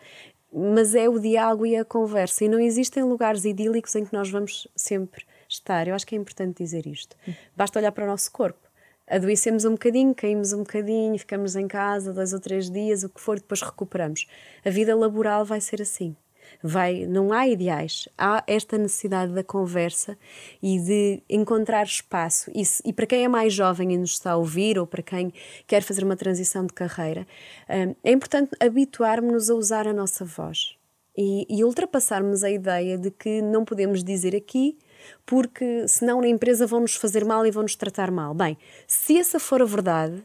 mas 0.52 0.94
é 0.94 1.08
o 1.08 1.18
diálogo 1.18 1.64
e 1.64 1.76
a 1.76 1.84
conversa. 1.84 2.44
E 2.44 2.48
não 2.48 2.58
existem 2.58 3.02
lugares 3.02 3.44
idílicos 3.44 3.94
em 3.94 4.04
que 4.04 4.12
nós 4.12 4.28
vamos 4.30 4.66
sempre 4.74 5.24
estar. 5.52 5.86
Eu 5.86 5.94
acho 5.94 6.06
que 6.06 6.14
é 6.14 6.18
importante 6.18 6.62
dizer 6.62 6.86
isto. 6.86 7.16
Basta 7.56 7.78
olhar 7.78 7.92
para 7.92 8.04
o 8.04 8.06
nosso 8.06 8.30
corpo. 8.30 8.68
Adoecemos 9.08 9.64
um 9.64 9.72
bocadinho, 9.72 10.14
caímos 10.14 10.52
um 10.52 10.58
bocadinho, 10.58 11.18
ficamos 11.18 11.56
em 11.56 11.66
casa 11.66 12.12
dois 12.12 12.32
ou 12.32 12.38
três 12.38 12.70
dias, 12.70 13.02
o 13.02 13.08
que 13.08 13.20
for, 13.20 13.40
depois 13.40 13.60
recuperamos. 13.60 14.26
A 14.64 14.70
vida 14.70 14.94
laboral 14.94 15.44
vai 15.44 15.60
ser 15.60 15.82
assim 15.82 16.14
vai, 16.62 17.06
não 17.06 17.32
há 17.32 17.46
ideais, 17.46 18.08
há 18.16 18.42
esta 18.46 18.76
necessidade 18.76 19.32
da 19.32 19.44
conversa 19.44 20.16
e 20.62 20.78
de 20.78 21.22
encontrar 21.28 21.84
espaço. 21.84 22.50
E, 22.54 22.64
se, 22.64 22.82
e 22.84 22.92
para 22.92 23.06
quem 23.06 23.24
é 23.24 23.28
mais 23.28 23.52
jovem 23.52 23.92
e 23.92 23.98
nos 23.98 24.12
está 24.12 24.32
a 24.32 24.36
ouvir, 24.36 24.78
ou 24.78 24.86
para 24.86 25.02
quem 25.02 25.32
quer 25.66 25.82
fazer 25.82 26.04
uma 26.04 26.16
transição 26.16 26.66
de 26.66 26.72
carreira, 26.72 27.26
hum, 27.68 27.94
é 28.02 28.12
importante 28.12 28.50
habituarmos-nos 28.60 29.50
a 29.50 29.54
usar 29.54 29.86
a 29.86 29.92
nossa 29.92 30.24
voz 30.24 30.76
e, 31.16 31.46
e 31.48 31.64
ultrapassarmos 31.64 32.44
a 32.44 32.50
ideia 32.50 32.96
de 32.98 33.10
que 33.10 33.42
não 33.42 33.64
podemos 33.64 34.02
dizer 34.02 34.34
aqui 34.34 34.78
porque 35.24 35.86
senão 35.88 36.20
na 36.20 36.28
empresa 36.28 36.66
vão 36.66 36.80
nos 36.80 36.94
fazer 36.94 37.24
mal 37.24 37.46
e 37.46 37.50
vão 37.50 37.62
nos 37.62 37.76
tratar 37.76 38.10
mal. 38.10 38.34
Bem, 38.34 38.56
se 38.86 39.18
essa 39.18 39.38
for 39.38 39.62
a 39.62 39.64
verdade, 39.64 40.22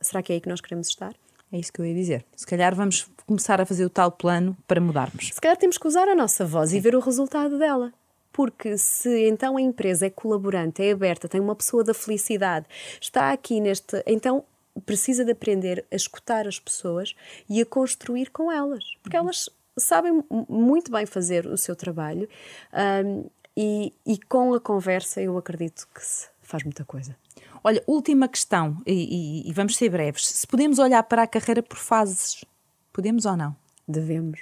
será 0.00 0.22
que 0.22 0.32
é 0.32 0.34
aí 0.34 0.40
que 0.40 0.48
nós 0.48 0.60
queremos 0.60 0.88
estar? 0.88 1.14
É 1.52 1.58
isso 1.58 1.72
que 1.72 1.80
eu 1.80 1.86
ia 1.86 1.94
dizer. 1.94 2.24
Se 2.34 2.46
calhar 2.46 2.74
vamos 2.74 3.06
começar 3.26 3.60
a 3.60 3.66
fazer 3.66 3.84
o 3.84 3.90
tal 3.90 4.10
plano 4.10 4.56
para 4.66 4.80
mudarmos. 4.80 5.30
Se 5.32 5.40
calhar 5.40 5.56
temos 5.56 5.78
que 5.78 5.86
usar 5.86 6.08
a 6.08 6.14
nossa 6.14 6.44
voz 6.44 6.70
Sim. 6.70 6.76
e 6.76 6.80
ver 6.80 6.94
o 6.94 7.00
resultado 7.00 7.58
dela. 7.58 7.92
Porque 8.32 8.76
se 8.76 9.28
então 9.28 9.56
a 9.56 9.60
empresa 9.60 10.06
é 10.06 10.10
colaborante, 10.10 10.82
é 10.82 10.90
aberta, 10.90 11.28
tem 11.28 11.40
uma 11.40 11.54
pessoa 11.54 11.84
da 11.84 11.94
felicidade, 11.94 12.66
está 13.00 13.30
aqui 13.30 13.60
neste. 13.60 14.02
Então 14.06 14.44
precisa 14.84 15.24
de 15.24 15.30
aprender 15.30 15.84
a 15.90 15.94
escutar 15.94 16.48
as 16.48 16.58
pessoas 16.58 17.14
e 17.48 17.60
a 17.60 17.66
construir 17.66 18.30
com 18.30 18.50
elas. 18.50 18.84
Porque 19.02 19.16
uhum. 19.16 19.22
elas 19.22 19.48
sabem 19.78 20.24
muito 20.48 20.90
bem 20.90 21.06
fazer 21.06 21.46
o 21.46 21.56
seu 21.56 21.74
trabalho 21.74 22.28
um, 23.04 23.26
e, 23.56 23.92
e 24.04 24.18
com 24.18 24.54
a 24.54 24.60
conversa 24.60 25.20
eu 25.20 25.38
acredito 25.38 25.88
que 25.94 26.04
se 26.04 26.28
faz 26.42 26.62
muita 26.64 26.84
coisa. 26.84 27.16
Olha, 27.62 27.82
última 27.86 28.28
questão, 28.28 28.82
e, 28.86 28.92
e, 29.46 29.48
e, 29.48 29.52
vamos 29.52 29.76
ser 29.76 29.88
breves. 29.88 30.26
Se 30.26 30.46
podemos 30.46 30.78
olhar 30.78 31.02
para 31.04 31.22
a 31.22 31.26
carreira 31.26 31.62
por 31.62 31.78
fases, 31.78 32.44
podemos 32.92 33.24
ou 33.24 33.36
não? 33.36 33.56
Devemos, 33.88 34.40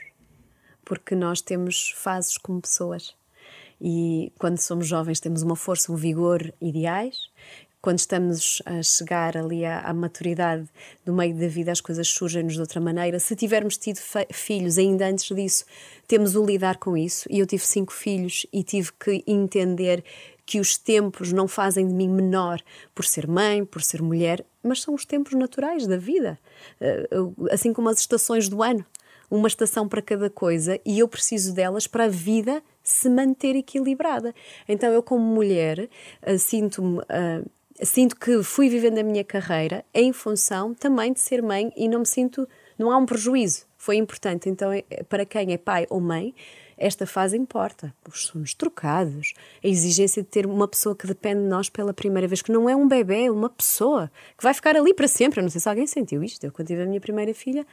porque 0.85 1.15
nós 1.15 1.41
temos 1.41 1.93
fases 1.97 2.37
como 2.37 2.61
pessoas. 2.61 3.15
E 3.81 4.33
quando 4.39 4.59
somos 4.59 4.87
jovens 4.87 5.21
temos 5.21 5.43
uma 5.43 5.57
força, 5.57 5.93
um 5.93 5.97
vigor 5.97 6.53
ideais. 6.61 7.31
Quando 7.83 7.99
estamos 7.99 8.63
a 8.65 8.81
chegar 8.81 9.37
ali 9.37 9.65
à, 9.65 9.81
à 9.81 9.93
maturidade 9.93 10.69
do 11.05 11.13
meio 11.13 11.35
da 11.35 11.49
vida, 11.49 11.73
as 11.73 11.81
coisas 11.81 12.07
surgem-nos 12.07 12.55
de 12.55 12.61
outra 12.61 12.81
maneira. 12.81 13.19
Se 13.19 13.35
tivermos 13.35 13.77
tido 13.77 13.99
filhos 14.33 14.79
ainda 14.79 15.09
antes 15.09 15.35
disso, 15.35 15.65
temos 16.07 16.37
o 16.37 16.47
lidar 16.47 16.77
com 16.77 16.97
isso. 16.97 17.27
E 17.29 17.41
eu 17.41 17.47
tive 17.47 17.67
cinco 17.67 17.93
filhos 17.93 18.47
e 18.53 18.63
tive 18.63 18.93
que 18.93 19.25
entender 19.27 20.05
que 20.47 20.61
os 20.61 20.79
tempos 20.79 21.33
não 21.33 21.49
fazem 21.49 21.85
de 21.85 21.93
mim 21.93 22.09
menor 22.09 22.61
por 22.95 23.05
ser 23.05 23.27
mãe, 23.27 23.65
por 23.65 23.83
ser 23.83 24.01
mulher, 24.01 24.45
mas 24.63 24.81
são 24.81 24.95
os 24.95 25.05
tempos 25.05 25.33
naturais 25.33 25.85
da 25.85 25.97
vida, 25.97 26.39
eh, 26.81 27.09
assim 27.51 27.73
como 27.73 27.89
as 27.89 27.99
estações 27.99 28.49
do 28.49 28.63
ano. 28.63 28.87
Uma 29.29 29.49
estação 29.49 29.89
para 29.89 30.03
cada 30.03 30.31
coisa 30.31 30.79
e 30.85 31.01
eu 31.01 31.09
preciso 31.09 31.53
delas 31.53 31.89
para 31.89 32.05
a 32.05 32.09
vida 32.09 32.63
se 32.81 33.09
manter 33.09 33.57
equilibrada. 33.57 34.33
Então, 34.69 34.93
eu, 34.93 35.03
como 35.03 35.25
mulher, 35.25 35.89
eh, 36.23 36.39
sinto-me. 36.39 37.01
Sinto 37.85 38.17
que 38.17 38.43
fui 38.43 38.69
vivendo 38.69 38.99
a 38.99 39.03
minha 39.03 39.25
carreira 39.25 39.85
em 39.93 40.13
função 40.13 40.73
também 40.73 41.13
de 41.13 41.21
ser 41.21 41.43
mãe 41.43 41.73
e 41.77 41.89
não 41.89 42.01
me 42.01 42.07
sinto. 42.07 42.49
Não 42.79 42.91
há 42.91 42.97
um 42.97 43.05
prejuízo. 43.05 43.67
Foi 43.77 43.97
importante. 43.97 44.49
Então, 44.49 44.71
para 45.09 45.27
quem 45.27 45.53
é 45.53 45.59
pai 45.59 45.87
ou 45.91 46.01
mãe, 46.01 46.35
esta 46.77 47.07
fase 47.07 47.37
importa. 47.37 47.95
Os 48.09 48.27
sonhos 48.27 48.55
trocados, 48.55 49.35
a 49.63 49.67
exigência 49.67 50.23
de 50.23 50.29
ter 50.29 50.47
uma 50.47 50.69
pessoa 50.69 50.95
que 50.95 51.07
depende 51.07 51.43
de 51.43 51.49
nós 51.49 51.69
pela 51.69 51.93
primeira 51.93 52.29
vez, 52.29 52.43
que 52.43 52.53
não 52.53 52.69
é 52.69 52.77
um 52.77 52.87
bebê, 52.87 53.25
é 53.25 53.31
uma 53.31 53.51
pessoa 53.51 54.11
que 54.37 54.45
vai 54.45 54.55
ficar 54.55 54.77
ali 54.77 54.95
para 54.95 55.09
sempre. 55.09 55.41
Eu 55.41 55.43
não 55.43 55.51
sei 55.51 55.61
se 55.61 55.69
alguém 55.69 55.87
sentiu 55.87 56.23
isto. 56.23 56.45
Eu, 56.45 56.53
quando 56.53 56.69
tive 56.69 56.83
a 56.83 56.87
minha 56.87 57.01
primeira 57.01 57.35
filha, 57.35 57.67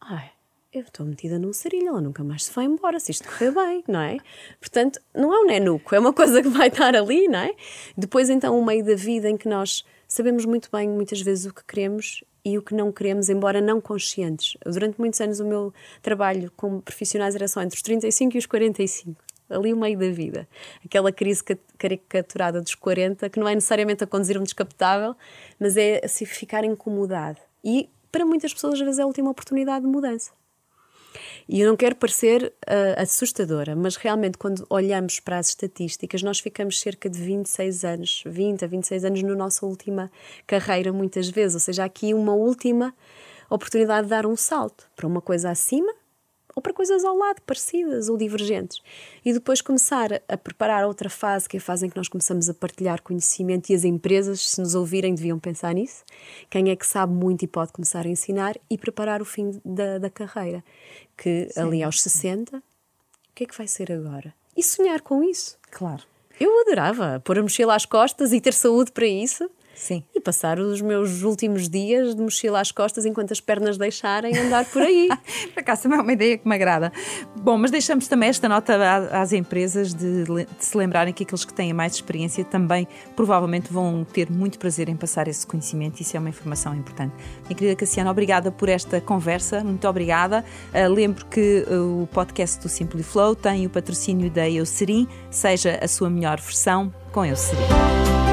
ai, 0.00 0.30
eu 0.72 0.80
estou 0.80 1.04
metida 1.04 1.38
num 1.38 1.52
sarilho, 1.52 1.88
ela 1.88 2.00
nunca 2.00 2.24
mais 2.24 2.44
se 2.44 2.52
vai 2.52 2.64
embora, 2.64 2.98
se 2.98 3.10
isto 3.10 3.28
correr 3.28 3.50
bem, 3.50 3.84
não 3.86 4.00
é? 4.00 4.16
Portanto, 4.58 5.00
não 5.14 5.32
é 5.34 5.40
um 5.40 5.46
nenuco, 5.46 5.94
é 5.94 5.98
uma 5.98 6.12
coisa 6.14 6.42
que 6.42 6.48
vai 6.48 6.68
estar 6.68 6.96
ali, 6.96 7.28
não 7.28 7.40
é? 7.40 7.54
Depois, 7.96 8.30
então, 8.30 8.58
o 8.58 8.64
meio 8.64 8.82
da 8.82 8.94
vida 8.94 9.28
em 9.28 9.36
que 9.36 9.48
nós 9.48 9.84
sabemos 10.08 10.46
muito 10.46 10.70
bem, 10.72 10.88
muitas 10.88 11.20
vezes, 11.20 11.44
o 11.44 11.52
que 11.52 11.62
queremos 11.64 12.24
e 12.44 12.56
o 12.56 12.62
que 12.62 12.74
não 12.74 12.90
queremos, 12.90 13.28
embora 13.28 13.60
não 13.60 13.80
conscientes. 13.80 14.56
Durante 14.64 14.98
muitos 14.98 15.20
anos 15.20 15.40
o 15.40 15.44
meu 15.44 15.74
trabalho 16.00 16.50
como 16.56 16.80
profissionais 16.80 17.34
era 17.34 17.46
só 17.46 17.62
entre 17.62 17.76
os 17.76 17.82
35 17.82 18.36
e 18.36 18.38
os 18.38 18.46
45 18.46 19.22
ali 19.50 19.70
o 19.70 19.76
meio 19.76 19.98
da 19.98 20.08
vida. 20.08 20.48
Aquela 20.82 21.12
crise 21.12 21.44
caricaturada 21.76 22.58
dos 22.62 22.74
40, 22.74 23.28
que 23.28 23.38
não 23.38 23.46
é 23.46 23.54
necessariamente 23.54 24.02
a 24.02 24.06
conduzir 24.06 24.38
um 24.38 24.42
descapotável, 24.42 25.14
mas 25.60 25.76
é 25.76 26.00
se 26.08 26.24
ficar 26.24 26.64
incomodado. 26.64 27.38
E 27.62 27.90
para 28.10 28.24
muitas 28.24 28.54
pessoas, 28.54 28.74
às 28.74 28.80
vezes, 28.80 28.98
é 28.98 29.02
a 29.02 29.06
última 29.06 29.30
oportunidade 29.30 29.84
de 29.84 29.90
mudança. 29.90 30.32
E 31.48 31.60
eu 31.60 31.68
não 31.68 31.76
quero 31.76 31.96
parecer 31.96 32.52
uh, 32.68 33.00
assustadora, 33.00 33.74
mas 33.76 33.96
realmente, 33.96 34.38
quando 34.38 34.66
olhamos 34.70 35.20
para 35.20 35.38
as 35.38 35.48
estatísticas, 35.48 36.22
nós 36.22 36.40
ficamos 36.40 36.80
cerca 36.80 37.08
de 37.08 37.20
26 37.20 37.84
anos, 37.84 38.22
20 38.26 38.64
a 38.64 38.68
26 38.68 39.04
anos, 39.04 39.22
na 39.22 39.34
nossa 39.34 39.66
última 39.66 40.10
carreira, 40.46 40.92
muitas 40.92 41.28
vezes. 41.28 41.54
Ou 41.54 41.60
seja, 41.60 41.84
aqui 41.84 42.14
uma 42.14 42.34
última 42.34 42.94
oportunidade 43.50 44.04
de 44.04 44.10
dar 44.10 44.26
um 44.26 44.36
salto 44.36 44.88
para 44.96 45.06
uma 45.06 45.20
coisa 45.20 45.50
acima 45.50 45.92
ou 46.54 46.62
para 46.62 46.72
coisas 46.72 47.04
ao 47.04 47.16
lado, 47.16 47.40
parecidas 47.42 48.08
ou 48.08 48.16
divergentes. 48.16 48.80
E 49.24 49.32
depois 49.32 49.60
começar 49.60 50.22
a 50.28 50.36
preparar 50.36 50.86
outra 50.86 51.08
fase, 51.08 51.48
que 51.48 51.56
é 51.56 51.60
a 51.60 51.62
fase 51.62 51.86
em 51.86 51.90
que 51.90 51.96
nós 51.96 52.08
começamos 52.08 52.48
a 52.48 52.54
partilhar 52.54 53.02
conhecimento 53.02 53.70
e 53.70 53.74
as 53.74 53.84
empresas, 53.84 54.48
se 54.50 54.60
nos 54.60 54.74
ouvirem, 54.74 55.14
deviam 55.14 55.38
pensar 55.38 55.74
nisso. 55.74 56.04
Quem 56.50 56.70
é 56.70 56.76
que 56.76 56.86
sabe 56.86 57.12
muito 57.12 57.44
e 57.44 57.48
pode 57.48 57.72
começar 57.72 58.06
a 58.06 58.08
ensinar 58.08 58.56
e 58.68 58.76
preparar 58.76 59.22
o 59.22 59.24
fim 59.24 59.60
da, 59.64 59.98
da 59.98 60.10
carreira. 60.10 60.62
Que 61.16 61.48
Sim. 61.50 61.60
ali 61.60 61.82
aos 61.82 62.00
60, 62.02 62.56
o 62.56 62.62
que 63.34 63.44
é 63.44 63.46
que 63.46 63.56
vai 63.56 63.66
ser 63.66 63.90
agora? 63.92 64.34
E 64.56 64.62
sonhar 64.62 65.00
com 65.00 65.22
isso. 65.22 65.58
Claro. 65.70 66.02
Eu 66.38 66.60
adorava 66.62 67.20
pôr 67.24 67.38
a 67.38 67.42
mochila 67.42 67.74
às 67.74 67.86
costas 67.86 68.32
e 68.32 68.40
ter 68.40 68.52
saúde 68.52 68.92
para 68.92 69.06
isso. 69.06 69.50
Sim. 69.74 70.02
E 70.14 70.20
passar 70.20 70.58
os 70.58 70.80
meus 70.80 71.22
últimos 71.22 71.68
dias 71.68 72.14
de 72.14 72.22
mochila 72.22 72.60
às 72.60 72.70
costas 72.70 73.04
enquanto 73.04 73.32
as 73.32 73.40
pernas 73.40 73.76
deixarem 73.76 74.36
andar 74.36 74.64
por 74.66 74.82
aí. 74.82 75.08
por 75.52 75.60
acaso 75.60 75.82
também 75.82 75.98
é 75.98 76.02
uma 76.02 76.12
ideia 76.12 76.38
que 76.38 76.48
me 76.48 76.54
agrada. 76.54 76.92
Bom, 77.40 77.58
mas 77.58 77.70
deixamos 77.70 78.06
também 78.08 78.28
esta 78.28 78.48
nota 78.48 78.78
às 79.12 79.32
empresas 79.32 79.92
de, 79.94 80.24
de, 80.24 80.46
se 80.58 80.76
lembrarem 80.76 81.12
que 81.12 81.22
aqueles 81.24 81.44
que 81.44 81.52
têm 81.52 81.72
mais 81.72 81.94
experiência 81.94 82.44
também 82.44 82.86
provavelmente 83.16 83.72
vão 83.72 84.04
ter 84.04 84.30
muito 84.30 84.58
prazer 84.58 84.88
em 84.88 84.96
passar 84.96 85.28
esse 85.28 85.46
conhecimento. 85.46 86.00
Isso 86.00 86.16
é 86.16 86.20
uma 86.20 86.28
informação 86.28 86.74
importante. 86.74 87.14
Minha 87.44 87.54
querida 87.56 87.76
Cassiana, 87.76 88.10
obrigada 88.10 88.50
por 88.50 88.68
esta 88.68 89.00
conversa. 89.00 89.64
Muito 89.64 89.86
obrigada. 89.88 90.44
Uh, 90.72 90.92
lembro 90.92 91.26
que 91.26 91.64
uh, 91.68 92.02
o 92.02 92.06
podcast 92.08 92.60
do 92.60 92.68
Simply 92.68 93.02
Flow 93.02 93.34
tem 93.34 93.66
o 93.66 93.70
patrocínio 93.70 94.30
da 94.30 94.48
Eucerin. 94.48 95.08
Seja 95.30 95.78
a 95.82 95.88
sua 95.88 96.10
melhor 96.10 96.40
versão 96.40 96.92
com 97.12 97.24
Eucerin. 97.24 98.31